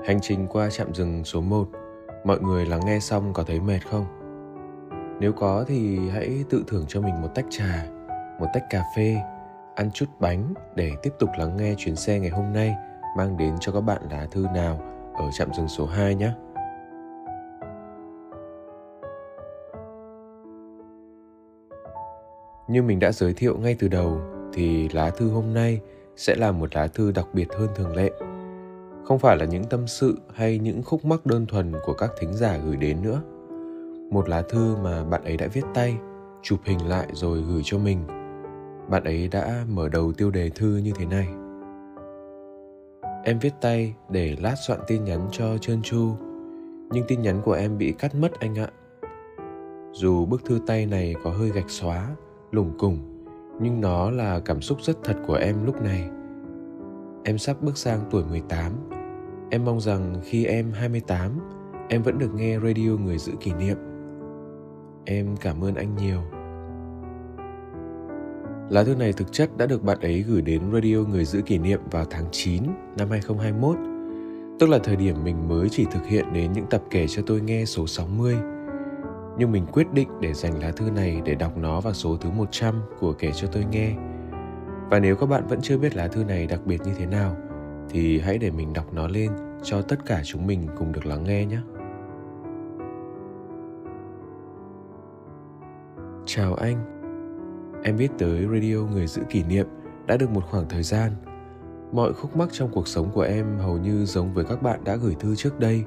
Hành 0.08 0.20
trình 0.22 0.48
qua 0.48 0.70
trạm 0.70 0.94
dừng 0.94 1.24
số 1.24 1.42
1, 1.42 1.68
mọi 2.26 2.40
người 2.40 2.66
lắng 2.66 2.82
nghe 2.86 3.00
xong 3.00 3.34
có 3.34 3.44
thấy 3.44 3.60
mệt 3.60 3.80
không? 3.90 4.06
Nếu 5.20 5.34
có 5.34 5.66
thì 5.68 6.10
hãy 6.10 6.44
tự 6.50 6.64
thưởng 6.68 6.86
cho 6.88 7.02
mình 7.02 7.22
một 7.22 7.30
tách 7.36 7.46
trà, 7.50 7.86
một 8.40 8.48
tách 8.54 8.64
cà 8.70 8.84
phê, 8.98 9.18
ăn 9.76 9.92
chút 9.94 10.10
bánh 10.20 10.54
để 10.76 10.92
tiếp 11.04 11.12
tục 11.20 11.30
lắng 11.38 11.58
nghe 11.58 11.76
chuyến 11.78 11.96
xe 11.96 12.20
ngày 12.20 12.30
hôm 12.30 12.54
nay 12.54 12.76
mang 13.18 13.38
đến 13.38 13.56
cho 13.60 13.72
các 13.72 13.82
bạn 13.82 14.02
lá 14.12 14.28
thư 14.32 14.46
nào 14.54 14.80
ở 15.14 15.32
trạm 15.32 15.54
dừng 15.54 15.68
số 15.68 15.86
2 15.86 16.16
nhé. 16.16 16.32
Như 22.68 22.84
mình 22.84 23.00
đã 23.00 23.12
giới 23.12 23.34
thiệu 23.34 23.58
ngay 23.58 23.76
từ 23.80 23.88
đầu 23.88 24.20
thì 24.54 24.90
lá 24.90 25.10
thư 25.10 25.30
hôm 25.30 25.54
nay 25.54 25.82
sẽ 26.16 26.36
là 26.36 26.52
một 26.52 26.76
lá 26.76 26.88
thư 26.88 27.12
đặc 27.12 27.28
biệt 27.34 27.54
hơn 27.54 27.70
thường 27.76 27.96
lệ. 27.96 28.12
Không 29.06 29.20
phải 29.20 29.38
là 29.38 29.46
những 29.46 29.64
tâm 29.64 29.88
sự 29.88 30.18
hay 30.34 30.60
những 30.60 30.84
khúc 30.84 31.06
mắc 31.06 31.26
đơn 31.26 31.46
thuần 31.46 31.74
của 31.86 31.94
các 31.94 32.12
thính 32.20 32.34
giả 32.34 32.58
gửi 32.58 32.78
đến 32.78 33.02
nữa. 33.02 33.22
Một 34.12 34.30
lá 34.30 34.42
thư 34.50 34.76
mà 34.84 35.04
bạn 35.04 35.24
ấy 35.24 35.38
đã 35.38 35.48
viết 35.48 35.66
tay, 35.74 35.98
chụp 36.42 36.60
hình 36.64 36.90
lại 36.90 37.08
rồi 37.12 37.42
gửi 37.42 37.62
cho 37.66 37.78
mình. 37.78 38.08
Bạn 38.90 39.04
ấy 39.04 39.28
đã 39.28 39.66
mở 39.70 39.90
đầu 39.90 40.14
tiêu 40.14 40.32
đề 40.32 40.50
thư 40.50 40.78
như 40.78 40.92
thế 40.96 41.06
này. 41.06 41.28
Em 43.28 43.40
viết 43.40 43.54
tay 43.62 43.96
để 44.10 44.36
lát 44.40 44.56
soạn 44.68 44.80
tin 44.88 45.04
nhắn 45.04 45.28
cho 45.32 45.58
trơn 45.58 45.82
tru, 45.82 46.16
nhưng 46.92 47.06
tin 47.08 47.22
nhắn 47.22 47.42
của 47.46 47.54
em 47.54 47.78
bị 47.78 47.92
cắt 48.00 48.16
mất 48.16 48.40
anh 48.40 48.56
ạ. 48.56 48.68
Dù 49.92 50.26
bức 50.26 50.46
thư 50.46 50.60
tay 50.68 50.86
này 50.86 51.16
có 51.24 51.30
hơi 51.32 51.50
gạch 51.50 51.70
xóa, 51.70 52.16
lủng 52.52 52.78
củng 52.78 53.16
nhưng 53.60 53.82
nó 53.82 54.12
là 54.12 54.40
cảm 54.40 54.62
xúc 54.62 54.78
rất 54.82 54.98
thật 55.04 55.18
của 55.28 55.34
em 55.34 55.66
lúc 55.66 55.82
này. 55.82 56.10
Em 57.24 57.38
sắp 57.38 57.62
bước 57.62 57.78
sang 57.78 58.00
tuổi 58.12 58.24
18. 58.26 58.72
Em 59.50 59.66
mong 59.66 59.80
rằng 59.80 60.16
khi 60.24 60.46
em 60.46 60.72
28, 60.72 61.32
em 61.90 62.02
vẫn 62.02 62.18
được 62.18 62.34
nghe 62.36 62.60
radio 62.60 62.92
người 62.92 63.18
giữ 63.18 63.34
kỷ 63.40 63.54
niệm. 63.54 63.78
Em 65.06 65.38
cảm 65.38 65.64
ơn 65.64 65.76
anh 65.76 65.96
nhiều. 65.96 66.22
Lá 68.70 68.84
thư 68.84 68.96
này 68.96 69.14
thực 69.14 69.32
chất 69.32 69.58
đã 69.58 69.66
được 69.66 69.84
bạn 69.84 70.00
ấy 70.02 70.22
gửi 70.22 70.42
đến 70.42 70.62
radio 70.74 70.98
người 70.98 71.26
giữ 71.26 71.42
kỷ 71.42 71.58
niệm 71.58 71.80
vào 71.92 72.06
tháng 72.10 72.26
9 72.32 72.64
năm 72.98 73.10
2021, 73.10 73.78
tức 74.60 74.70
là 74.70 74.80
thời 74.84 74.96
điểm 74.96 75.24
mình 75.24 75.48
mới 75.48 75.70
chỉ 75.70 75.86
thực 75.92 76.06
hiện 76.06 76.34
đến 76.34 76.54
những 76.54 76.66
tập 76.70 76.82
kể 76.90 77.06
cho 77.08 77.22
tôi 77.26 77.42
nghe 77.42 77.66
số 77.66 77.88
60 77.88 78.36
nhưng 79.38 79.52
mình 79.52 79.66
quyết 79.66 79.94
định 79.94 80.10
để 80.22 80.34
dành 80.34 80.60
lá 80.60 80.72
thư 80.72 80.92
này 80.92 81.22
để 81.26 81.36
đọc 81.36 81.58
nó 81.58 81.82
vào 81.82 81.94
số 81.94 82.18
thứ 82.18 82.30
100 82.32 82.82
của 83.00 83.14
kể 83.14 83.32
cho 83.32 83.48
tôi 83.48 83.66
nghe. 83.72 83.96
Và 84.90 85.00
nếu 85.00 85.16
các 85.16 85.26
bạn 85.26 85.48
vẫn 85.48 85.60
chưa 85.62 85.78
biết 85.78 85.96
lá 85.96 86.08
thư 86.08 86.24
này 86.24 86.48
đặc 86.48 86.60
biệt 86.66 86.82
như 86.86 86.92
thế 86.98 87.06
nào, 87.06 87.36
thì 87.90 88.20
hãy 88.20 88.38
để 88.38 88.52
mình 88.52 88.74
đọc 88.74 88.94
nó 88.94 89.08
lên 89.08 89.32
cho 89.64 89.82
tất 89.82 90.06
cả 90.06 90.22
chúng 90.24 90.48
mình 90.48 90.68
cùng 90.78 90.92
được 90.92 91.06
lắng 91.06 91.24
nghe 91.24 91.46
nhé. 91.46 91.60
Chào 96.26 96.56
anh, 96.56 96.95
em 97.86 97.98
biết 97.98 98.12
tới 98.18 98.48
radio 98.54 98.78
người 98.94 99.08
giữ 99.08 99.22
kỷ 99.30 99.44
niệm 99.44 99.68
đã 100.08 100.18
được 100.18 100.30
một 100.30 100.44
khoảng 100.50 100.70
thời 100.70 100.84
gian. 100.84 101.12
Mọi 101.92 102.14
khúc 102.14 102.38
mắc 102.38 102.50
trong 102.52 102.70
cuộc 102.72 102.88
sống 102.88 103.12
của 103.14 103.22
em 103.22 103.58
hầu 103.58 103.78
như 103.78 104.06
giống 104.06 104.34
với 104.34 104.46
các 104.46 104.62
bạn 104.62 104.84
đã 104.84 104.96
gửi 104.96 105.16
thư 105.20 105.36
trước 105.36 105.60
đây. 105.60 105.84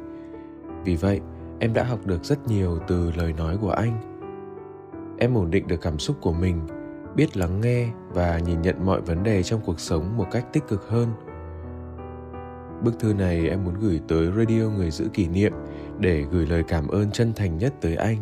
Vì 0.85 0.97
vậy, 0.97 1.21
em 1.59 1.75
đã 1.75 1.85
học 1.85 2.07
được 2.07 2.25
rất 2.25 2.47
nhiều 2.47 2.79
từ 2.89 3.13
lời 3.17 3.33
nói 3.33 3.57
của 3.61 3.71
anh 3.71 4.19
em 5.19 5.35
ổn 5.35 5.51
định 5.51 5.69
được 5.69 5.81
cảm 5.81 5.99
xúc 5.99 6.17
của 6.21 6.33
mình 6.33 6.61
biết 7.17 7.37
lắng 7.37 7.61
nghe 7.61 7.89
và 8.09 8.39
nhìn 8.39 8.63
nhận 8.63 8.87
mọi 8.87 9.01
vấn 9.01 9.23
đề 9.23 9.43
trong 9.43 9.61
cuộc 9.65 9.81
sống 9.81 10.17
một 10.17 10.27
cách 10.31 10.53
tích 10.53 10.69
cực 10.69 10.89
hơn 10.89 11.09
bức 12.85 12.99
thư 12.99 13.15
này 13.15 13.49
em 13.49 13.65
muốn 13.65 13.75
gửi 13.81 14.01
tới 14.09 14.27
radio 14.37 14.71
người 14.77 14.91
giữ 14.91 15.09
kỷ 15.13 15.29
niệm 15.29 15.53
để 15.99 16.25
gửi 16.31 16.47
lời 16.47 16.65
cảm 16.69 16.89
ơn 16.89 17.11
chân 17.11 17.33
thành 17.37 17.59
nhất 17.59 17.75
tới 17.81 17.97
anh 17.97 18.17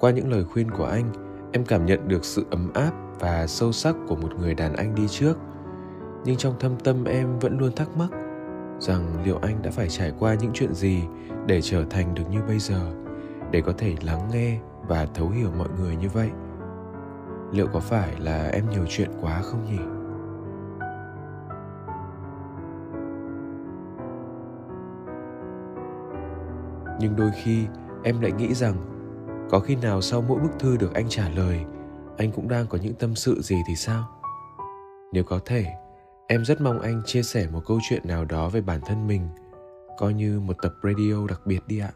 qua 0.00 0.10
những 0.10 0.30
lời 0.30 0.44
khuyên 0.44 0.70
của 0.70 0.84
anh 0.84 1.33
em 1.54 1.64
cảm 1.64 1.86
nhận 1.86 2.08
được 2.08 2.24
sự 2.24 2.44
ấm 2.50 2.70
áp 2.74 2.92
và 3.20 3.46
sâu 3.46 3.72
sắc 3.72 3.96
của 4.08 4.16
một 4.16 4.38
người 4.38 4.54
đàn 4.54 4.76
anh 4.76 4.94
đi 4.94 5.08
trước. 5.08 5.34
Nhưng 6.24 6.36
trong 6.36 6.54
thâm 6.60 6.72
tâm 6.84 7.04
em 7.04 7.38
vẫn 7.38 7.58
luôn 7.58 7.72
thắc 7.76 7.96
mắc 7.96 8.08
rằng 8.78 9.24
liệu 9.24 9.38
anh 9.42 9.62
đã 9.62 9.70
phải 9.70 9.88
trải 9.88 10.12
qua 10.18 10.34
những 10.34 10.50
chuyện 10.54 10.74
gì 10.74 11.02
để 11.46 11.60
trở 11.62 11.84
thành 11.90 12.14
được 12.14 12.22
như 12.30 12.38
bây 12.46 12.58
giờ, 12.58 12.94
để 13.50 13.60
có 13.60 13.72
thể 13.78 13.94
lắng 14.02 14.28
nghe 14.32 14.58
và 14.88 15.06
thấu 15.14 15.28
hiểu 15.28 15.50
mọi 15.58 15.68
người 15.80 15.96
như 15.96 16.08
vậy? 16.08 16.30
Liệu 17.52 17.66
có 17.66 17.80
phải 17.80 18.16
là 18.18 18.48
em 18.48 18.70
nhiều 18.70 18.84
chuyện 18.88 19.10
quá 19.20 19.40
không 19.42 19.64
nhỉ? 19.64 19.82
Nhưng 27.00 27.16
đôi 27.16 27.30
khi 27.42 27.66
em 28.02 28.20
lại 28.20 28.32
nghĩ 28.32 28.54
rằng 28.54 28.74
có 29.50 29.60
khi 29.60 29.76
nào 29.76 30.00
sau 30.00 30.22
mỗi 30.28 30.40
bức 30.40 30.58
thư 30.58 30.76
được 30.76 30.94
anh 30.94 31.08
trả 31.08 31.28
lời, 31.28 31.64
anh 32.16 32.30
cũng 32.32 32.48
đang 32.48 32.66
có 32.66 32.78
những 32.82 32.94
tâm 32.94 33.14
sự 33.14 33.42
gì 33.42 33.56
thì 33.68 33.76
sao? 33.76 34.08
Nếu 35.12 35.24
có 35.24 35.40
thể, 35.44 35.66
em 36.26 36.44
rất 36.44 36.60
mong 36.60 36.80
anh 36.80 37.02
chia 37.06 37.22
sẻ 37.22 37.46
một 37.52 37.60
câu 37.66 37.78
chuyện 37.88 38.02
nào 38.04 38.24
đó 38.24 38.48
về 38.48 38.60
bản 38.60 38.80
thân 38.86 39.06
mình, 39.06 39.28
coi 39.98 40.14
như 40.14 40.40
một 40.40 40.56
tập 40.62 40.72
radio 40.82 41.26
đặc 41.28 41.40
biệt 41.46 41.60
đi 41.66 41.78
ạ. 41.78 41.90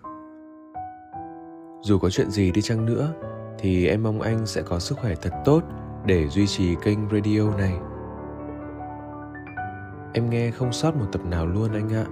Dù 1.83 1.99
có 1.99 2.11
chuyện 2.11 2.31
gì 2.31 2.53
đi 2.53 2.63
chăng 2.63 2.87
nữa, 2.87 3.15
thì 3.59 3.87
em 3.87 4.03
mong 4.03 4.21
anh 4.21 4.47
sẽ 4.47 4.63
có 4.63 4.79
sức 4.79 4.99
khỏe 4.99 5.15
thật 5.23 5.33
tốt 5.45 5.63
để 6.07 6.29
duy 6.29 6.47
trì 6.47 6.75
kênh 6.83 6.99
radio 7.13 7.57
này. 7.57 7.75
Em 10.13 10.31
nghe 10.31 10.51
không 10.51 10.73
sót 10.73 10.97
một 10.97 11.07
tập 11.13 11.25
nào 11.25 11.47
luôn 11.47 11.73
anh 11.73 11.93
ạ. 11.93 12.07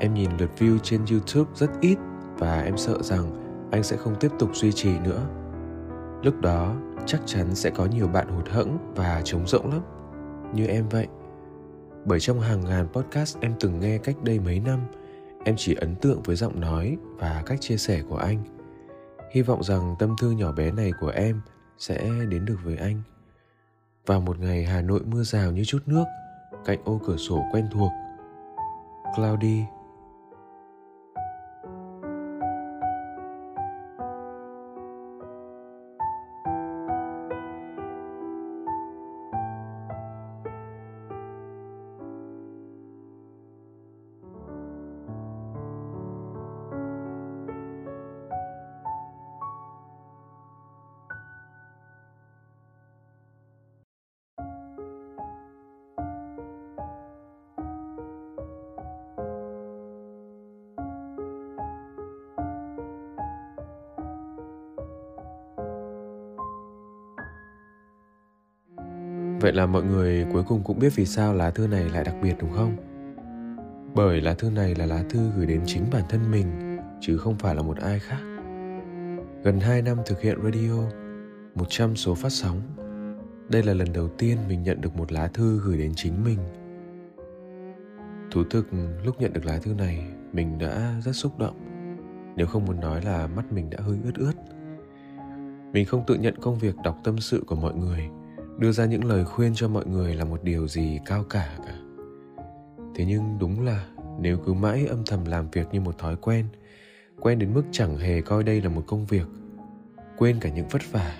Em 0.00 0.14
nhìn 0.14 0.30
lượt 0.38 0.50
view 0.58 0.78
trên 0.78 1.00
youtube 1.10 1.50
rất 1.54 1.70
ít 1.80 1.98
và 2.38 2.60
em 2.60 2.76
sợ 2.76 3.02
rằng 3.02 3.47
anh 3.70 3.82
sẽ 3.82 3.96
không 3.96 4.14
tiếp 4.20 4.30
tục 4.38 4.50
duy 4.54 4.72
trì 4.72 4.98
nữa. 4.98 5.26
Lúc 6.22 6.40
đó, 6.40 6.76
chắc 7.06 7.20
chắn 7.26 7.54
sẽ 7.54 7.70
có 7.70 7.86
nhiều 7.86 8.08
bạn 8.08 8.28
hụt 8.28 8.48
hẫng 8.48 8.92
và 8.94 9.22
trống 9.24 9.46
rỗng 9.46 9.70
lắm, 9.70 9.80
như 10.54 10.66
em 10.66 10.88
vậy. 10.88 11.06
Bởi 12.04 12.20
trong 12.20 12.40
hàng 12.40 12.64
ngàn 12.64 12.88
podcast 12.92 13.38
em 13.40 13.54
từng 13.60 13.80
nghe 13.80 13.98
cách 13.98 14.16
đây 14.22 14.40
mấy 14.40 14.60
năm, 14.60 14.80
em 15.44 15.54
chỉ 15.58 15.74
ấn 15.74 15.94
tượng 15.94 16.22
với 16.22 16.36
giọng 16.36 16.60
nói 16.60 16.96
và 17.18 17.42
cách 17.46 17.60
chia 17.60 17.76
sẻ 17.76 18.02
của 18.08 18.16
anh. 18.16 18.44
Hy 19.32 19.42
vọng 19.42 19.62
rằng 19.62 19.96
tâm 19.98 20.16
thư 20.20 20.30
nhỏ 20.30 20.52
bé 20.52 20.70
này 20.70 20.92
của 21.00 21.08
em 21.08 21.40
sẽ 21.78 22.10
đến 22.28 22.44
được 22.44 22.58
với 22.64 22.76
anh. 22.76 23.02
Vào 24.06 24.20
một 24.20 24.38
ngày 24.38 24.64
hà 24.64 24.82
nội 24.82 25.00
mưa 25.06 25.22
rào 25.22 25.52
như 25.52 25.64
chút 25.64 25.82
nước, 25.86 26.04
cạnh 26.64 26.78
ô 26.84 27.00
cửa 27.06 27.16
sổ 27.16 27.44
quen 27.52 27.68
thuộc 27.72 27.90
cloudy 29.16 29.62
là 69.58 69.66
mọi 69.66 69.82
người 69.82 70.26
cuối 70.32 70.42
cùng 70.48 70.62
cũng 70.62 70.78
biết 70.78 70.92
vì 70.94 71.06
sao 71.06 71.34
lá 71.34 71.50
thư 71.50 71.66
này 71.66 71.84
lại 71.88 72.04
đặc 72.04 72.14
biệt 72.22 72.34
đúng 72.40 72.52
không? 72.52 72.76
Bởi 73.94 74.20
lá 74.20 74.34
thư 74.34 74.50
này 74.50 74.74
là 74.74 74.86
lá 74.86 75.04
thư 75.10 75.30
gửi 75.36 75.46
đến 75.46 75.62
chính 75.66 75.84
bản 75.92 76.02
thân 76.08 76.30
mình, 76.30 76.78
chứ 77.00 77.16
không 77.16 77.38
phải 77.38 77.54
là 77.54 77.62
một 77.62 77.76
ai 77.76 77.98
khác. 77.98 78.20
Gần 79.42 79.60
2 79.60 79.82
năm 79.82 79.98
thực 80.06 80.20
hiện 80.20 80.38
radio, 80.44 80.82
100 81.54 81.96
số 81.96 82.14
phát 82.14 82.28
sóng, 82.32 82.60
đây 83.48 83.62
là 83.62 83.74
lần 83.74 83.92
đầu 83.92 84.08
tiên 84.08 84.38
mình 84.48 84.62
nhận 84.62 84.80
được 84.80 84.96
một 84.96 85.12
lá 85.12 85.28
thư 85.28 85.60
gửi 85.64 85.78
đến 85.78 85.92
chính 85.96 86.24
mình. 86.24 86.38
Thú 88.30 88.42
thực, 88.50 88.66
lúc 89.04 89.20
nhận 89.20 89.32
được 89.32 89.46
lá 89.46 89.58
thư 89.58 89.74
này, 89.74 90.06
mình 90.32 90.58
đã 90.58 90.94
rất 91.04 91.12
xúc 91.12 91.38
động. 91.38 91.56
Nếu 92.36 92.46
không 92.46 92.64
muốn 92.64 92.80
nói 92.80 93.02
là 93.02 93.26
mắt 93.26 93.52
mình 93.52 93.70
đã 93.70 93.78
hơi 93.80 93.98
ướt 94.04 94.14
ướt. 94.14 94.34
Mình 95.72 95.86
không 95.86 96.04
tự 96.06 96.14
nhận 96.14 96.34
công 96.40 96.58
việc 96.58 96.74
đọc 96.84 96.98
tâm 97.04 97.18
sự 97.18 97.44
của 97.46 97.56
mọi 97.56 97.74
người, 97.74 98.08
đưa 98.58 98.72
ra 98.72 98.84
những 98.84 99.04
lời 99.04 99.24
khuyên 99.24 99.52
cho 99.54 99.68
mọi 99.68 99.86
người 99.86 100.14
là 100.14 100.24
một 100.24 100.44
điều 100.44 100.68
gì 100.68 101.00
cao 101.06 101.24
cả. 101.30 101.58
Cả 101.66 101.74
thế 102.94 103.04
nhưng 103.04 103.38
đúng 103.40 103.64
là 103.64 103.86
nếu 104.20 104.38
cứ 104.46 104.52
mãi 104.52 104.86
âm 104.86 105.02
thầm 105.06 105.24
làm 105.24 105.50
việc 105.50 105.66
như 105.72 105.80
một 105.80 105.98
thói 105.98 106.16
quen 106.16 106.46
quen 107.20 107.38
đến 107.38 107.54
mức 107.54 107.62
chẳng 107.72 107.98
hề 107.98 108.20
coi 108.20 108.42
đây 108.42 108.62
là 108.62 108.68
một 108.68 108.82
công 108.86 109.06
việc, 109.06 109.26
quên 110.16 110.40
cả 110.40 110.50
những 110.50 110.68
vất 110.68 110.92
vả, 110.92 111.18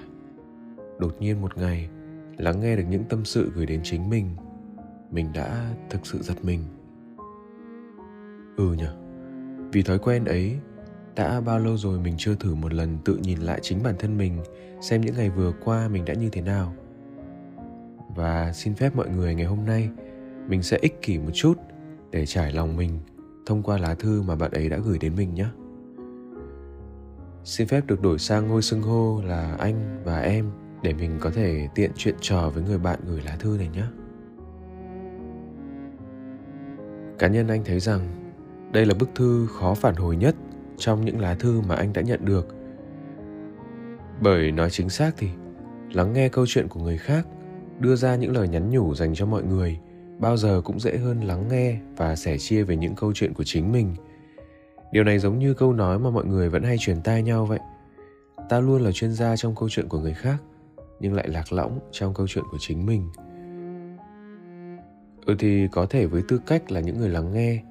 đột 0.98 1.16
nhiên 1.20 1.40
một 1.40 1.58
ngày 1.58 1.88
lắng 2.36 2.60
nghe 2.60 2.76
được 2.76 2.84
những 2.90 3.04
tâm 3.04 3.24
sự 3.24 3.52
gửi 3.54 3.66
đến 3.66 3.80
chính 3.84 4.10
mình 4.10 4.36
mình 5.10 5.32
đã 5.34 5.74
thực 5.90 6.06
sự 6.06 6.22
giật 6.22 6.44
mình. 6.44 6.60
Ừ 8.56 8.72
nhở 8.72 8.94
vì 9.72 9.82
thói 9.82 9.98
quen 9.98 10.24
ấy 10.24 10.56
đã 11.16 11.40
bao 11.40 11.58
lâu 11.58 11.76
rồi 11.76 11.98
mình 11.98 12.14
chưa 12.18 12.34
thử 12.34 12.54
một 12.54 12.74
lần 12.74 12.98
tự 13.04 13.16
nhìn 13.16 13.38
lại 13.38 13.58
chính 13.62 13.82
bản 13.82 13.94
thân 13.98 14.18
mình, 14.18 14.38
xem 14.80 15.00
những 15.00 15.14
ngày 15.14 15.30
vừa 15.30 15.52
qua 15.64 15.88
mình 15.88 16.04
đã 16.04 16.14
như 16.14 16.28
thế 16.30 16.40
nào 16.40 16.74
và 18.14 18.52
xin 18.52 18.74
phép 18.74 18.96
mọi 18.96 19.08
người 19.08 19.34
ngày 19.34 19.46
hôm 19.46 19.64
nay, 19.66 19.90
mình 20.48 20.62
sẽ 20.62 20.78
ích 20.80 21.02
kỷ 21.02 21.18
một 21.18 21.30
chút 21.34 21.54
để 22.10 22.26
trải 22.26 22.52
lòng 22.52 22.76
mình 22.76 22.98
thông 23.46 23.62
qua 23.62 23.78
lá 23.78 23.94
thư 23.94 24.22
mà 24.22 24.36
bạn 24.36 24.50
ấy 24.50 24.68
đã 24.68 24.78
gửi 24.78 24.98
đến 24.98 25.12
mình 25.16 25.34
nhé. 25.34 25.46
Xin 27.44 27.68
phép 27.68 27.86
được 27.86 28.02
đổi 28.02 28.18
sang 28.18 28.48
ngôi 28.48 28.62
xưng 28.62 28.82
hô 28.82 29.22
là 29.22 29.56
anh 29.58 30.02
và 30.04 30.20
em 30.20 30.50
để 30.82 30.92
mình 30.92 31.18
có 31.20 31.30
thể 31.30 31.68
tiện 31.74 31.90
chuyện 31.96 32.14
trò 32.20 32.50
với 32.50 32.62
người 32.62 32.78
bạn 32.78 33.00
gửi 33.06 33.22
lá 33.22 33.36
thư 33.38 33.56
này 33.58 33.68
nhé. 33.68 33.84
Cá 37.18 37.28
nhân 37.28 37.48
anh 37.48 37.64
thấy 37.64 37.80
rằng 37.80 38.00
đây 38.72 38.86
là 38.86 38.94
bức 38.94 39.10
thư 39.14 39.46
khó 39.46 39.74
phản 39.74 39.94
hồi 39.94 40.16
nhất 40.16 40.34
trong 40.76 41.04
những 41.04 41.20
lá 41.20 41.34
thư 41.34 41.60
mà 41.60 41.74
anh 41.74 41.92
đã 41.92 42.02
nhận 42.02 42.24
được. 42.24 42.54
Bởi 44.20 44.52
nói 44.52 44.70
chính 44.70 44.88
xác 44.88 45.14
thì 45.16 45.28
lắng 45.92 46.12
nghe 46.12 46.28
câu 46.28 46.46
chuyện 46.48 46.68
của 46.68 46.80
người 46.80 46.98
khác 46.98 47.26
đưa 47.80 47.96
ra 47.96 48.16
những 48.16 48.32
lời 48.32 48.48
nhắn 48.48 48.70
nhủ 48.70 48.94
dành 48.94 49.14
cho 49.14 49.26
mọi 49.26 49.42
người, 49.42 49.78
bao 50.18 50.36
giờ 50.36 50.60
cũng 50.64 50.80
dễ 50.80 50.96
hơn 50.96 51.20
lắng 51.20 51.48
nghe 51.48 51.78
và 51.96 52.16
sẻ 52.16 52.38
chia 52.38 52.62
về 52.62 52.76
những 52.76 52.94
câu 52.94 53.12
chuyện 53.14 53.34
của 53.34 53.44
chính 53.44 53.72
mình. 53.72 53.94
Điều 54.92 55.04
này 55.04 55.18
giống 55.18 55.38
như 55.38 55.54
câu 55.54 55.72
nói 55.72 55.98
mà 55.98 56.10
mọi 56.10 56.24
người 56.24 56.48
vẫn 56.48 56.62
hay 56.62 56.76
truyền 56.78 57.02
tai 57.02 57.22
nhau 57.22 57.46
vậy. 57.46 57.60
Ta 58.48 58.60
luôn 58.60 58.82
là 58.82 58.92
chuyên 58.92 59.12
gia 59.12 59.36
trong 59.36 59.54
câu 59.54 59.68
chuyện 59.68 59.88
của 59.88 59.98
người 59.98 60.14
khác, 60.14 60.36
nhưng 61.00 61.14
lại 61.14 61.28
lạc 61.28 61.52
lõng 61.52 61.78
trong 61.92 62.14
câu 62.14 62.26
chuyện 62.28 62.44
của 62.50 62.58
chính 62.60 62.86
mình. 62.86 63.08
Ừ 65.26 65.34
thì 65.38 65.68
có 65.72 65.86
thể 65.86 66.06
với 66.06 66.22
tư 66.28 66.40
cách 66.46 66.70
là 66.70 66.80
những 66.80 66.98
người 66.98 67.08
lắng 67.08 67.32
nghe, 67.32 67.62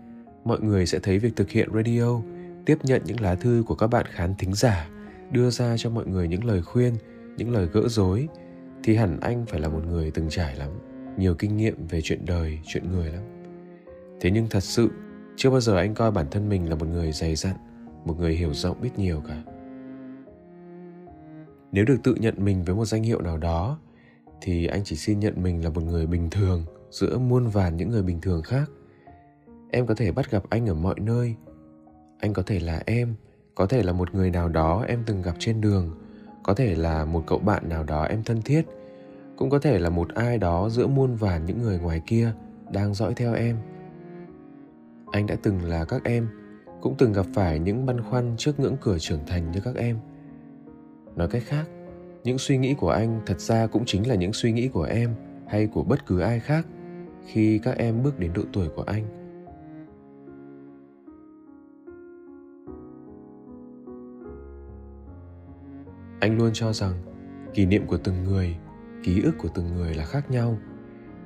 mọi 0.45 0.59
người 0.59 0.85
sẽ 0.85 0.99
thấy 0.99 1.19
việc 1.19 1.35
thực 1.35 1.49
hiện 1.49 1.69
radio, 1.73 2.21
tiếp 2.65 2.77
nhận 2.83 3.01
những 3.05 3.21
lá 3.21 3.35
thư 3.35 3.63
của 3.67 3.75
các 3.75 3.87
bạn 3.87 4.05
khán 4.09 4.35
thính 4.35 4.53
giả, 4.53 4.89
đưa 5.31 5.49
ra 5.49 5.77
cho 5.77 5.89
mọi 5.89 6.05
người 6.07 6.27
những 6.27 6.45
lời 6.45 6.61
khuyên, 6.61 6.93
những 7.37 7.51
lời 7.51 7.67
gỡ 7.73 7.81
rối 7.87 8.27
thì 8.87 8.95
hẳn 8.95 9.19
anh 9.21 9.45
phải 9.45 9.59
là 9.59 9.69
một 9.69 9.85
người 9.87 10.11
từng 10.11 10.29
trải 10.29 10.55
lắm, 10.55 10.69
nhiều 11.17 11.35
kinh 11.35 11.57
nghiệm 11.57 11.87
về 11.87 12.01
chuyện 12.03 12.25
đời, 12.25 12.59
chuyện 12.65 12.91
người 12.91 13.11
lắm. 13.11 13.23
Thế 14.21 14.31
nhưng 14.31 14.47
thật 14.49 14.63
sự, 14.63 14.89
chưa 15.35 15.49
bao 15.49 15.59
giờ 15.59 15.77
anh 15.77 15.93
coi 15.93 16.11
bản 16.11 16.25
thân 16.31 16.49
mình 16.49 16.69
là 16.69 16.75
một 16.75 16.87
người 16.87 17.11
dày 17.11 17.35
dặn, 17.35 17.55
một 18.05 18.19
người 18.19 18.33
hiểu 18.33 18.53
rộng 18.53 18.81
biết 18.81 18.89
nhiều 18.97 19.23
cả. 19.27 19.43
Nếu 21.71 21.85
được 21.85 21.97
tự 22.03 22.15
nhận 22.15 22.33
mình 22.37 22.63
với 22.63 22.75
một 22.75 22.85
danh 22.85 23.03
hiệu 23.03 23.21
nào 23.21 23.37
đó, 23.37 23.79
thì 24.41 24.67
anh 24.67 24.81
chỉ 24.83 24.95
xin 24.95 25.19
nhận 25.19 25.43
mình 25.43 25.63
là 25.63 25.69
một 25.69 25.83
người 25.83 26.07
bình 26.07 26.29
thường, 26.29 26.65
giữa 26.91 27.17
muôn 27.17 27.47
vàn 27.47 27.77
những 27.77 27.89
người 27.89 28.03
bình 28.03 28.21
thường 28.21 28.41
khác. 28.41 28.69
Em 29.71 29.87
có 29.87 29.95
thể 29.95 30.11
bắt 30.11 30.31
gặp 30.31 30.43
anh 30.49 30.69
ở 30.69 30.73
mọi 30.73 30.95
nơi. 30.99 31.35
Anh 32.19 32.33
có 32.33 32.43
thể 32.45 32.59
là 32.59 32.83
em, 32.85 33.15
có 33.55 33.65
thể 33.65 33.83
là 33.83 33.93
một 33.93 34.15
người 34.15 34.31
nào 34.31 34.49
đó 34.49 34.85
em 34.87 35.03
từng 35.05 35.21
gặp 35.21 35.35
trên 35.39 35.61
đường, 35.61 35.97
có 36.43 36.53
thể 36.53 36.75
là 36.75 37.05
một 37.05 37.23
cậu 37.27 37.39
bạn 37.39 37.69
nào 37.69 37.83
đó 37.83 38.03
em 38.03 38.23
thân 38.23 38.41
thiết 38.41 38.65
cũng 39.37 39.49
có 39.49 39.59
thể 39.59 39.79
là 39.79 39.89
một 39.89 40.09
ai 40.15 40.37
đó 40.37 40.69
giữa 40.69 40.87
muôn 40.87 41.15
vàn 41.15 41.45
những 41.45 41.61
người 41.61 41.79
ngoài 41.79 42.01
kia 42.05 42.33
đang 42.71 42.93
dõi 42.93 43.13
theo 43.13 43.33
em. 43.33 43.57
Anh 45.11 45.27
đã 45.27 45.35
từng 45.43 45.63
là 45.63 45.85
các 45.85 46.03
em, 46.03 46.27
cũng 46.81 46.95
từng 46.97 47.13
gặp 47.13 47.25
phải 47.33 47.59
những 47.59 47.85
băn 47.85 48.01
khoăn 48.01 48.33
trước 48.37 48.59
ngưỡng 48.59 48.77
cửa 48.81 48.97
trưởng 48.99 49.25
thành 49.27 49.51
như 49.51 49.59
các 49.63 49.75
em. 49.75 49.97
Nói 51.15 51.27
cách 51.27 51.43
khác, 51.45 51.65
những 52.23 52.37
suy 52.37 52.57
nghĩ 52.57 52.73
của 52.73 52.89
anh 52.89 53.21
thật 53.25 53.39
ra 53.39 53.67
cũng 53.67 53.83
chính 53.85 54.07
là 54.07 54.15
những 54.15 54.33
suy 54.33 54.51
nghĩ 54.51 54.67
của 54.67 54.83
em 54.83 55.15
hay 55.47 55.67
của 55.67 55.83
bất 55.83 56.05
cứ 56.05 56.19
ai 56.19 56.39
khác 56.39 56.65
khi 57.25 57.59
các 57.59 57.77
em 57.77 58.03
bước 58.03 58.19
đến 58.19 58.31
độ 58.33 58.41
tuổi 58.53 58.69
của 58.75 58.83
anh. 58.83 59.03
Anh 66.19 66.37
luôn 66.37 66.49
cho 66.53 66.73
rằng 66.73 66.93
kỷ 67.53 67.65
niệm 67.65 67.87
của 67.87 67.97
từng 67.97 68.23
người 68.23 68.57
ký 69.07 69.21
ức 69.21 69.35
của 69.37 69.49
từng 69.53 69.75
người 69.75 69.93
là 69.93 70.05
khác 70.05 70.31
nhau. 70.31 70.57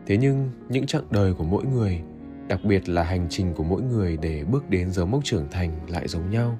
Thế 0.06 0.18
nhưng, 0.18 0.50
những 0.70 0.86
chặng 0.86 1.04
đời 1.12 1.34
của 1.34 1.44
mỗi 1.44 1.64
người, 1.66 2.02
đặc 2.48 2.60
biệt 2.64 2.90
là 2.90 3.04
hành 3.04 3.28
trình 3.30 3.54
của 3.54 3.64
mỗi 3.64 3.82
người 3.82 4.18
để 4.18 4.44
bước 4.44 4.70
đến 4.70 4.92
dấu 4.92 5.06
mốc 5.06 5.24
trưởng 5.24 5.48
thành 5.52 5.80
lại 5.88 6.08
giống 6.08 6.30
nhau. 6.30 6.58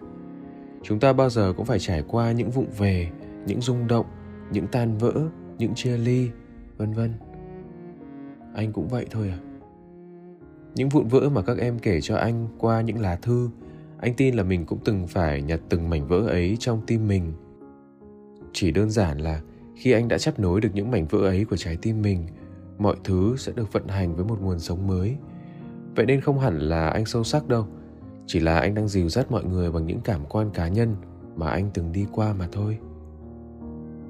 Chúng 0.84 1.00
ta 1.00 1.14
bao 1.14 1.30
giờ 1.30 1.54
cũng 1.58 1.66
phải 1.66 1.80
trải 1.80 2.04
qua 2.08 2.32
những 2.32 2.52
vụng 2.52 2.70
về, 2.78 3.10
những 3.46 3.62
rung 3.62 3.88
động, 3.88 4.06
những 4.52 4.68
tan 4.68 4.98
vỡ, 4.98 5.14
những 5.58 5.76
chia 5.76 5.98
ly, 5.98 6.30
vân 6.78 6.94
vân. 6.94 7.14
Anh 8.56 8.72
cũng 8.72 8.88
vậy 8.88 9.06
thôi 9.12 9.30
à? 9.30 9.40
Những 10.76 10.90
vụn 10.90 11.08
vỡ 11.08 11.30
mà 11.30 11.42
các 11.42 11.58
em 11.58 11.80
kể 11.80 12.02
cho 12.02 12.16
anh 12.16 12.48
qua 12.58 12.82
những 12.82 13.00
lá 13.00 13.16
thư, 13.16 13.50
anh 14.00 14.14
tin 14.14 14.36
là 14.36 14.44
mình 14.44 14.66
cũng 14.66 14.80
từng 14.86 15.08
phải 15.08 15.42
nhặt 15.42 15.60
từng 15.70 15.90
mảnh 15.90 16.08
vỡ 16.08 16.20
ấy 16.28 16.58
trong 16.60 16.82
tim 16.88 17.08
mình. 17.08 17.34
Chỉ 18.54 18.72
đơn 18.72 18.90
giản 18.90 19.18
là 19.18 19.42
khi 19.76 19.92
anh 19.92 20.08
đã 20.08 20.18
chấp 20.18 20.40
nối 20.40 20.62
được 20.62 20.70
những 20.74 20.92
mảnh 20.92 21.06
vỡ 21.06 21.20
ấy 21.20 21.46
của 21.46 21.58
trái 21.58 21.78
tim 21.82 22.02
mình, 22.02 22.28
mọi 22.78 22.96
thứ 23.04 23.36
sẽ 23.38 23.52
được 23.56 23.74
vận 23.74 23.88
hành 23.88 24.16
với 24.16 24.26
một 24.26 24.42
nguồn 24.42 24.60
sống 24.60 24.88
mới. 24.88 25.16
Vậy 25.96 26.06
nên 26.06 26.22
không 26.22 26.40
hẳn 26.40 26.60
là 26.60 26.90
anh 26.90 27.06
sâu 27.06 27.24
sắc 27.24 27.48
đâu, 27.48 27.68
chỉ 28.26 28.40
là 28.40 28.60
anh 28.60 28.76
đang 28.76 28.88
dìu 28.88 29.10
dắt 29.10 29.32
mọi 29.32 29.44
người 29.44 29.72
bằng 29.72 29.86
những 29.86 30.00
cảm 30.04 30.26
quan 30.30 30.50
cá 30.54 30.68
nhân 30.68 30.96
mà 31.36 31.50
anh 31.50 31.70
từng 31.74 31.92
đi 31.92 32.06
qua 32.12 32.34
mà 32.34 32.48
thôi. 32.52 32.78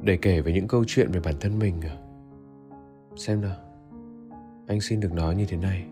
Để 0.01 0.17
kể 0.17 0.41
về 0.41 0.53
những 0.53 0.67
câu 0.67 0.83
chuyện 0.87 1.11
về 1.11 1.19
bản 1.19 1.35
thân 1.39 1.59
mình 1.59 1.81
à? 1.81 1.97
xem 3.15 3.41
nào, 3.41 3.55
anh 4.67 4.81
xin 4.81 4.99
được 4.99 5.13
nói 5.13 5.35
như 5.35 5.45
thế 5.45 5.57
này. 5.57 5.85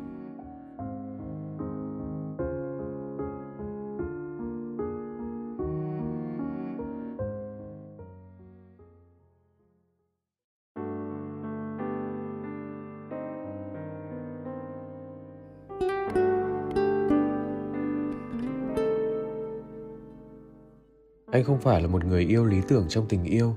Không 21.59 21.71
phải 21.71 21.81
là 21.81 21.87
một 21.87 22.05
người 22.05 22.25
yêu 22.25 22.45
lý 22.45 22.61
tưởng 22.67 22.85
trong 22.87 23.05
tình 23.09 23.23
yêu. 23.23 23.55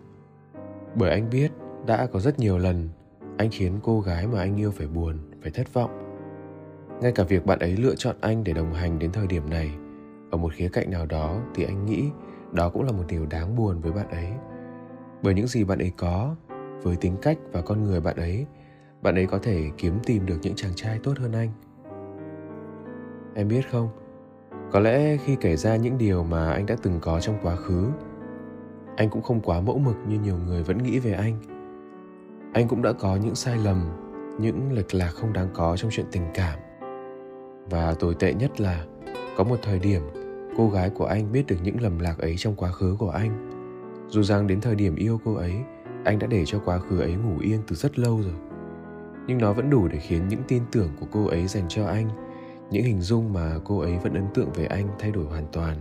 Bởi 0.94 1.10
anh 1.10 1.30
biết 1.30 1.52
đã 1.86 2.06
có 2.06 2.20
rất 2.20 2.38
nhiều 2.38 2.58
lần 2.58 2.88
anh 3.38 3.48
khiến 3.52 3.78
cô 3.82 4.00
gái 4.00 4.26
mà 4.26 4.38
anh 4.38 4.60
yêu 4.60 4.70
phải 4.70 4.86
buồn, 4.86 5.18
phải 5.42 5.50
thất 5.50 5.74
vọng. 5.74 5.90
Ngay 7.00 7.12
cả 7.12 7.24
việc 7.24 7.46
bạn 7.46 7.58
ấy 7.58 7.76
lựa 7.76 7.94
chọn 7.94 8.16
anh 8.20 8.44
để 8.44 8.52
đồng 8.52 8.72
hành 8.72 8.98
đến 8.98 9.12
thời 9.12 9.26
điểm 9.26 9.50
này, 9.50 9.70
ở 10.30 10.38
một 10.38 10.52
khía 10.52 10.68
cạnh 10.68 10.90
nào 10.90 11.06
đó 11.06 11.40
thì 11.54 11.64
anh 11.64 11.86
nghĩ 11.86 12.10
đó 12.52 12.68
cũng 12.68 12.82
là 12.82 12.92
một 12.92 13.04
điều 13.08 13.26
đáng 13.26 13.56
buồn 13.56 13.80
với 13.80 13.92
bạn 13.92 14.10
ấy. 14.10 14.28
Bởi 15.22 15.34
những 15.34 15.46
gì 15.46 15.64
bạn 15.64 15.78
ấy 15.78 15.92
có, 15.96 16.36
với 16.82 16.96
tính 16.96 17.16
cách 17.22 17.38
và 17.52 17.62
con 17.62 17.82
người 17.82 18.00
bạn 18.00 18.16
ấy 18.16 18.46
bạn 19.02 19.14
ấy 19.14 19.26
có 19.26 19.38
thể 19.38 19.70
kiếm 19.78 19.98
tìm 20.04 20.26
được 20.26 20.38
những 20.42 20.54
chàng 20.56 20.72
trai 20.74 20.98
tốt 21.02 21.18
hơn 21.18 21.32
anh. 21.32 21.50
Em 23.34 23.48
biết 23.48 23.70
không? 23.70 23.88
Có 24.72 24.80
lẽ 24.80 25.16
khi 25.16 25.37
kể 25.40 25.56
ra 25.56 25.76
những 25.76 25.98
điều 25.98 26.24
mà 26.24 26.52
anh 26.52 26.66
đã 26.66 26.76
từng 26.82 26.98
có 27.00 27.20
trong 27.20 27.38
quá 27.42 27.56
khứ, 27.56 27.87
anh 28.96 29.11
cũng 29.11 29.22
không 29.22 29.40
quá 29.40 29.61
mẫu 29.61 29.78
mực 29.78 29.96
như 30.08 30.18
nhiều 30.20 30.37
người 30.46 30.62
vẫn 30.62 30.78
nghĩ 30.78 30.98
về 30.98 31.12
anh. 31.12 31.38
Anh 32.52 32.68
cũng 32.68 32.82
đã 32.82 32.92
có 32.92 33.16
những 33.16 33.35
sai 33.35 33.58
lầm, 33.64 33.88
những 34.38 34.72
lệch 34.72 34.94
lạc 34.94 35.11
không 35.11 35.32
đáng 35.32 35.48
có 35.54 35.76
trong 35.76 35.90
chuyện 35.90 36.06
tình 36.12 36.22
cảm. 36.35 36.58
Và 37.70 37.94
tồi 37.94 38.14
tệ 38.14 38.35
nhất 38.35 38.61
là, 38.61 38.85
có 39.37 39.44
một 39.44 39.56
thời 39.62 39.78
điểm, 39.78 40.02
cô 40.56 40.68
gái 40.68 40.90
của 40.90 41.04
anh 41.04 41.32
biết 41.32 41.46
được 41.46 41.56
những 41.62 41.80
lầm 41.80 41.98
lạc 41.98 42.18
ấy 42.18 42.35
trong 42.38 42.54
quá 42.54 42.72
khứ 42.72 42.96
của 42.98 43.11
anh. 43.11 43.50
Dù 44.08 44.22
rằng 44.22 44.46
đến 44.46 44.61
thời 44.61 44.74
điểm 44.74 44.96
yêu 44.96 45.20
cô 45.24 45.35
ấy, 45.35 45.54
anh 46.04 46.18
đã 46.18 46.26
để 46.26 46.44
cho 46.46 46.58
quá 46.64 46.78
khứ 46.78 47.00
ấy 47.00 47.14
ngủ 47.14 47.38
yên 47.40 47.61
từ 47.66 47.76
rất 47.76 47.98
lâu 47.98 48.20
rồi. 48.22 48.35
Nhưng 49.26 49.38
nó 49.38 49.52
vẫn 49.52 49.70
đủ 49.70 49.88
để 49.88 49.98
khiến 49.98 50.28
những 50.28 50.42
tin 50.48 50.62
tưởng 50.72 50.88
của 51.00 51.06
cô 51.11 51.26
ấy 51.26 51.46
dành 51.46 51.64
cho 51.68 51.87
anh 51.87 52.32
những 52.72 52.85
hình 52.85 53.00
dung 53.00 53.32
mà 53.32 53.58
cô 53.64 53.78
ấy 53.78 53.98
vẫn 53.98 54.14
ấn 54.14 54.26
tượng 54.35 54.52
về 54.52 54.66
anh 54.66 54.88
thay 54.98 55.11
đổi 55.11 55.24
hoàn 55.24 55.46
toàn. 55.52 55.76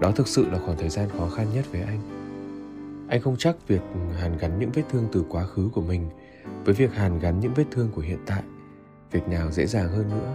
Đó 0.00 0.12
thực 0.16 0.28
sự 0.28 0.50
là 0.50 0.58
khoảng 0.58 0.78
thời 0.78 0.88
gian 0.88 1.08
khó 1.18 1.28
khăn 1.28 1.46
nhất 1.54 1.64
với 1.72 1.80
anh. 1.82 2.00
Anh 3.08 3.20
không 3.20 3.36
chắc 3.38 3.68
việc 3.68 3.82
hàn 4.20 4.38
gắn 4.38 4.58
những 4.58 4.70
vết 4.74 4.82
thương 4.90 5.08
từ 5.12 5.24
quá 5.28 5.44
khứ 5.44 5.68
của 5.74 5.82
mình 5.82 6.10
với 6.64 6.74
việc 6.74 6.92
hàn 6.92 7.18
gắn 7.18 7.40
những 7.40 7.54
vết 7.54 7.64
thương 7.70 7.88
của 7.94 8.02
hiện 8.02 8.18
tại. 8.26 8.42
Việc 9.10 9.28
nào 9.28 9.50
dễ 9.50 9.66
dàng 9.66 9.88
hơn 9.88 10.08
nữa? 10.08 10.34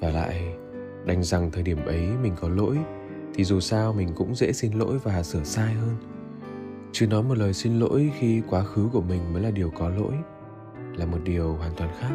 Và 0.00 0.10
lại, 0.10 0.54
đành 1.06 1.22
rằng 1.22 1.50
thời 1.50 1.62
điểm 1.62 1.86
ấy 1.86 2.08
mình 2.22 2.32
có 2.40 2.48
lỗi, 2.48 2.78
thì 3.34 3.44
dù 3.44 3.60
sao 3.60 3.92
mình 3.92 4.08
cũng 4.16 4.34
dễ 4.34 4.52
xin 4.52 4.72
lỗi 4.72 4.98
và 4.98 5.22
sửa 5.22 5.44
sai 5.44 5.74
hơn 5.74 6.11
chứ 6.92 7.06
nói 7.06 7.22
một 7.22 7.38
lời 7.38 7.52
xin 7.52 7.78
lỗi 7.78 8.12
khi 8.18 8.42
quá 8.50 8.64
khứ 8.64 8.88
của 8.92 9.00
mình 9.00 9.32
mới 9.32 9.42
là 9.42 9.50
điều 9.50 9.70
có 9.70 9.88
lỗi 9.88 10.14
là 10.96 11.06
một 11.06 11.18
điều 11.24 11.54
hoàn 11.54 11.74
toàn 11.74 11.90
khác. 12.00 12.14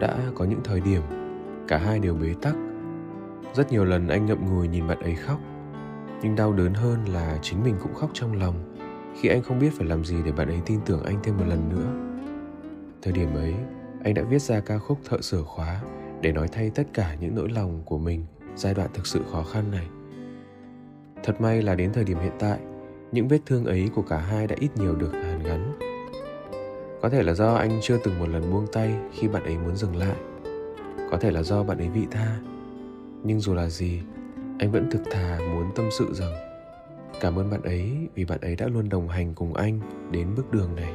Đã 0.00 0.18
có 0.34 0.44
những 0.44 0.60
thời 0.64 0.80
điểm, 0.80 1.02
cả 1.68 1.78
hai 1.78 1.98
đều 1.98 2.14
bế 2.14 2.34
tắc. 2.42 2.54
Rất 3.54 3.72
nhiều 3.72 3.84
lần 3.84 4.08
anh 4.08 4.26
ngậm 4.26 4.50
ngùi 4.50 4.68
nhìn 4.68 4.88
bạn 4.88 5.00
ấy 5.00 5.14
khóc. 5.14 5.40
Nhưng 6.22 6.36
đau 6.36 6.52
đớn 6.52 6.74
hơn 6.74 7.04
là 7.08 7.38
chính 7.42 7.64
mình 7.64 7.76
cũng 7.82 7.94
khóc 7.94 8.10
trong 8.14 8.32
lòng 8.38 8.74
khi 9.20 9.28
anh 9.28 9.42
không 9.42 9.58
biết 9.58 9.70
phải 9.78 9.86
làm 9.86 10.04
gì 10.04 10.16
để 10.24 10.32
bạn 10.32 10.48
ấy 10.48 10.60
tin 10.66 10.80
tưởng 10.86 11.02
anh 11.02 11.16
thêm 11.22 11.36
một 11.36 11.44
lần 11.48 11.68
nữa. 11.68 12.18
Thời 13.02 13.12
điểm 13.12 13.34
ấy, 13.34 13.54
anh 14.04 14.14
đã 14.14 14.22
viết 14.22 14.42
ra 14.42 14.60
ca 14.60 14.78
khúc 14.78 14.98
thợ 15.08 15.20
sửa 15.20 15.42
khóa 15.42 15.82
để 16.20 16.32
nói 16.32 16.48
thay 16.52 16.70
tất 16.70 16.84
cả 16.94 17.16
những 17.20 17.34
nỗi 17.34 17.48
lòng 17.48 17.82
của 17.84 17.98
mình 17.98 18.26
giai 18.56 18.74
đoạn 18.74 18.88
thực 18.94 19.06
sự 19.06 19.20
khó 19.32 19.42
khăn 19.42 19.70
này. 19.70 19.86
Thật 21.24 21.40
may 21.40 21.62
là 21.62 21.74
đến 21.74 21.92
thời 21.92 22.04
điểm 22.04 22.18
hiện 22.18 22.32
tại 22.38 22.58
những 23.12 23.28
vết 23.28 23.38
thương 23.46 23.64
ấy 23.64 23.90
của 23.94 24.02
cả 24.02 24.18
hai 24.18 24.46
đã 24.46 24.56
ít 24.58 24.70
nhiều 24.76 24.94
được 24.94 25.12
hàn 25.12 25.42
gắn. 25.42 25.72
Có 27.02 27.08
thể 27.08 27.22
là 27.22 27.34
do 27.34 27.54
anh 27.54 27.78
chưa 27.82 27.98
từng 28.04 28.18
một 28.18 28.28
lần 28.28 28.50
buông 28.50 28.66
tay 28.72 28.94
khi 29.12 29.28
bạn 29.28 29.44
ấy 29.44 29.58
muốn 29.58 29.76
dừng 29.76 29.96
lại. 29.96 30.16
Có 31.10 31.18
thể 31.20 31.30
là 31.30 31.42
do 31.42 31.62
bạn 31.62 31.78
ấy 31.78 31.88
vị 31.88 32.06
tha. 32.10 32.38
Nhưng 33.24 33.40
dù 33.40 33.54
là 33.54 33.68
gì, 33.68 34.00
anh 34.58 34.72
vẫn 34.72 34.90
thực 34.90 35.02
thà 35.10 35.38
muốn 35.38 35.70
tâm 35.74 35.88
sự 35.98 36.14
rằng, 36.14 36.32
cảm 37.20 37.38
ơn 37.38 37.50
bạn 37.50 37.62
ấy 37.62 38.08
vì 38.14 38.24
bạn 38.24 38.40
ấy 38.40 38.56
đã 38.56 38.66
luôn 38.66 38.88
đồng 38.88 39.08
hành 39.08 39.34
cùng 39.34 39.54
anh 39.54 39.80
đến 40.10 40.28
bước 40.36 40.52
đường 40.52 40.74
này. 40.76 40.94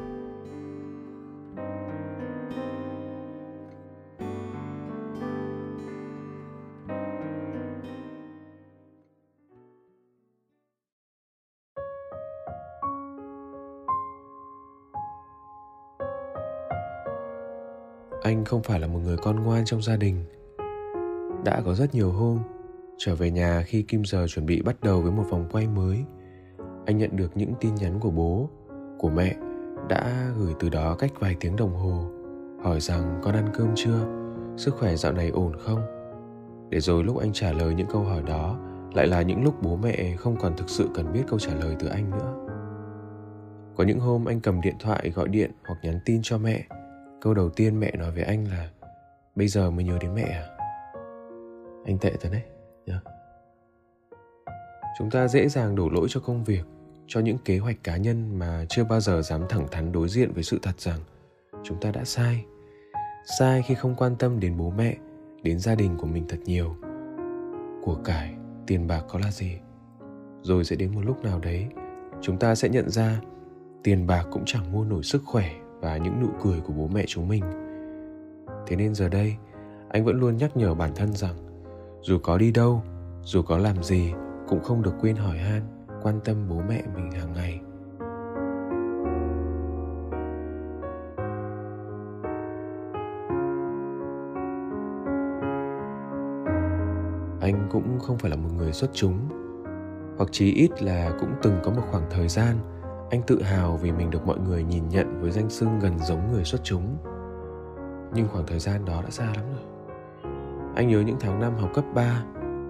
Không 18.48 18.64
phải 18.64 18.80
là 18.80 18.88
một 18.88 19.00
người 19.04 19.18
con 19.18 19.44
ngoan 19.44 19.66
trong 19.66 19.82
gia 19.82 19.96
đình. 19.96 20.26
Đã 21.46 21.62
có 21.66 21.74
rất 21.74 21.96
nhiều 21.96 22.12
hôm, 22.12 22.40
trở 22.98 23.16
về 23.16 23.32
nhà 23.32 23.64
khi 23.66 23.82
kim 23.82 24.06
giờ 24.06 24.28
chuẩn 24.28 24.46
bị 24.46 24.62
bắt 24.62 24.76
đầu 24.82 25.02
với 25.02 25.12
một 25.12 25.24
vòng 25.30 25.48
quay 25.52 25.68
mới, 25.68 26.04
anh 26.86 26.98
nhận 26.98 27.16
được 27.16 27.38
những 27.38 27.54
tin 27.60 27.76
nhắn 27.76 28.00
của 28.00 28.12
bố, 28.12 28.50
của 29.00 29.10
mẹ 29.10 29.36
đã 29.90 30.32
gửi 30.38 30.54
từ 30.60 30.70
đó 30.70 30.96
cách 31.00 31.12
vài 31.20 31.36
tiếng 31.40 31.56
đồng 31.56 31.76
hồ, 31.76 32.10
hỏi 32.64 32.80
rằng 32.80 33.20
con 33.24 33.36
ăn 33.36 33.48
cơm 33.54 33.70
chưa, 33.76 34.08
sức 34.58 34.76
khỏe 34.76 34.96
dạo 34.96 35.14
này 35.14 35.30
ổn 35.30 35.54
không? 35.60 35.82
Để 36.70 36.80
rồi 36.80 37.04
lúc 37.04 37.18
anh 37.18 37.34
trả 37.34 37.52
lời 37.52 37.76
những 37.76 37.88
câu 37.92 38.04
hỏi 38.04 38.24
đó, 38.28 38.60
lại 38.94 39.08
là 39.08 39.22
những 39.22 39.44
lúc 39.44 39.62
bố 39.62 39.76
mẹ 39.76 40.16
không 40.18 40.36
còn 40.40 40.58
thực 40.58 40.70
sự 40.70 40.90
cần 40.94 41.14
biết 41.14 41.24
câu 41.28 41.40
trả 41.40 41.54
lời 41.54 41.76
từ 41.80 41.88
anh 41.88 42.10
nữa. 42.10 42.34
Có 43.76 43.84
những 43.84 44.00
hôm 44.00 44.26
anh 44.26 44.42
cầm 44.42 44.62
điện 44.62 44.76
thoại 44.80 45.12
gọi 45.16 45.28
điện 45.28 45.52
hoặc 45.68 45.80
nhắn 45.84 46.00
tin 46.06 46.20
cho 46.24 46.38
mẹ 46.38 46.68
câu 47.22 47.34
đầu 47.34 47.50
tiên 47.50 47.80
mẹ 47.80 47.92
nói 47.98 48.12
với 48.12 48.24
anh 48.24 48.48
là, 48.48 48.70
bây 49.36 49.48
giờ 49.48 49.72
mới 49.72 49.84
nhớ 49.84 49.98
đến 50.02 50.16
mẹ 50.16 50.24
à? 50.24 50.46
Anh 51.86 51.98
tệ 51.98 52.14
thật 52.22 52.30
đấy 52.32 52.44
nhá 52.86 53.02
chúng 54.98 55.10
ta 55.10 55.28
dễ 55.28 55.48
dàng 55.48 55.76
đổ 55.76 55.90
lỗi 55.90 56.08
cho 56.10 56.20
công 56.20 56.44
việc, 56.44 56.64
cho 57.08 57.20
những 57.20 57.38
kế 57.46 57.58
hoạch 57.58 57.84
cá 57.84 57.98
nhân 57.98 58.40
mà 58.40 58.66
chưa 58.70 58.84
bao 58.84 59.00
giờ 59.00 59.22
dám 59.22 59.42
thẳng 59.50 59.68
thắn 59.72 59.92
đối 59.92 60.10
diện 60.10 60.32
với 60.34 60.44
sự 60.44 60.60
thật 60.62 60.80
rằng 60.80 61.00
chúng 61.64 61.80
ta 61.80 61.92
đã 61.92 62.04
sai. 62.04 62.46
Sai 63.40 63.62
khi 63.62 63.76
không 63.76 63.96
quan 63.96 64.16
tâm 64.16 64.40
đến 64.40 64.58
bố 64.58 64.70
mẹ, 64.70 64.98
đến 65.44 65.60
gia 65.60 65.76
đình 65.76 65.98
của 65.98 66.08
mình 66.08 66.26
thật 66.30 66.40
nhiều. 66.46 66.76
Của 67.84 67.96
cải, 67.96 68.36
tiền 68.68 68.88
bạc 68.88 69.02
có 69.10 69.20
là 69.20 69.32
gì? 69.32 69.58
Rồi 70.42 70.64
sẽ 70.64 70.76
đến 70.76 70.96
một 70.96 71.02
lúc 71.06 71.24
nào 71.24 71.40
đấy, 71.40 71.68
chúng 72.22 72.38
ta 72.38 72.56
sẽ 72.56 72.70
nhận 72.70 72.90
ra 72.90 73.22
tiền 73.84 74.08
bạc 74.08 74.28
cũng 74.32 74.44
chẳng 74.46 74.72
mua 74.72 74.84
nổi 74.84 75.04
sức 75.04 75.22
khỏe 75.26 75.52
và 75.82 75.98
những 75.98 76.20
nụ 76.22 76.28
cười 76.42 76.60
của 76.60 76.74
bố 76.74 76.88
mẹ 76.88 77.04
chúng 77.08 77.28
mình. 77.28 77.44
Thế 78.68 78.76
nên 78.76 78.96
giờ 78.96 79.10
đây, 79.10 79.36
anh 79.90 80.06
vẫn 80.06 80.20
luôn 80.20 80.38
nhắc 80.38 80.58
nhở 80.58 80.74
bản 80.74 80.92
thân 80.96 81.13
rằng, 81.13 81.36
dù 82.02 82.18
có 82.24 82.38
đi 82.38 82.52
đâu, 82.52 82.84
dù 83.24 83.42
có 83.42 83.58
làm 83.58 83.84
gì, 83.84 84.13
cũng 84.48 84.63
không 84.63 84.82
được 84.82 84.94
quên 85.02 85.16
hỏi 85.16 85.38
han, 85.38 85.62
quan 86.02 86.20
tâm 86.26 86.38
bố 86.50 86.62
mẹ 86.70 86.84
mình 86.96 87.12
hàng 87.12 87.34
ngày. 87.34 87.62
Anh 97.42 97.68
cũng 97.72 98.00
không 98.00 98.18
phải 98.18 98.32
là 98.32 98.38
một 98.38 98.50
người 98.58 98.74
xuất 98.74 98.90
chúng, 98.94 99.20
hoặc 100.18 100.30
chí 100.32 100.54
ít 100.54 100.84
là 100.84 101.12
cũng 101.20 101.30
từng 101.42 101.56
có 101.63 101.72
một 101.72 101.82
khoảng 101.92 102.04
thời 102.10 102.28
gian 102.28 102.56
anh 103.10 103.22
tự 103.28 103.41
hào 103.41 103.78
vì 103.78 103.91
mình 103.91 104.10
được 104.10 104.28
mọi 104.28 104.39
người 104.39 104.63
nhìn 104.63 104.89
nhận 104.89 105.22
với 105.22 105.32
danh 105.32 105.50
xưng 105.50 105.80
gần 105.80 106.00
giống 106.00 106.32
người 106.32 106.43
xuất 106.43 106.62
chúng. 106.63 106.98
Nhưng 108.13 108.28
khoảng 108.28 108.46
thời 108.46 108.60
gian 108.60 108.86
đó 108.86 109.02
đã 109.02 109.10
xa 109.10 109.26
lắm 109.26 109.46
rồi. 109.54 109.65
Anh 110.76 110.88
nhớ 110.88 111.00
những 111.02 111.17
tháng 111.20 111.39
năm 111.39 111.56
học 111.56 111.70
cấp 111.74 111.86
3 111.93 112.24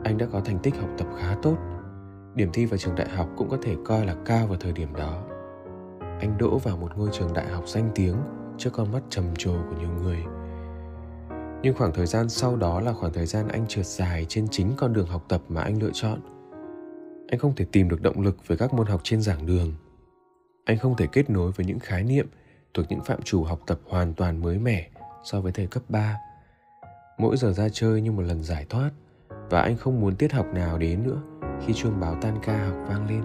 anh 0.04 0.18
đã 0.18 0.26
có 0.32 0.40
thành 0.40 0.60
tích 0.60 0.76
học 0.76 0.90
tập 0.98 1.08
khá 1.20 1.36
tốt. 1.42 1.58
Điểm 2.36 2.50
thi 2.54 2.66
vào 2.66 2.78
trường 2.78 2.96
đại 2.96 3.10
học 3.10 3.30
cũng 3.38 3.50
có 3.50 3.58
thể 3.62 3.76
coi 3.86 4.06
là 4.06 4.16
cao 4.26 4.48
vào 4.48 4.58
thời 4.58 4.72
điểm 4.72 4.96
đó. 4.96 5.24
Anh 6.00 6.38
đỗ 6.40 6.58
vào 6.58 6.78
một 6.78 6.98
ngôi 6.98 7.10
trường 7.12 7.34
đại 7.34 7.48
học 7.48 7.64
danh 7.68 7.90
tiếng 7.96 8.16
trước 8.58 8.70
con 8.74 8.92
mắt 8.92 9.04
trầm 9.10 9.26
trồ 9.38 9.54
của 9.70 9.76
nhiều 9.80 9.90
người. 9.90 10.24
Nhưng 11.62 11.76
khoảng 11.78 11.94
thời 11.94 12.06
gian 12.06 12.30
sau 12.30 12.56
đó 12.56 12.80
là 12.80 12.94
khoảng 12.94 13.14
thời 13.14 13.26
gian 13.26 13.48
anh 13.48 13.68
trượt 13.68 13.86
dài 13.86 14.26
trên 14.30 14.48
chính 14.52 14.72
con 14.78 14.94
đường 14.94 15.08
học 15.08 15.26
tập 15.28 15.42
mà 15.50 15.62
anh 15.62 15.82
lựa 15.82 15.92
chọn. 15.94 16.20
Anh 17.28 17.40
không 17.40 17.56
thể 17.56 17.66
tìm 17.72 17.90
được 17.90 18.02
động 18.02 18.22
lực 18.22 18.48
với 18.48 18.58
các 18.58 18.74
môn 18.74 18.88
học 18.88 19.02
trên 19.04 19.22
giảng 19.22 19.46
đường 19.46 19.74
anh 20.68 20.78
không 20.78 20.96
thể 20.96 21.08
kết 21.08 21.30
nối 21.30 21.52
với 21.52 21.66
những 21.66 21.80
khái 21.80 22.04
niệm 22.04 22.28
thuộc 22.74 22.86
những 22.90 23.04
phạm 23.04 23.22
trù 23.22 23.44
học 23.44 23.60
tập 23.68 23.80
hoàn 23.88 24.14
toàn 24.14 24.42
mới 24.42 24.60
mẻ 24.60 24.90
so 25.24 25.42
với 25.42 25.52
thời 25.52 25.68
cấp 25.68 25.84
3. 25.90 26.18
Mỗi 27.18 27.38
giờ 27.38 27.54
ra 27.54 27.70
chơi 27.70 28.02
như 28.02 28.12
một 28.12 28.22
lần 28.22 28.44
giải 28.44 28.66
thoát, 28.70 28.90
và 29.50 29.62
anh 29.62 29.78
không 29.78 30.02
muốn 30.02 30.16
tiết 30.16 30.34
học 30.34 30.46
nào 30.54 30.78
đến 30.78 31.04
nữa 31.04 31.22
khi 31.66 31.74
chuông 31.74 32.00
báo 32.00 32.16
tan 32.22 32.38
ca 32.42 32.66
học 32.66 32.76
vang 32.88 33.08
lên. 33.10 33.22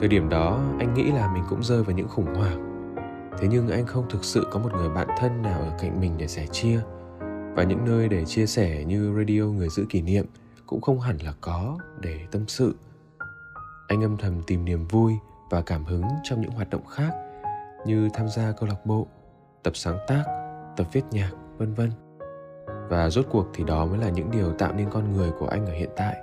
Thời 0.00 0.08
điểm 0.08 0.28
đó, 0.28 0.74
anh 0.78 0.94
nghĩ 0.94 1.12
là 1.12 1.32
mình 1.34 1.44
cũng 1.48 1.62
rơi 1.62 1.82
vào 1.82 1.96
những 1.96 2.08
khủng 2.08 2.34
hoảng. 2.34 2.94
Thế 3.38 3.48
nhưng 3.50 3.68
anh 3.68 3.86
không 3.86 4.10
thực 4.10 4.24
sự 4.24 4.46
có 4.50 4.60
một 4.60 4.72
người 4.72 4.88
bạn 4.88 5.08
thân 5.18 5.42
nào 5.42 5.60
ở 5.60 5.76
cạnh 5.80 6.00
mình 6.00 6.12
để 6.18 6.28
sẻ 6.28 6.46
chia 6.52 6.80
và 7.54 7.62
những 7.62 7.84
nơi 7.84 8.08
để 8.08 8.24
chia 8.24 8.46
sẻ 8.46 8.84
như 8.84 9.14
radio 9.18 9.42
người 9.42 9.68
giữ 9.68 9.86
kỷ 9.88 10.02
niệm 10.02 10.26
cũng 10.66 10.80
không 10.80 11.00
hẳn 11.00 11.16
là 11.22 11.34
có 11.40 11.78
để 12.00 12.20
tâm 12.30 12.48
sự. 12.48 12.74
Anh 13.88 14.04
âm 14.04 14.16
thầm 14.16 14.42
tìm 14.46 14.64
niềm 14.64 14.86
vui 14.88 15.12
và 15.52 15.62
cảm 15.62 15.84
hứng 15.84 16.02
trong 16.22 16.40
những 16.40 16.50
hoạt 16.50 16.70
động 16.70 16.86
khác 16.86 17.10
như 17.86 18.08
tham 18.14 18.28
gia 18.28 18.52
câu 18.52 18.68
lạc 18.68 18.86
bộ, 18.86 19.06
tập 19.62 19.76
sáng 19.76 19.98
tác, 20.08 20.24
tập 20.76 20.86
viết 20.92 21.02
nhạc, 21.10 21.30
vân 21.58 21.74
vân. 21.74 21.90
Và 22.88 23.10
rốt 23.10 23.26
cuộc 23.30 23.46
thì 23.54 23.64
đó 23.64 23.86
mới 23.86 23.98
là 23.98 24.08
những 24.08 24.30
điều 24.30 24.52
tạo 24.52 24.72
nên 24.72 24.90
con 24.90 25.12
người 25.12 25.30
của 25.38 25.46
anh 25.46 25.66
ở 25.66 25.72
hiện 25.72 25.90
tại. 25.96 26.16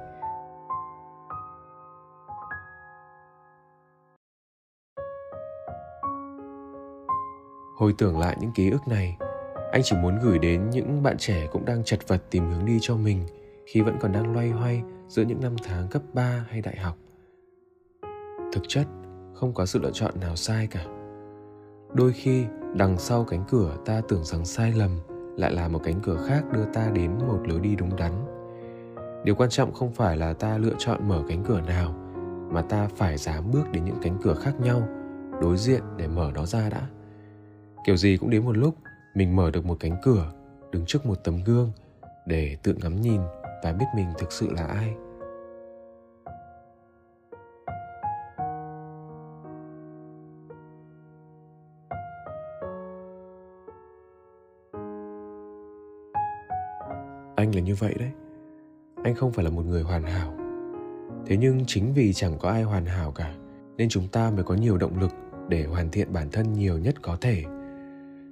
Hồi 7.78 7.94
tưởng 7.98 8.20
lại 8.20 8.38
những 8.40 8.52
ký 8.52 8.70
ức 8.70 8.88
này, 8.88 9.18
anh 9.72 9.82
chỉ 9.84 9.96
muốn 9.96 10.20
gửi 10.24 10.40
đến 10.40 10.70
những 10.70 11.04
bạn 11.04 11.18
trẻ 11.18 11.48
cũng 11.52 11.66
đang 11.66 11.84
chật 11.84 12.08
vật 12.08 12.24
tìm 12.30 12.46
hướng 12.46 12.66
đi 12.66 12.78
cho 12.82 12.96
mình 12.96 13.28
khi 13.66 13.82
vẫn 13.82 13.98
còn 14.02 14.12
đang 14.12 14.34
loay 14.34 14.50
hoay 14.50 14.84
giữa 15.08 15.24
những 15.24 15.42
năm 15.42 15.56
tháng 15.64 15.88
cấp 15.88 16.02
3 16.14 16.46
hay 16.50 16.62
đại 16.62 16.78
học. 16.78 16.96
Thực 18.54 18.64
chất, 18.68 18.86
không 19.40 19.54
có 19.54 19.66
sự 19.66 19.80
lựa 19.80 19.92
chọn 19.94 20.20
nào 20.20 20.36
sai 20.36 20.68
cả. 20.68 20.86
Đôi 21.94 22.14
khi, 22.14 22.46
đằng 22.76 22.98
sau 22.98 23.24
cánh 23.24 23.44
cửa 23.50 23.78
ta 23.86 24.02
tưởng 24.08 24.24
rằng 24.24 24.46
sai 24.46 24.74
lầm 24.74 25.00
lại 25.38 25.52
là 25.52 25.68
một 25.68 25.80
cánh 25.84 26.00
cửa 26.04 26.26
khác 26.28 26.44
đưa 26.52 26.66
ta 26.74 26.90
đến 26.94 27.12
một 27.28 27.40
lối 27.46 27.60
đi 27.60 27.76
đúng 27.76 27.96
đắn. 27.96 28.12
Điều 29.24 29.36
quan 29.36 29.50
trọng 29.50 29.74
không 29.74 29.94
phải 29.94 30.18
là 30.18 30.34
ta 30.34 30.58
lựa 30.58 30.74
chọn 30.78 31.08
mở 31.08 31.24
cánh 31.30 31.44
cửa 31.44 31.62
nào, 31.62 31.94
mà 32.52 32.62
ta 32.62 32.88
phải 32.96 33.18
dám 33.18 33.52
bước 33.52 33.72
đến 33.72 33.86
những 33.86 33.98
cánh 34.02 34.18
cửa 34.24 34.34
khác 34.34 34.60
nhau, 34.60 34.88
đối 35.42 35.58
diện 35.58 35.82
để 35.98 36.08
mở 36.08 36.32
nó 36.36 36.46
ra 36.46 36.70
đã. 36.70 36.88
Kiểu 37.86 37.98
gì 37.98 38.18
cũng 38.18 38.30
đến 38.30 38.46
một 38.46 38.58
lúc 38.58 38.76
mình 39.16 39.36
mở 39.36 39.52
được 39.52 39.66
một 39.66 39.78
cánh 39.80 39.96
cửa, 40.04 40.32
đứng 40.72 40.86
trước 40.86 41.06
một 41.06 41.16
tấm 41.24 41.44
gương 41.44 41.72
để 42.26 42.58
tự 42.64 42.76
ngắm 42.82 43.02
nhìn 43.02 43.22
và 43.64 43.74
biết 43.74 43.86
mình 43.96 44.08
thực 44.18 44.32
sự 44.32 44.50
là 44.52 44.66
ai. 44.66 44.94
Anh 57.50 57.56
là 57.56 57.62
như 57.62 57.76
vậy 57.76 57.96
đấy. 58.00 58.12
Anh 59.04 59.16
không 59.16 59.32
phải 59.32 59.46
là 59.46 59.52
một 59.52 59.66
người 59.66 59.84
hoàn 59.84 60.04
hảo. 60.04 60.34
Thế 61.26 61.38
nhưng 61.38 61.64
chính 61.68 61.94
vì 61.94 62.14
chẳng 62.14 62.38
có 62.40 62.50
ai 62.50 62.64
hoàn 62.64 62.86
hảo 62.86 63.12
cả, 63.12 63.34
nên 63.78 63.90
chúng 63.90 64.08
ta 64.08 64.32
mới 64.32 64.44
có 64.44 64.56
nhiều 64.56 64.78
động 64.78 65.00
lực 65.00 65.12
để 65.48 65.66
hoàn 65.66 65.90
thiện 65.90 66.14
bản 66.14 66.30
thân 66.32 66.54
nhiều 66.54 66.78
nhất 66.78 66.96
có 67.02 67.18
thể. 67.22 67.44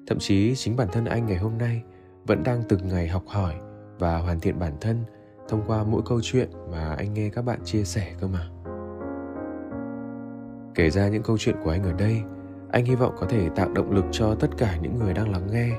Thậm 0.08 0.18
chí 0.20 0.56
chính 0.56 0.76
bản 0.76 0.88
thân 0.92 1.06
anh 1.06 1.26
ngày 1.26 1.38
hôm 1.38 1.58
nay 1.58 1.84
vẫn 2.28 2.44
đang 2.44 2.64
từng 2.70 2.88
ngày 2.88 3.08
học 3.08 3.24
hỏi 3.28 3.56
và 4.00 4.18
hoàn 4.18 4.40
thiện 4.40 4.60
bản 4.60 4.74
thân 4.82 4.98
thông 5.50 5.64
qua 5.68 5.84
mỗi 5.84 6.02
câu 6.06 6.20
chuyện 6.24 6.50
mà 6.72 6.96
anh 6.96 7.14
nghe 7.14 7.30
các 7.30 7.42
bạn 7.42 7.60
chia 7.64 7.84
sẻ 7.84 8.14
cơ 8.22 8.28
mà. 8.28 8.50
Kể 10.76 10.90
ra 10.90 11.08
những 11.08 11.24
câu 11.24 11.38
chuyện 11.38 11.56
của 11.64 11.70
anh 11.70 11.84
ở 11.84 11.94
đây, 11.94 12.22
anh 12.72 12.86
hy 12.86 12.96
vọng 12.96 13.16
có 13.20 13.28
thể 13.30 13.50
tạo 13.56 13.70
động 13.74 13.92
lực 13.92 14.06
cho 14.12 14.36
tất 14.36 14.50
cả 14.58 14.78
những 14.82 15.00
người 15.00 15.14
đang 15.14 15.32
lắng 15.32 15.48
nghe. 15.52 15.70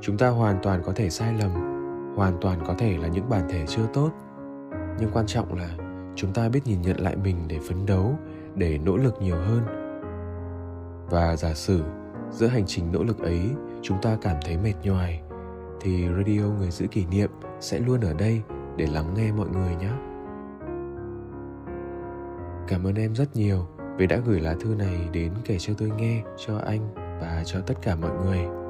Chúng 0.00 0.18
ta 0.18 0.28
hoàn 0.28 0.58
toàn 0.62 0.82
có 0.84 0.92
thể 0.92 1.10
sai 1.10 1.34
lầm 1.40 1.73
hoàn 2.16 2.38
toàn 2.40 2.58
có 2.66 2.74
thể 2.78 2.96
là 2.96 3.08
những 3.08 3.28
bản 3.28 3.48
thể 3.48 3.64
chưa 3.66 3.86
tốt. 3.92 4.10
Nhưng 5.00 5.10
quan 5.12 5.26
trọng 5.26 5.54
là 5.54 5.68
chúng 6.16 6.32
ta 6.32 6.48
biết 6.48 6.60
nhìn 6.64 6.82
nhận 6.82 7.00
lại 7.00 7.16
mình 7.16 7.36
để 7.48 7.58
phấn 7.68 7.86
đấu, 7.86 8.18
để 8.54 8.78
nỗ 8.78 8.96
lực 8.96 9.14
nhiều 9.20 9.36
hơn. 9.36 9.62
Và 11.10 11.36
giả 11.36 11.54
sử 11.54 11.82
giữa 12.30 12.46
hành 12.46 12.64
trình 12.66 12.92
nỗ 12.92 13.04
lực 13.04 13.18
ấy 13.18 13.50
chúng 13.82 13.98
ta 14.02 14.16
cảm 14.22 14.36
thấy 14.44 14.58
mệt 14.58 14.74
nhoài, 14.82 15.22
thì 15.80 16.08
radio 16.16 16.42
người 16.58 16.70
giữ 16.70 16.86
kỷ 16.86 17.06
niệm 17.06 17.30
sẽ 17.60 17.78
luôn 17.78 18.00
ở 18.00 18.14
đây 18.14 18.42
để 18.76 18.86
lắng 18.86 19.14
nghe 19.16 19.32
mọi 19.32 19.48
người 19.48 19.74
nhé. 19.76 19.90
Cảm 22.68 22.86
ơn 22.86 22.94
em 22.94 23.14
rất 23.14 23.36
nhiều 23.36 23.66
vì 23.96 24.06
đã 24.06 24.16
gửi 24.26 24.40
lá 24.40 24.54
thư 24.60 24.74
này 24.74 25.08
đến 25.12 25.32
kể 25.44 25.56
cho 25.58 25.74
tôi 25.78 25.90
nghe, 25.96 26.22
cho 26.46 26.58
anh 26.58 26.94
và 26.94 27.42
cho 27.44 27.60
tất 27.60 27.74
cả 27.82 27.96
mọi 27.96 28.10
người. 28.24 28.63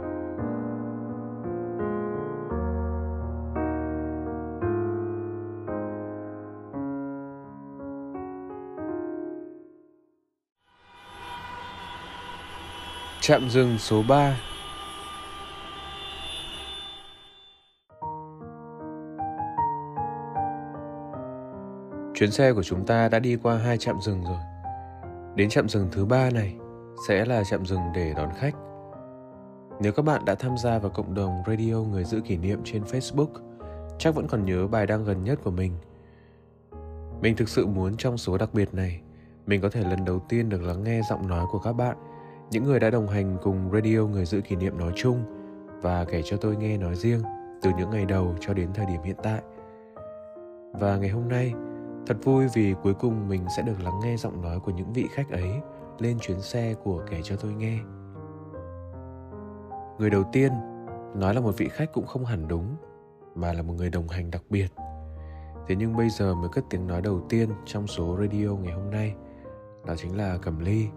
Trạm 13.27 13.51
dừng 13.51 13.79
số 13.79 14.03
3 14.09 14.41
Chuyến 22.15 22.31
xe 22.31 22.53
của 22.53 22.63
chúng 22.63 22.87
ta 22.87 23.09
đã 23.09 23.19
đi 23.19 23.37
qua 23.37 23.59
hai 23.59 23.79
trạm 23.79 24.01
dừng 24.01 24.25
rồi. 24.25 24.39
Đến 25.35 25.49
trạm 25.49 25.69
dừng 25.69 25.89
thứ 25.93 26.05
ba 26.05 26.31
này 26.31 26.57
sẽ 27.09 27.25
là 27.25 27.45
trạm 27.45 27.67
dừng 27.67 27.81
để 27.95 28.13
đón 28.17 28.31
khách. 28.37 28.55
Nếu 29.81 29.93
các 29.93 30.05
bạn 30.05 30.25
đã 30.25 30.35
tham 30.35 30.59
gia 30.59 30.79
vào 30.79 30.91
cộng 30.91 31.15
đồng 31.15 31.43
radio 31.47 31.75
người 31.75 32.05
giữ 32.05 32.21
kỷ 32.21 32.37
niệm 32.37 32.61
trên 32.65 32.83
Facebook, 32.83 33.31
chắc 33.99 34.15
vẫn 34.15 34.27
còn 34.29 34.45
nhớ 34.45 34.67
bài 34.67 34.87
đăng 34.87 35.05
gần 35.05 35.25
nhất 35.25 35.39
của 35.45 35.51
mình. 35.51 35.73
Mình 37.21 37.37
thực 37.37 37.49
sự 37.49 37.67
muốn 37.67 37.97
trong 37.97 38.19
số 38.19 38.39
đặc 38.39 38.55
biệt 38.55 38.75
này, 38.75 39.01
mình 39.47 39.61
có 39.61 39.69
thể 39.69 39.85
lần 39.85 40.05
đầu 40.05 40.19
tiên 40.29 40.49
được 40.49 40.63
lắng 40.63 40.85
nghe 40.85 41.01
giọng 41.11 41.29
nói 41.29 41.47
của 41.53 41.59
các 41.59 41.73
bạn– 41.73 41.97
những 42.51 42.65
người 42.65 42.81
đã 42.81 42.91
đồng 42.91 43.09
hành 43.09 43.37
cùng 43.43 43.71
radio 43.73 44.01
người 44.01 44.25
giữ 44.25 44.41
kỷ 44.41 44.57
niệm 44.57 44.79
nói 44.79 44.93
chung 44.97 45.25
và 45.83 46.05
kể 46.05 46.23
cho 46.25 46.37
tôi 46.37 46.57
nghe 46.57 46.79
nói 46.79 46.97
riêng 46.97 47.23
từ 47.63 47.71
những 47.79 47.91
ngày 47.91 48.07
đầu 48.07 48.35
cho 48.41 48.55
đến 48.55 48.69
thời 48.75 48.87
điểm 48.87 49.03
hiện 49.03 49.17
tại. 49.23 49.43
Và 50.73 50.97
ngày 50.97 51.09
hôm 51.09 51.29
nay, 51.29 51.53
thật 52.07 52.17
vui 52.23 52.47
vì 52.55 52.75
cuối 52.83 52.95
cùng 52.95 53.29
mình 53.29 53.45
sẽ 53.57 53.63
được 53.63 53.83
lắng 53.83 54.01
nghe 54.03 54.17
giọng 54.17 54.43
nói 54.43 54.61
của 54.61 54.71
những 54.71 54.93
vị 54.93 55.07
khách 55.15 55.31
ấy 55.31 55.51
lên 55.99 56.19
chuyến 56.19 56.41
xe 56.41 56.75
của 56.85 57.03
kể 57.11 57.21
cho 57.23 57.37
tôi 57.37 57.53
nghe. 57.53 57.79
Người 59.99 60.11
đầu 60.11 60.25
tiên 60.33 60.53
nói 61.15 61.35
là 61.35 61.41
một 61.41 61.55
vị 61.57 61.69
khách 61.69 61.93
cũng 61.93 62.07
không 62.07 62.25
hẳn 62.25 62.49
đúng, 62.49 62.77
mà 63.35 63.53
là 63.53 63.63
một 63.63 63.73
người 63.73 63.91
đồng 63.91 64.09
hành 64.09 64.31
đặc 64.31 64.43
biệt. 64.51 64.69
Thế 65.67 65.77
nhưng 65.77 65.97
bây 65.97 66.11
giờ 66.11 66.35
mới 66.35 66.49
cất 66.53 66.65
tiếng 66.71 66.87
nói 66.87 67.01
đầu 67.01 67.21
tiên 67.29 67.49
trong 67.65 67.87
số 67.87 68.17
radio 68.21 68.55
ngày 68.55 68.73
hôm 68.73 68.91
nay, 68.91 69.15
đó 69.87 69.95
chính 69.97 70.17
là 70.17 70.39
Cẩm 70.43 70.59
Ly 70.59 70.89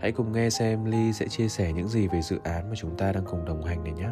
Hãy 0.00 0.12
cùng 0.12 0.32
nghe 0.32 0.50
xem 0.50 0.84
Ly 0.84 1.12
sẽ 1.12 1.28
chia 1.28 1.48
sẻ 1.48 1.72
những 1.72 1.88
gì 1.88 2.08
về 2.08 2.22
dự 2.22 2.38
án 2.44 2.68
mà 2.68 2.74
chúng 2.76 2.96
ta 2.96 3.12
đang 3.12 3.24
cùng 3.24 3.44
đồng 3.44 3.64
hành 3.64 3.84
này 3.84 3.92
nhé. 3.92 4.08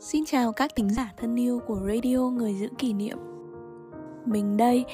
Xin 0.00 0.24
chào 0.26 0.52
các 0.52 0.70
thính 0.76 0.90
giả 0.90 1.12
thân 1.16 1.40
yêu 1.40 1.60
của 1.66 1.80
radio 1.86 2.18
Người 2.18 2.54
giữ 2.54 2.68
kỷ 2.78 2.92
niệm 2.92 3.18
Mình 4.26 4.56
đây 4.56 4.84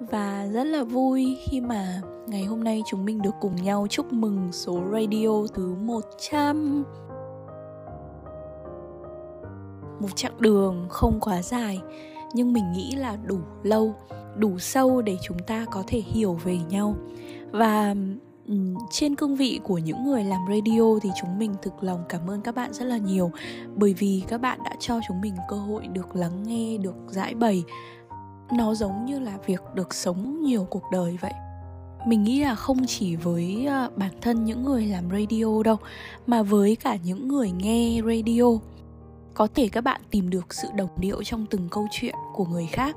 và 0.00 0.48
rất 0.52 0.64
là 0.64 0.84
vui 0.84 1.38
khi 1.40 1.60
mà 1.60 2.00
ngày 2.26 2.44
hôm 2.44 2.64
nay 2.64 2.82
chúng 2.86 3.04
mình 3.04 3.22
được 3.22 3.34
cùng 3.40 3.56
nhau 3.56 3.86
chúc 3.90 4.12
mừng 4.12 4.48
số 4.52 4.80
radio 4.92 5.46
thứ 5.54 5.74
100 5.74 6.84
Một 10.00 10.16
chặng 10.16 10.40
đường 10.40 10.86
không 10.88 11.18
quá 11.20 11.42
dài 11.42 11.80
nhưng 12.34 12.52
mình 12.52 12.72
nghĩ 12.72 12.94
là 12.96 13.16
đủ 13.16 13.38
lâu, 13.62 13.94
đủ 14.36 14.58
sâu 14.58 15.02
để 15.02 15.16
chúng 15.22 15.38
ta 15.38 15.66
có 15.70 15.82
thể 15.86 15.98
hiểu 15.98 16.34
về 16.44 16.58
nhau. 16.68 16.96
Và 17.50 17.94
trên 18.90 19.16
cương 19.16 19.36
vị 19.36 19.60
của 19.62 19.78
những 19.78 20.04
người 20.04 20.24
làm 20.24 20.40
radio 20.48 20.98
thì 21.02 21.10
chúng 21.20 21.38
mình 21.38 21.54
thực 21.62 21.82
lòng 21.82 22.04
cảm 22.08 22.30
ơn 22.30 22.40
các 22.40 22.54
bạn 22.54 22.72
rất 22.72 22.84
là 22.84 22.98
nhiều. 22.98 23.30
Bởi 23.74 23.94
vì 23.94 24.22
các 24.28 24.40
bạn 24.40 24.58
đã 24.64 24.76
cho 24.80 25.00
chúng 25.08 25.20
mình 25.20 25.34
cơ 25.48 25.56
hội 25.56 25.86
được 25.86 26.16
lắng 26.16 26.42
nghe 26.46 26.78
được 26.78 26.94
giải 27.08 27.34
bày 27.34 27.64
nó 28.52 28.74
giống 28.74 29.04
như 29.04 29.18
là 29.18 29.38
việc 29.46 29.62
được 29.74 29.94
sống 29.94 30.42
nhiều 30.42 30.66
cuộc 30.70 30.82
đời 30.92 31.18
vậy. 31.20 31.32
Mình 32.06 32.24
nghĩ 32.24 32.40
là 32.40 32.54
không 32.54 32.86
chỉ 32.86 33.16
với 33.16 33.66
à, 33.66 33.88
bản 33.96 34.12
thân 34.20 34.44
những 34.44 34.64
người 34.64 34.86
làm 34.86 35.10
radio 35.10 35.62
đâu 35.62 35.76
mà 36.26 36.42
với 36.42 36.76
cả 36.76 36.96
những 37.04 37.28
người 37.28 37.50
nghe 37.50 38.00
radio. 38.06 38.44
Có 39.34 39.48
thể 39.54 39.68
các 39.68 39.80
bạn 39.80 40.00
tìm 40.10 40.30
được 40.30 40.54
sự 40.54 40.68
đồng 40.76 40.88
điệu 40.96 41.22
trong 41.24 41.46
từng 41.46 41.68
câu 41.70 41.86
chuyện 41.90 42.14
của 42.34 42.44
người 42.44 42.66
khác 42.66 42.96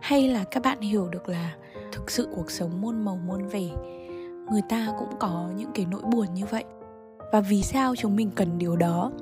hay 0.00 0.28
là 0.28 0.44
các 0.50 0.62
bạn 0.62 0.80
hiểu 0.80 1.08
được 1.08 1.28
là 1.28 1.54
thực 1.92 2.10
sự 2.10 2.28
cuộc 2.36 2.50
sống 2.50 2.80
muôn 2.80 3.04
màu 3.04 3.18
muôn 3.26 3.48
vẻ. 3.48 3.68
Người 4.50 4.62
ta 4.68 4.88
cũng 4.98 5.18
có 5.18 5.48
những 5.56 5.70
cái 5.74 5.86
nỗi 5.90 6.02
buồn 6.02 6.26
như 6.34 6.44
vậy. 6.50 6.64
Và 7.32 7.40
vì 7.40 7.62
sao 7.62 7.96
chúng 7.96 8.16
mình 8.16 8.30
cần 8.34 8.58
điều 8.58 8.76
đó? 8.76 9.12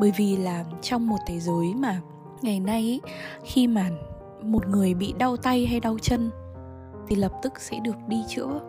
Bởi 0.00 0.12
vì 0.16 0.36
là 0.36 0.64
trong 0.82 1.06
một 1.06 1.18
thế 1.26 1.40
giới 1.40 1.74
mà 1.74 2.00
ngày 2.42 2.60
nay 2.60 2.80
ý, 2.80 3.00
khi 3.44 3.66
mà 3.66 3.90
một 4.46 4.66
người 4.68 4.94
bị 4.94 5.14
đau 5.18 5.36
tay 5.36 5.66
hay 5.66 5.80
đau 5.80 5.98
chân 6.02 6.30
thì 7.08 7.16
lập 7.16 7.32
tức 7.42 7.52
sẽ 7.60 7.78
được 7.84 7.96
đi 8.08 8.22
chữa. 8.28 8.60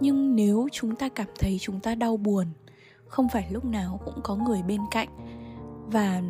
Nhưng 0.00 0.36
nếu 0.36 0.68
chúng 0.72 0.96
ta 0.96 1.08
cảm 1.08 1.26
thấy 1.38 1.58
chúng 1.60 1.80
ta 1.80 1.94
đau 1.94 2.16
buồn, 2.16 2.46
không 3.06 3.28
phải 3.28 3.48
lúc 3.50 3.64
nào 3.64 4.00
cũng 4.04 4.20
có 4.22 4.36
người 4.36 4.62
bên 4.62 4.80
cạnh. 4.90 5.08
Và 5.86 6.22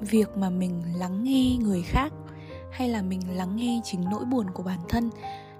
việc 0.00 0.36
mà 0.36 0.50
mình 0.50 0.82
lắng 0.98 1.24
nghe 1.24 1.56
người 1.60 1.82
khác 1.82 2.12
hay 2.72 2.88
là 2.88 3.02
mình 3.02 3.20
lắng 3.36 3.56
nghe 3.56 3.80
chính 3.84 4.04
nỗi 4.10 4.24
buồn 4.24 4.46
của 4.50 4.62
bản 4.62 4.80
thân 4.88 5.10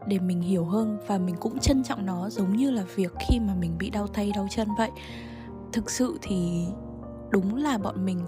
để 0.06 0.18
mình 0.18 0.40
hiểu 0.40 0.64
hơn 0.64 0.98
và 1.06 1.18
mình 1.18 1.34
cũng 1.40 1.58
trân 1.58 1.84
trọng 1.84 2.06
nó 2.06 2.30
giống 2.30 2.56
như 2.56 2.70
là 2.70 2.84
việc 2.94 3.12
khi 3.28 3.40
mà 3.40 3.54
mình 3.54 3.78
bị 3.78 3.90
đau 3.90 4.06
tay, 4.06 4.32
đau 4.34 4.46
chân 4.50 4.68
vậy. 4.78 4.90
Thực 5.72 5.90
sự 5.90 6.18
thì 6.22 6.66
đúng 7.30 7.56
là 7.56 7.78
bọn 7.78 8.04
mình 8.04 8.20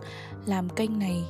làm 0.47 0.68
kênh 0.68 0.99
này 0.99 1.24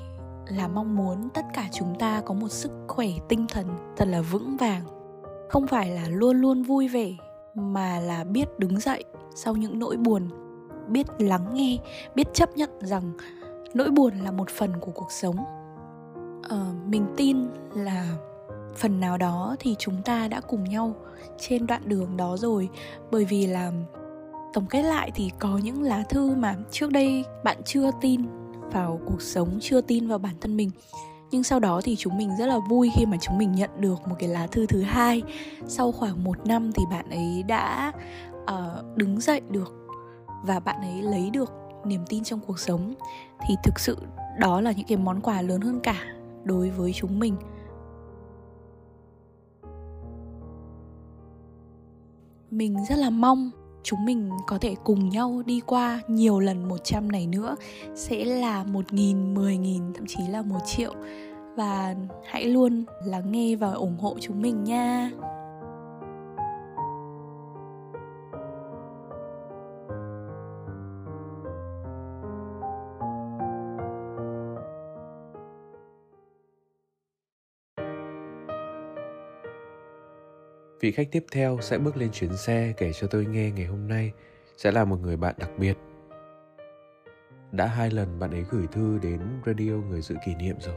là 0.48 0.68
mong 0.68 0.96
muốn 0.96 1.28
tất 1.34 1.44
cả 1.54 1.68
chúng 1.72 1.94
ta 1.98 2.20
có 2.20 2.34
một 2.34 2.48
sức 2.48 2.70
khỏe 2.88 3.08
tinh 3.28 3.46
thần 3.48 3.66
thật 3.96 4.08
là 4.08 4.20
vững 4.20 4.56
vàng. 4.56 4.82
Không 5.48 5.66
phải 5.66 5.90
là 5.90 6.08
luôn 6.08 6.40
luôn 6.40 6.62
vui 6.62 6.88
vẻ 6.88 7.12
mà 7.54 8.00
là 8.00 8.24
biết 8.24 8.58
đứng 8.58 8.80
dậy 8.80 9.04
sau 9.34 9.56
những 9.56 9.78
nỗi 9.78 9.96
buồn 9.96 10.28
biết 10.88 11.06
lắng 11.18 11.54
nghe 11.54 11.78
biết 12.14 12.26
chấp 12.34 12.56
nhận 12.56 12.70
rằng 12.80 13.12
nỗi 13.74 13.90
buồn 13.90 14.12
là 14.24 14.30
một 14.30 14.50
phần 14.50 14.72
của 14.80 14.92
cuộc 14.94 15.12
sống. 15.12 15.36
Ờ, 16.48 16.66
mình 16.86 17.06
tin 17.16 17.36
là 17.74 18.16
phần 18.76 19.00
nào 19.00 19.18
đó 19.18 19.56
thì 19.58 19.74
chúng 19.78 20.02
ta 20.02 20.28
đã 20.28 20.40
cùng 20.40 20.64
nhau 20.64 20.94
trên 21.38 21.66
đoạn 21.66 21.82
đường 21.84 22.16
đó 22.16 22.36
rồi 22.36 22.68
bởi 23.10 23.24
vì 23.24 23.46
là 23.46 23.72
tổng 24.52 24.66
kết 24.66 24.82
lại 24.82 25.10
thì 25.14 25.30
có 25.38 25.58
những 25.62 25.82
lá 25.82 26.04
thư 26.08 26.34
mà 26.34 26.56
trước 26.70 26.90
đây 26.92 27.24
bạn 27.44 27.56
chưa 27.64 27.90
tin 28.00 28.22
vào 28.72 29.00
cuộc 29.06 29.22
sống 29.22 29.58
chưa 29.60 29.80
tin 29.80 30.08
vào 30.08 30.18
bản 30.18 30.34
thân 30.40 30.56
mình. 30.56 30.70
Nhưng 31.30 31.42
sau 31.42 31.60
đó 31.60 31.80
thì 31.84 31.96
chúng 31.96 32.16
mình 32.16 32.30
rất 32.38 32.46
là 32.46 32.58
vui 32.70 32.90
khi 32.94 33.06
mà 33.06 33.16
chúng 33.20 33.38
mình 33.38 33.52
nhận 33.52 33.70
được 33.78 34.08
một 34.08 34.16
cái 34.18 34.28
lá 34.28 34.46
thư 34.46 34.66
thứ 34.66 34.82
hai. 34.82 35.22
Sau 35.66 35.92
khoảng 35.92 36.24
một 36.24 36.46
năm 36.46 36.72
thì 36.72 36.82
bạn 36.90 37.10
ấy 37.10 37.42
đã 37.42 37.92
uh, 38.42 38.96
đứng 38.96 39.20
dậy 39.20 39.40
được 39.50 39.74
và 40.44 40.60
bạn 40.60 40.80
ấy 40.80 41.02
lấy 41.02 41.30
được 41.30 41.52
niềm 41.84 42.00
tin 42.08 42.24
trong 42.24 42.40
cuộc 42.46 42.58
sống. 42.58 42.94
Thì 43.46 43.54
thực 43.64 43.78
sự 43.78 43.98
đó 44.38 44.60
là 44.60 44.72
những 44.72 44.86
cái 44.86 44.98
món 44.98 45.20
quà 45.20 45.42
lớn 45.42 45.60
hơn 45.60 45.80
cả 45.80 46.02
đối 46.44 46.70
với 46.70 46.92
chúng 46.92 47.18
mình. 47.18 47.36
Mình 52.50 52.76
rất 52.88 52.98
là 52.98 53.10
mong 53.10 53.50
chúng 53.86 54.04
mình 54.04 54.30
có 54.46 54.58
thể 54.58 54.74
cùng 54.84 55.08
nhau 55.08 55.42
đi 55.46 55.60
qua 55.66 56.00
nhiều 56.08 56.40
lần 56.40 56.68
100 56.68 57.12
này 57.12 57.26
nữa 57.26 57.56
sẽ 57.94 58.24
là 58.24 58.64
một 58.64 58.92
nghìn, 58.92 59.34
mười 59.34 59.56
nghìn, 59.56 59.92
thậm 59.94 60.06
chí 60.06 60.18
là 60.30 60.42
một 60.42 60.58
triệu 60.66 60.94
và 61.56 61.94
hãy 62.24 62.44
luôn 62.44 62.84
lắng 63.04 63.32
nghe 63.32 63.56
và 63.56 63.72
ủng 63.72 63.98
hộ 63.98 64.16
chúng 64.20 64.42
mình 64.42 64.64
nha. 64.64 65.10
Vị 80.86 80.92
khách 80.92 81.08
tiếp 81.12 81.24
theo 81.32 81.58
sẽ 81.60 81.78
bước 81.78 81.96
lên 81.96 82.10
chuyến 82.12 82.36
xe 82.36 82.72
kể 82.76 82.92
cho 82.92 83.06
tôi 83.06 83.26
nghe 83.26 83.50
ngày 83.50 83.66
hôm 83.66 83.88
nay, 83.88 84.12
sẽ 84.56 84.72
là 84.72 84.84
một 84.84 84.96
người 85.02 85.16
bạn 85.16 85.34
đặc 85.38 85.50
biệt. 85.58 85.76
Đã 87.52 87.66
hai 87.66 87.90
lần 87.90 88.18
bạn 88.18 88.30
ấy 88.30 88.44
gửi 88.50 88.66
thư 88.72 88.98
đến 89.02 89.20
radio 89.46 89.72
người 89.72 90.00
dự 90.00 90.14
kỷ 90.26 90.34
niệm 90.34 90.56
rồi. 90.60 90.74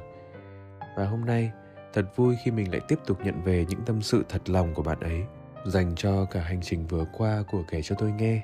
Và 0.98 1.06
hôm 1.06 1.26
nay, 1.26 1.52
thật 1.94 2.06
vui 2.16 2.36
khi 2.44 2.52
mình 2.52 2.72
lại 2.72 2.82
tiếp 2.88 3.00
tục 3.06 3.18
nhận 3.24 3.44
về 3.44 3.66
những 3.70 3.80
tâm 3.86 4.02
sự 4.02 4.24
thật 4.30 4.50
lòng 4.50 4.74
của 4.74 4.84
bạn 4.84 5.00
ấy, 5.00 5.22
dành 5.66 5.96
cho 5.96 6.26
cả 6.26 6.42
hành 6.42 6.62
trình 6.62 6.88
vừa 6.88 7.06
qua 7.18 7.44
của 7.52 7.64
kể 7.72 7.82
cho 7.82 7.96
tôi 8.00 8.12
nghe. 8.12 8.42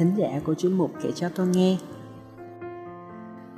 Thính 0.00 0.14
giả 0.16 0.40
của 0.44 0.54
chuyên 0.54 0.72
mục 0.72 0.90
kể 1.02 1.12
cho 1.14 1.28
tôi 1.28 1.46
nghe. 1.46 1.76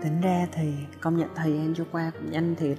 Tính 0.03 0.21
ra 0.21 0.47
thì 0.53 0.73
công 1.01 1.17
nhận 1.17 1.29
thời 1.35 1.53
gian 1.53 1.75
trôi 1.75 1.87
qua 1.93 2.11
cũng 2.15 2.31
nhanh 2.31 2.55
thiệt. 2.55 2.79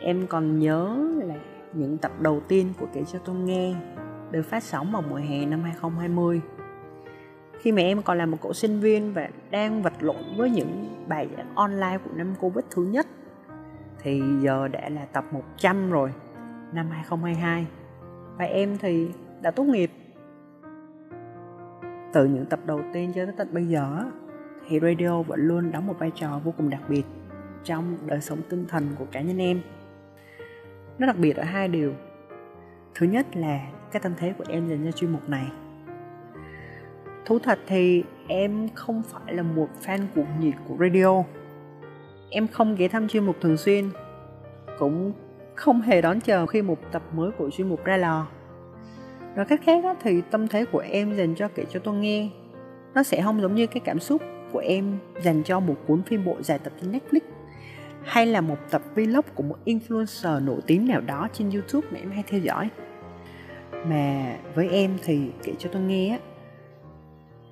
Em 0.00 0.26
còn 0.26 0.58
nhớ 0.58 0.96
là 1.24 1.34
những 1.72 1.98
tập 1.98 2.12
đầu 2.20 2.40
tiên 2.48 2.72
của 2.80 2.86
kể 2.92 3.04
cho 3.12 3.18
tôi 3.18 3.36
nghe 3.36 3.74
được 4.30 4.42
phát 4.42 4.62
sóng 4.62 4.92
vào 4.92 5.02
mùa 5.02 5.16
hè 5.16 5.46
năm 5.46 5.62
2020 5.62 6.40
khi 7.58 7.72
mà 7.72 7.82
em 7.82 8.02
còn 8.02 8.18
là 8.18 8.26
một 8.26 8.38
cậu 8.42 8.52
sinh 8.52 8.80
viên 8.80 9.12
và 9.12 9.28
đang 9.50 9.82
vật 9.82 9.92
lộn 10.00 10.36
với 10.36 10.50
những 10.50 11.04
bài 11.08 11.28
giảng 11.36 11.54
online 11.54 11.98
của 12.04 12.10
năm 12.14 12.34
Covid 12.40 12.64
thứ 12.70 12.82
nhất, 12.82 13.06
thì 13.98 14.22
giờ 14.40 14.68
đã 14.68 14.88
là 14.88 15.04
tập 15.04 15.24
100 15.32 15.90
rồi, 15.90 16.12
năm 16.72 16.90
2022 16.90 17.66
và 18.38 18.44
em 18.44 18.78
thì 18.78 19.08
đã 19.42 19.50
tốt 19.50 19.64
nghiệp 19.64 19.90
từ 22.14 22.24
những 22.24 22.46
tập 22.46 22.60
đầu 22.66 22.80
tiên 22.92 23.12
cho 23.14 23.24
tới 23.24 23.34
tận 23.36 23.48
bây 23.52 23.64
giờ 23.64 24.04
thì 24.68 24.80
radio 24.80 25.22
vẫn 25.22 25.40
luôn 25.40 25.72
đóng 25.72 25.86
một 25.86 25.98
vai 25.98 26.10
trò 26.14 26.40
vô 26.44 26.54
cùng 26.56 26.70
đặc 26.70 26.80
biệt 26.88 27.02
trong 27.64 27.96
đời 28.06 28.20
sống 28.20 28.38
tinh 28.48 28.64
thần 28.68 28.88
của 28.98 29.04
cá 29.12 29.20
nhân 29.20 29.38
em. 29.38 29.60
Nó 30.98 31.06
đặc 31.06 31.16
biệt 31.18 31.36
ở 31.36 31.42
hai 31.42 31.68
điều. 31.68 31.92
Thứ 32.94 33.06
nhất 33.06 33.26
là 33.36 33.60
cái 33.92 34.02
tâm 34.02 34.12
thế 34.18 34.32
của 34.38 34.44
em 34.48 34.68
dành 34.68 34.84
cho 34.84 34.92
chuyên 34.92 35.12
mục 35.12 35.28
này. 35.28 35.46
Thú 37.24 37.38
thật 37.38 37.58
thì 37.66 38.04
em 38.28 38.68
không 38.74 39.02
phải 39.02 39.34
là 39.34 39.42
một 39.42 39.68
fan 39.82 40.00
cuồng 40.14 40.40
nhiệt 40.40 40.54
của 40.68 40.76
radio. 40.80 41.22
Em 42.30 42.48
không 42.48 42.74
ghé 42.74 42.88
thăm 42.88 43.08
chuyên 43.08 43.26
mục 43.26 43.36
thường 43.40 43.56
xuyên, 43.56 43.90
cũng 44.78 45.12
không 45.54 45.80
hề 45.80 46.02
đón 46.02 46.20
chờ 46.20 46.46
khi 46.46 46.62
một 46.62 46.78
tập 46.92 47.02
mới 47.12 47.30
của 47.30 47.50
chuyên 47.50 47.68
mục 47.68 47.84
ra 47.84 47.96
lò 47.96 48.26
nói 49.36 49.44
cách 49.44 49.60
khác 49.64 49.84
đó, 49.84 49.94
thì 50.02 50.22
tâm 50.30 50.48
thế 50.48 50.64
của 50.64 50.84
em 50.90 51.14
dành 51.14 51.34
cho 51.34 51.48
kể 51.48 51.64
cho 51.70 51.80
tôi 51.80 51.94
nghe. 51.94 52.28
Nó 52.94 53.02
sẽ 53.02 53.22
không 53.22 53.40
giống 53.40 53.54
như 53.54 53.66
cái 53.66 53.80
cảm 53.84 54.00
xúc 54.00 54.22
của 54.52 54.58
em 54.58 54.98
dành 55.22 55.42
cho 55.42 55.60
một 55.60 55.76
cuốn 55.86 56.02
phim 56.02 56.24
bộ 56.24 56.36
dài 56.42 56.58
tập 56.58 56.72
trên 56.80 56.92
Netflix 56.92 57.20
hay 58.02 58.26
là 58.26 58.40
một 58.40 58.58
tập 58.70 58.82
vlog 58.94 59.24
của 59.34 59.42
một 59.42 59.58
influencer 59.64 60.44
nổi 60.44 60.60
tiếng 60.66 60.88
nào 60.88 61.00
đó 61.00 61.28
trên 61.32 61.50
YouTube 61.50 61.88
mà 61.90 61.98
em 61.98 62.10
hay 62.10 62.22
theo 62.26 62.40
dõi. 62.40 62.68
Mà 63.86 64.36
với 64.54 64.68
em 64.68 64.98
thì 65.04 65.20
kể 65.42 65.52
cho 65.58 65.70
tôi 65.72 65.82
nghe 65.82 66.08
á 66.08 66.18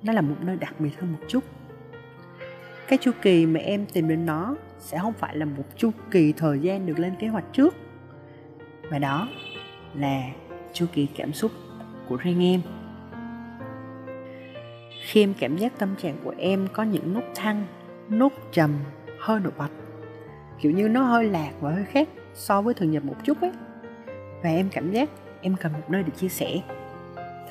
nó 0.03 0.13
là 0.13 0.21
một 0.21 0.35
nơi 0.41 0.57
đặc 0.57 0.79
biệt 0.79 0.99
hơn 0.99 1.11
một 1.11 1.19
chút. 1.27 1.43
Cái 2.87 2.97
chu 3.01 3.11
kỳ 3.21 3.45
mà 3.45 3.59
em 3.59 3.85
tìm 3.93 4.07
đến 4.07 4.25
nó 4.25 4.55
sẽ 4.79 4.99
không 4.99 5.13
phải 5.13 5.37
là 5.37 5.45
một 5.45 5.63
chu 5.77 5.91
kỳ 6.11 6.33
thời 6.33 6.59
gian 6.59 6.85
được 6.85 6.99
lên 6.99 7.13
kế 7.19 7.27
hoạch 7.27 7.45
trước. 7.53 7.75
Mà 8.91 8.99
đó 8.99 9.27
là 9.95 10.23
chu 10.73 10.85
kỳ 10.93 11.05
cảm 11.05 11.33
xúc 11.33 11.51
của 12.09 12.17
riêng 12.17 12.43
em. 12.43 12.61
Khi 15.01 15.23
em 15.23 15.33
cảm 15.39 15.57
giác 15.57 15.73
tâm 15.79 15.95
trạng 15.95 16.15
của 16.23 16.33
em 16.37 16.67
có 16.73 16.83
những 16.83 17.13
nốt 17.13 17.23
thăng 17.35 17.65
nốt 18.09 18.33
trầm, 18.51 18.71
hơi 19.19 19.39
nổi 19.39 19.51
bật. 19.57 19.69
Kiểu 20.59 20.71
như 20.71 20.89
nó 20.89 21.03
hơi 21.03 21.29
lạc 21.29 21.51
và 21.59 21.71
hơi 21.71 21.85
khác 21.85 22.09
so 22.33 22.61
với 22.61 22.73
thường 22.73 22.91
nhật 22.91 23.05
một 23.05 23.15
chút 23.23 23.41
ấy. 23.41 23.51
Và 24.43 24.49
em 24.49 24.69
cảm 24.69 24.91
giác 24.91 25.09
em 25.41 25.55
cần 25.55 25.73
một 25.73 25.89
nơi 25.89 26.03
để 26.03 26.09
chia 26.09 26.29
sẻ. 26.29 26.61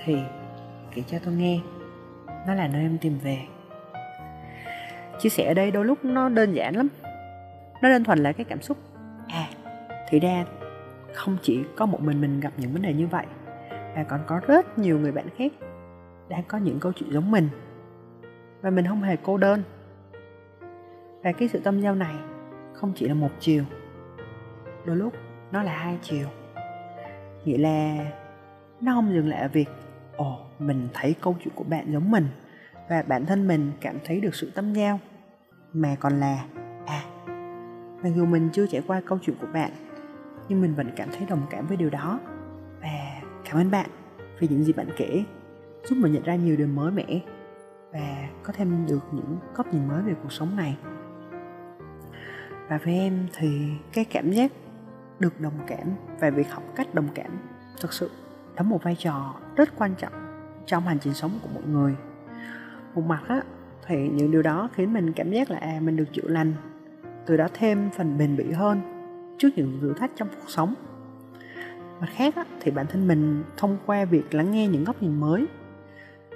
Thì 0.04 0.16
kể 0.94 1.02
cho 1.06 1.18
tôi 1.24 1.34
nghe, 1.34 1.60
nó 2.46 2.54
là 2.54 2.68
nơi 2.68 2.82
em 2.82 2.98
tìm 2.98 3.18
về. 3.18 3.38
Chia 5.20 5.28
sẻ 5.28 5.48
ở 5.48 5.54
đây 5.54 5.70
đôi 5.70 5.84
lúc 5.84 6.04
nó 6.04 6.28
đơn 6.28 6.52
giản 6.52 6.76
lắm. 6.76 6.88
Nó 7.82 7.88
đơn 7.88 8.04
thuần 8.04 8.18
là 8.18 8.32
cái 8.32 8.44
cảm 8.44 8.62
xúc. 8.62 8.78
À 9.28 9.48
thì 10.08 10.20
ra 10.20 10.44
không 11.12 11.36
chỉ 11.42 11.60
có 11.76 11.86
một 11.86 12.02
mình 12.02 12.20
mình 12.20 12.40
gặp 12.40 12.52
những 12.56 12.72
vấn 12.72 12.82
đề 12.82 12.92
như 12.92 13.06
vậy 13.06 13.26
và 13.94 14.04
còn 14.04 14.20
có 14.26 14.40
rất 14.46 14.78
nhiều 14.78 14.98
người 14.98 15.12
bạn 15.12 15.26
khác 15.36 15.52
đang 16.28 16.42
có 16.48 16.58
những 16.58 16.80
câu 16.80 16.92
chuyện 16.92 17.12
giống 17.12 17.30
mình. 17.30 17.48
Và 18.60 18.70
mình 18.70 18.86
không 18.88 19.02
hề 19.02 19.16
cô 19.22 19.36
đơn. 19.36 19.62
Và 21.22 21.32
cái 21.32 21.48
sự 21.48 21.60
tâm 21.60 21.80
giao 21.80 21.94
này 21.94 22.14
không 22.72 22.92
chỉ 22.96 23.08
là 23.08 23.14
một 23.14 23.30
chiều, 23.38 23.64
đôi 24.86 24.96
lúc 24.96 25.12
nó 25.52 25.62
là 25.62 25.72
hai 25.72 25.98
chiều. 26.02 26.26
Nghĩa 27.44 27.58
là 27.58 28.06
nó 28.80 28.92
không 28.94 29.14
dừng 29.14 29.28
lại 29.28 29.40
ở 29.40 29.48
việc, 29.48 29.68
ồ, 30.16 30.38
mình 30.58 30.88
thấy 30.92 31.14
câu 31.20 31.36
chuyện 31.44 31.54
của 31.54 31.64
bạn 31.64 31.92
giống 31.92 32.10
mình 32.10 32.26
và 32.88 33.02
bản 33.08 33.26
thân 33.26 33.48
mình 33.48 33.72
cảm 33.80 33.96
thấy 34.04 34.20
được 34.20 34.34
sự 34.34 34.52
tâm 34.54 34.72
giao, 34.72 35.00
mà 35.72 35.96
còn 36.00 36.20
là 36.20 36.44
à 36.86 37.02
mặc 38.02 38.10
dù 38.16 38.26
mình 38.26 38.48
chưa 38.52 38.66
trải 38.66 38.82
qua 38.86 39.02
câu 39.06 39.18
chuyện 39.22 39.36
của 39.40 39.46
bạn, 39.52 39.70
nhưng 40.48 40.60
mình 40.60 40.74
vẫn 40.74 40.90
cảm 40.96 41.08
thấy 41.16 41.26
đồng 41.26 41.42
cảm 41.50 41.66
với 41.66 41.76
điều 41.76 41.90
đó 41.90 42.20
cảm 43.52 43.60
ơn 43.60 43.70
bạn 43.70 43.90
vì 44.38 44.48
những 44.48 44.64
gì 44.64 44.72
bạn 44.72 44.86
kể, 44.96 45.24
giúp 45.84 45.96
mình 45.98 46.12
nhận 46.12 46.22
ra 46.22 46.34
nhiều 46.34 46.56
điều 46.56 46.66
mới 46.66 46.90
mẻ 46.90 47.20
và 47.92 48.28
có 48.42 48.52
thêm 48.52 48.86
được 48.86 49.00
những 49.12 49.38
góc 49.54 49.74
nhìn 49.74 49.88
mới 49.88 50.02
về 50.02 50.14
cuộc 50.22 50.32
sống 50.32 50.56
này. 50.56 50.76
Và 52.68 52.78
với 52.84 52.94
em 52.94 53.26
thì 53.32 53.68
cái 53.92 54.04
cảm 54.04 54.30
giác 54.30 54.52
được 55.18 55.40
đồng 55.40 55.58
cảm 55.66 55.88
và 56.20 56.30
việc 56.30 56.50
học 56.50 56.62
cách 56.76 56.94
đồng 56.94 57.08
cảm 57.14 57.38
thực 57.80 57.92
sự 57.92 58.10
đóng 58.56 58.68
một 58.68 58.82
vai 58.82 58.96
trò 58.98 59.34
rất 59.56 59.68
quan 59.78 59.94
trọng 59.94 60.12
trong 60.66 60.82
hành 60.82 60.98
trình 61.00 61.14
sống 61.14 61.38
của 61.42 61.48
mọi 61.54 61.64
người. 61.66 61.94
Một 62.94 63.02
mặt 63.06 63.22
á, 63.28 63.42
thì 63.86 64.08
những 64.08 64.30
điều 64.30 64.42
đó 64.42 64.68
khiến 64.74 64.92
mình 64.92 65.12
cảm 65.12 65.30
giác 65.30 65.50
là 65.50 65.58
à 65.58 65.80
mình 65.82 65.96
được 65.96 66.12
chữa 66.12 66.28
lành, 66.28 66.52
từ 67.26 67.36
đó 67.36 67.46
thêm 67.54 67.90
phần 67.96 68.18
bền 68.18 68.36
bỉ 68.36 68.52
hơn 68.52 68.80
trước 69.38 69.48
những 69.56 69.78
thử 69.80 69.92
thách 69.92 70.10
trong 70.16 70.28
cuộc 70.28 70.50
sống 70.50 70.74
mặt 72.02 72.08
khác 72.14 72.36
á, 72.36 72.44
thì 72.60 72.70
bản 72.70 72.86
thân 72.86 73.08
mình 73.08 73.44
thông 73.56 73.78
qua 73.86 74.04
việc 74.04 74.34
lắng 74.34 74.52
nghe 74.52 74.68
những 74.68 74.84
góc 74.84 75.02
nhìn 75.02 75.20
mới 75.20 75.46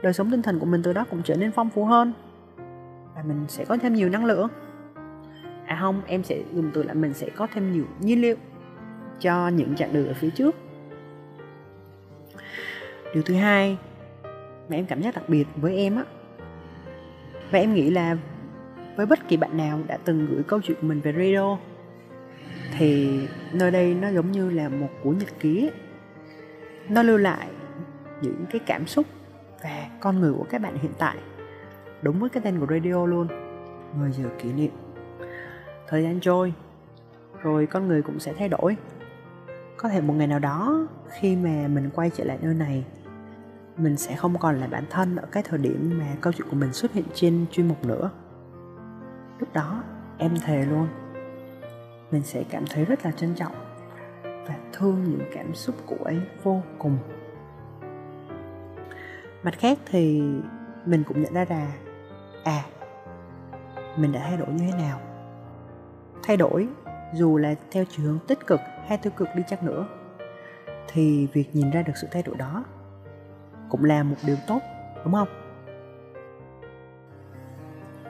đời 0.02 0.12
sống 0.12 0.30
tinh 0.30 0.42
thần 0.42 0.58
của 0.58 0.66
mình 0.66 0.82
từ 0.82 0.92
đó 0.92 1.04
cũng 1.10 1.22
trở 1.22 1.36
nên 1.36 1.52
phong 1.52 1.70
phú 1.70 1.84
hơn 1.84 2.12
và 3.14 3.22
mình 3.22 3.44
sẽ 3.48 3.64
có 3.64 3.76
thêm 3.76 3.94
nhiều 3.94 4.08
năng 4.08 4.24
lượng. 4.24 4.48
À 5.66 5.78
không 5.80 6.02
em 6.06 6.22
sẽ 6.22 6.42
dùng 6.54 6.70
từ 6.74 6.82
là 6.82 6.94
mình 6.94 7.14
sẽ 7.14 7.28
có 7.36 7.46
thêm 7.54 7.72
nhiều 7.72 7.84
nhiên 8.00 8.20
liệu 8.20 8.36
cho 9.20 9.48
những 9.48 9.76
chặng 9.76 9.92
đường 9.92 10.08
ở 10.08 10.14
phía 10.14 10.30
trước. 10.30 10.54
Điều 13.14 13.22
thứ 13.22 13.34
hai 13.34 13.78
mà 14.68 14.76
em 14.76 14.86
cảm 14.86 15.02
giác 15.02 15.14
đặc 15.14 15.28
biệt 15.28 15.46
với 15.56 15.76
em 15.76 15.96
á 15.96 16.04
và 17.50 17.58
em 17.58 17.74
nghĩ 17.74 17.90
là 17.90 18.16
với 18.96 19.06
bất 19.06 19.28
kỳ 19.28 19.36
bạn 19.36 19.56
nào 19.56 19.80
đã 19.86 19.98
từng 20.04 20.26
gửi 20.30 20.42
câu 20.42 20.60
chuyện 20.62 20.76
của 20.80 20.86
mình 20.86 21.00
về 21.00 21.12
radio 21.12 21.56
thì 22.78 23.20
nơi 23.52 23.70
đây 23.70 23.94
nó 23.94 24.08
giống 24.08 24.32
như 24.32 24.50
là 24.50 24.68
một 24.68 24.88
cuốn 25.02 25.18
nhật 25.18 25.28
ký 25.40 25.70
nó 26.88 27.02
lưu 27.02 27.18
lại 27.18 27.48
những 28.22 28.44
cái 28.50 28.60
cảm 28.66 28.86
xúc 28.86 29.06
và 29.62 29.88
con 30.00 30.20
người 30.20 30.32
của 30.32 30.46
các 30.50 30.60
bạn 30.60 30.78
hiện 30.78 30.92
tại, 30.98 31.16
đúng 32.02 32.20
với 32.20 32.30
cái 32.30 32.42
tên 32.42 32.60
của 32.60 32.66
radio 32.70 33.06
luôn. 33.06 33.28
10 33.94 34.12
giờ 34.12 34.24
kỷ 34.38 34.52
niệm. 34.52 34.70
Thời 35.88 36.02
gian 36.02 36.20
trôi, 36.20 36.52
rồi 37.42 37.66
con 37.66 37.88
người 37.88 38.02
cũng 38.02 38.20
sẽ 38.20 38.32
thay 38.32 38.48
đổi. 38.48 38.76
Có 39.76 39.88
thể 39.88 40.00
một 40.00 40.14
ngày 40.14 40.26
nào 40.26 40.38
đó, 40.38 40.86
khi 41.08 41.36
mà 41.36 41.68
mình 41.68 41.90
quay 41.94 42.10
trở 42.10 42.24
lại 42.24 42.38
nơi 42.42 42.54
này, 42.54 42.84
mình 43.76 43.96
sẽ 43.96 44.16
không 44.16 44.38
còn 44.38 44.60
là 44.60 44.66
bản 44.66 44.84
thân 44.90 45.16
ở 45.16 45.26
cái 45.32 45.42
thời 45.42 45.58
điểm 45.58 45.98
mà 45.98 46.06
câu 46.20 46.32
chuyện 46.32 46.48
của 46.50 46.56
mình 46.56 46.72
xuất 46.72 46.92
hiện 46.92 47.04
trên 47.14 47.46
chuyên 47.50 47.68
mục 47.68 47.84
nữa. 47.84 48.10
Lúc 49.38 49.52
đó, 49.52 49.82
em 50.18 50.30
thề 50.44 50.64
luôn 50.64 50.88
mình 52.16 52.24
sẽ 52.24 52.44
cảm 52.50 52.64
thấy 52.70 52.84
rất 52.84 53.04
là 53.04 53.10
trân 53.10 53.34
trọng 53.34 53.52
và 54.22 54.54
thương 54.72 55.04
những 55.04 55.30
cảm 55.34 55.54
xúc 55.54 55.74
của 55.86 56.04
ấy 56.04 56.20
vô 56.42 56.62
cùng. 56.78 56.98
Mặt 59.42 59.54
khác 59.58 59.78
thì 59.86 60.22
mình 60.86 61.04
cũng 61.08 61.22
nhận 61.22 61.34
ra 61.34 61.46
là 61.48 61.72
à 62.44 62.64
mình 63.96 64.12
đã 64.12 64.20
thay 64.20 64.36
đổi 64.36 64.48
như 64.48 64.70
thế 64.72 64.78
nào? 64.78 65.00
Thay 66.22 66.36
đổi, 66.36 66.68
dù 67.14 67.36
là 67.36 67.54
theo 67.70 67.84
chiều 67.88 68.06
hướng 68.06 68.18
tích 68.28 68.46
cực 68.46 68.60
hay 68.86 68.98
tiêu 68.98 69.12
cực 69.16 69.28
đi 69.36 69.42
chăng 69.48 69.66
nữa, 69.66 69.86
thì 70.88 71.28
việc 71.32 71.50
nhìn 71.52 71.70
ra 71.70 71.82
được 71.82 71.96
sự 71.96 72.08
thay 72.10 72.22
đổi 72.22 72.36
đó 72.36 72.64
cũng 73.68 73.84
là 73.84 74.02
một 74.02 74.16
điều 74.26 74.36
tốt, 74.46 74.60
đúng 75.04 75.14
không? 75.14 75.28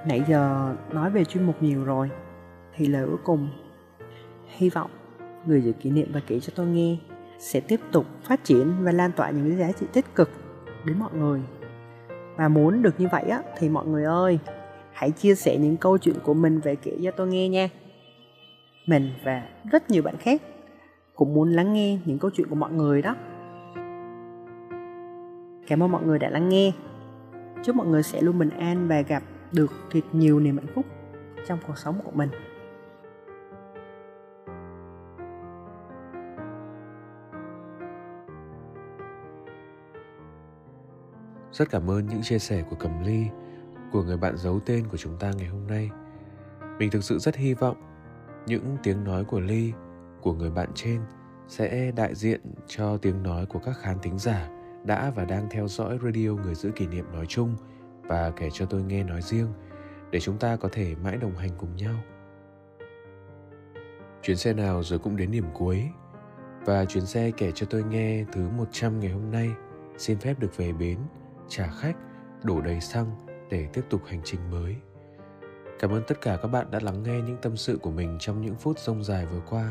Nãy 0.08 0.22
giờ 0.28 0.74
nói 0.90 1.10
về 1.10 1.24
chuyên 1.24 1.44
mục 1.44 1.62
nhiều 1.62 1.84
rồi, 1.84 2.10
thì 2.74 2.86
lời 2.86 3.06
cuối 3.06 3.18
cùng 3.24 3.48
hy 4.48 4.70
vọng 4.70 4.90
người 5.46 5.60
giữ 5.62 5.72
kỷ 5.72 5.90
niệm 5.90 6.10
và 6.12 6.20
kể 6.26 6.40
cho 6.40 6.52
tôi 6.56 6.66
nghe 6.66 6.96
sẽ 7.38 7.60
tiếp 7.60 7.80
tục 7.92 8.06
phát 8.22 8.44
triển 8.44 8.72
và 8.80 8.92
lan 8.92 9.10
tỏa 9.16 9.30
những 9.30 9.58
giá 9.58 9.72
trị 9.72 9.86
tích 9.92 10.14
cực 10.14 10.30
đến 10.84 10.98
mọi 10.98 11.10
người. 11.14 11.40
Và 12.36 12.48
muốn 12.48 12.82
được 12.82 13.00
như 13.00 13.08
vậy 13.12 13.22
á, 13.22 13.42
thì 13.58 13.68
mọi 13.68 13.86
người 13.86 14.04
ơi, 14.04 14.38
hãy 14.92 15.10
chia 15.10 15.34
sẻ 15.34 15.56
những 15.56 15.76
câu 15.76 15.98
chuyện 15.98 16.16
của 16.22 16.34
mình 16.34 16.60
về 16.60 16.76
kể 16.76 16.98
cho 17.04 17.10
tôi 17.10 17.28
nghe 17.28 17.48
nha. 17.48 17.68
Mình 18.86 19.10
và 19.24 19.48
rất 19.70 19.90
nhiều 19.90 20.02
bạn 20.02 20.16
khác 20.16 20.42
cũng 21.14 21.34
muốn 21.34 21.52
lắng 21.52 21.72
nghe 21.72 21.98
những 22.04 22.18
câu 22.18 22.30
chuyện 22.34 22.48
của 22.48 22.54
mọi 22.54 22.72
người 22.72 23.02
đó. 23.02 23.16
Cảm 25.66 25.82
ơn 25.82 25.92
mọi 25.92 26.02
người 26.04 26.18
đã 26.18 26.30
lắng 26.30 26.48
nghe. 26.48 26.72
Chúc 27.64 27.76
mọi 27.76 27.86
người 27.86 28.02
sẽ 28.02 28.22
luôn 28.22 28.38
bình 28.38 28.50
an 28.50 28.88
và 28.88 29.00
gặp 29.00 29.22
được 29.52 29.72
thật 29.90 30.00
nhiều 30.12 30.40
niềm 30.40 30.56
hạnh 30.56 30.74
phúc 30.74 30.86
trong 31.46 31.58
cuộc 31.66 31.78
sống 31.78 32.00
của 32.04 32.10
mình. 32.14 32.28
Rất 41.58 41.70
cảm 41.70 41.90
ơn 41.90 42.06
những 42.06 42.22
chia 42.22 42.38
sẻ 42.38 42.62
của 42.70 42.76
Cầm 42.76 43.04
Ly, 43.04 43.26
của 43.92 44.02
người 44.02 44.16
bạn 44.16 44.36
giấu 44.36 44.60
tên 44.66 44.86
của 44.88 44.96
chúng 44.96 45.16
ta 45.18 45.32
ngày 45.36 45.46
hôm 45.46 45.66
nay. 45.66 45.90
Mình 46.78 46.90
thực 46.90 47.04
sự 47.04 47.18
rất 47.18 47.36
hy 47.36 47.54
vọng 47.54 47.76
những 48.46 48.76
tiếng 48.82 49.04
nói 49.04 49.24
của 49.24 49.40
Ly, 49.40 49.72
của 50.20 50.32
người 50.32 50.50
bạn 50.50 50.68
trên 50.74 51.00
sẽ 51.48 51.92
đại 51.96 52.14
diện 52.14 52.40
cho 52.66 52.96
tiếng 52.96 53.22
nói 53.22 53.46
của 53.46 53.58
các 53.58 53.78
khán 53.78 53.98
thính 53.98 54.18
giả 54.18 54.48
đã 54.84 55.12
và 55.16 55.24
đang 55.24 55.46
theo 55.50 55.68
dõi 55.68 55.98
radio 56.02 56.30
người 56.30 56.54
giữ 56.54 56.70
kỷ 56.70 56.86
niệm 56.86 57.04
nói 57.12 57.26
chung 57.28 57.56
và 58.02 58.32
kể 58.36 58.48
cho 58.52 58.66
tôi 58.66 58.82
nghe 58.82 59.04
nói 59.04 59.22
riêng 59.22 59.48
để 60.10 60.20
chúng 60.20 60.38
ta 60.38 60.56
có 60.56 60.68
thể 60.72 60.94
mãi 61.04 61.16
đồng 61.16 61.36
hành 61.36 61.50
cùng 61.58 61.76
nhau. 61.76 61.94
Chuyến 64.22 64.36
xe 64.36 64.52
nào 64.52 64.82
rồi 64.82 64.98
cũng 64.98 65.16
đến 65.16 65.30
điểm 65.30 65.46
cuối 65.54 65.88
và 66.64 66.84
chuyến 66.84 67.06
xe 67.06 67.30
kể 67.36 67.52
cho 67.54 67.66
tôi 67.70 67.84
nghe 67.84 68.24
thứ 68.32 68.48
100 68.56 69.00
ngày 69.00 69.10
hôm 69.10 69.30
nay 69.30 69.50
xin 69.98 70.18
phép 70.18 70.38
được 70.40 70.56
về 70.56 70.72
bến 70.72 70.98
trả 71.48 71.66
khách, 71.66 71.96
đổ 72.42 72.60
đầy 72.60 72.80
xăng 72.80 73.26
để 73.50 73.68
tiếp 73.72 73.82
tục 73.90 74.00
hành 74.06 74.20
trình 74.24 74.50
mới. 74.50 74.76
Cảm 75.78 75.90
ơn 75.90 76.02
tất 76.06 76.20
cả 76.20 76.38
các 76.42 76.48
bạn 76.48 76.70
đã 76.70 76.80
lắng 76.82 77.02
nghe 77.02 77.20
những 77.20 77.36
tâm 77.42 77.56
sự 77.56 77.78
của 77.82 77.90
mình 77.90 78.16
trong 78.20 78.40
những 78.40 78.54
phút 78.54 78.78
rông 78.78 79.04
dài 79.04 79.26
vừa 79.26 79.40
qua. 79.50 79.70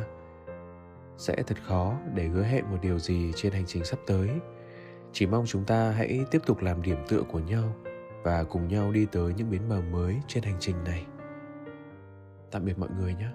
Sẽ 1.17 1.43
thật 1.47 1.57
khó 1.63 1.93
để 2.13 2.27
hứa 2.27 2.43
hẹn 2.43 2.71
một 2.71 2.77
điều 2.81 2.99
gì 2.99 3.31
trên 3.35 3.53
hành 3.53 3.65
trình 3.67 3.85
sắp 3.85 3.99
tới. 4.07 4.29
Chỉ 5.13 5.27
mong 5.27 5.45
chúng 5.45 5.65
ta 5.65 5.91
hãy 5.91 6.25
tiếp 6.31 6.41
tục 6.45 6.61
làm 6.61 6.81
điểm 6.81 6.97
tựa 7.07 7.21
của 7.31 7.39
nhau 7.39 7.75
và 8.23 8.43
cùng 8.43 8.67
nhau 8.67 8.91
đi 8.91 9.05
tới 9.11 9.33
những 9.33 9.51
bến 9.51 9.61
bờ 9.69 9.81
mới 9.81 10.15
trên 10.27 10.43
hành 10.43 10.57
trình 10.59 10.83
này. 10.83 11.05
Tạm 12.51 12.65
biệt 12.65 12.79
mọi 12.79 12.89
người 12.99 13.13
nhé. 13.13 13.29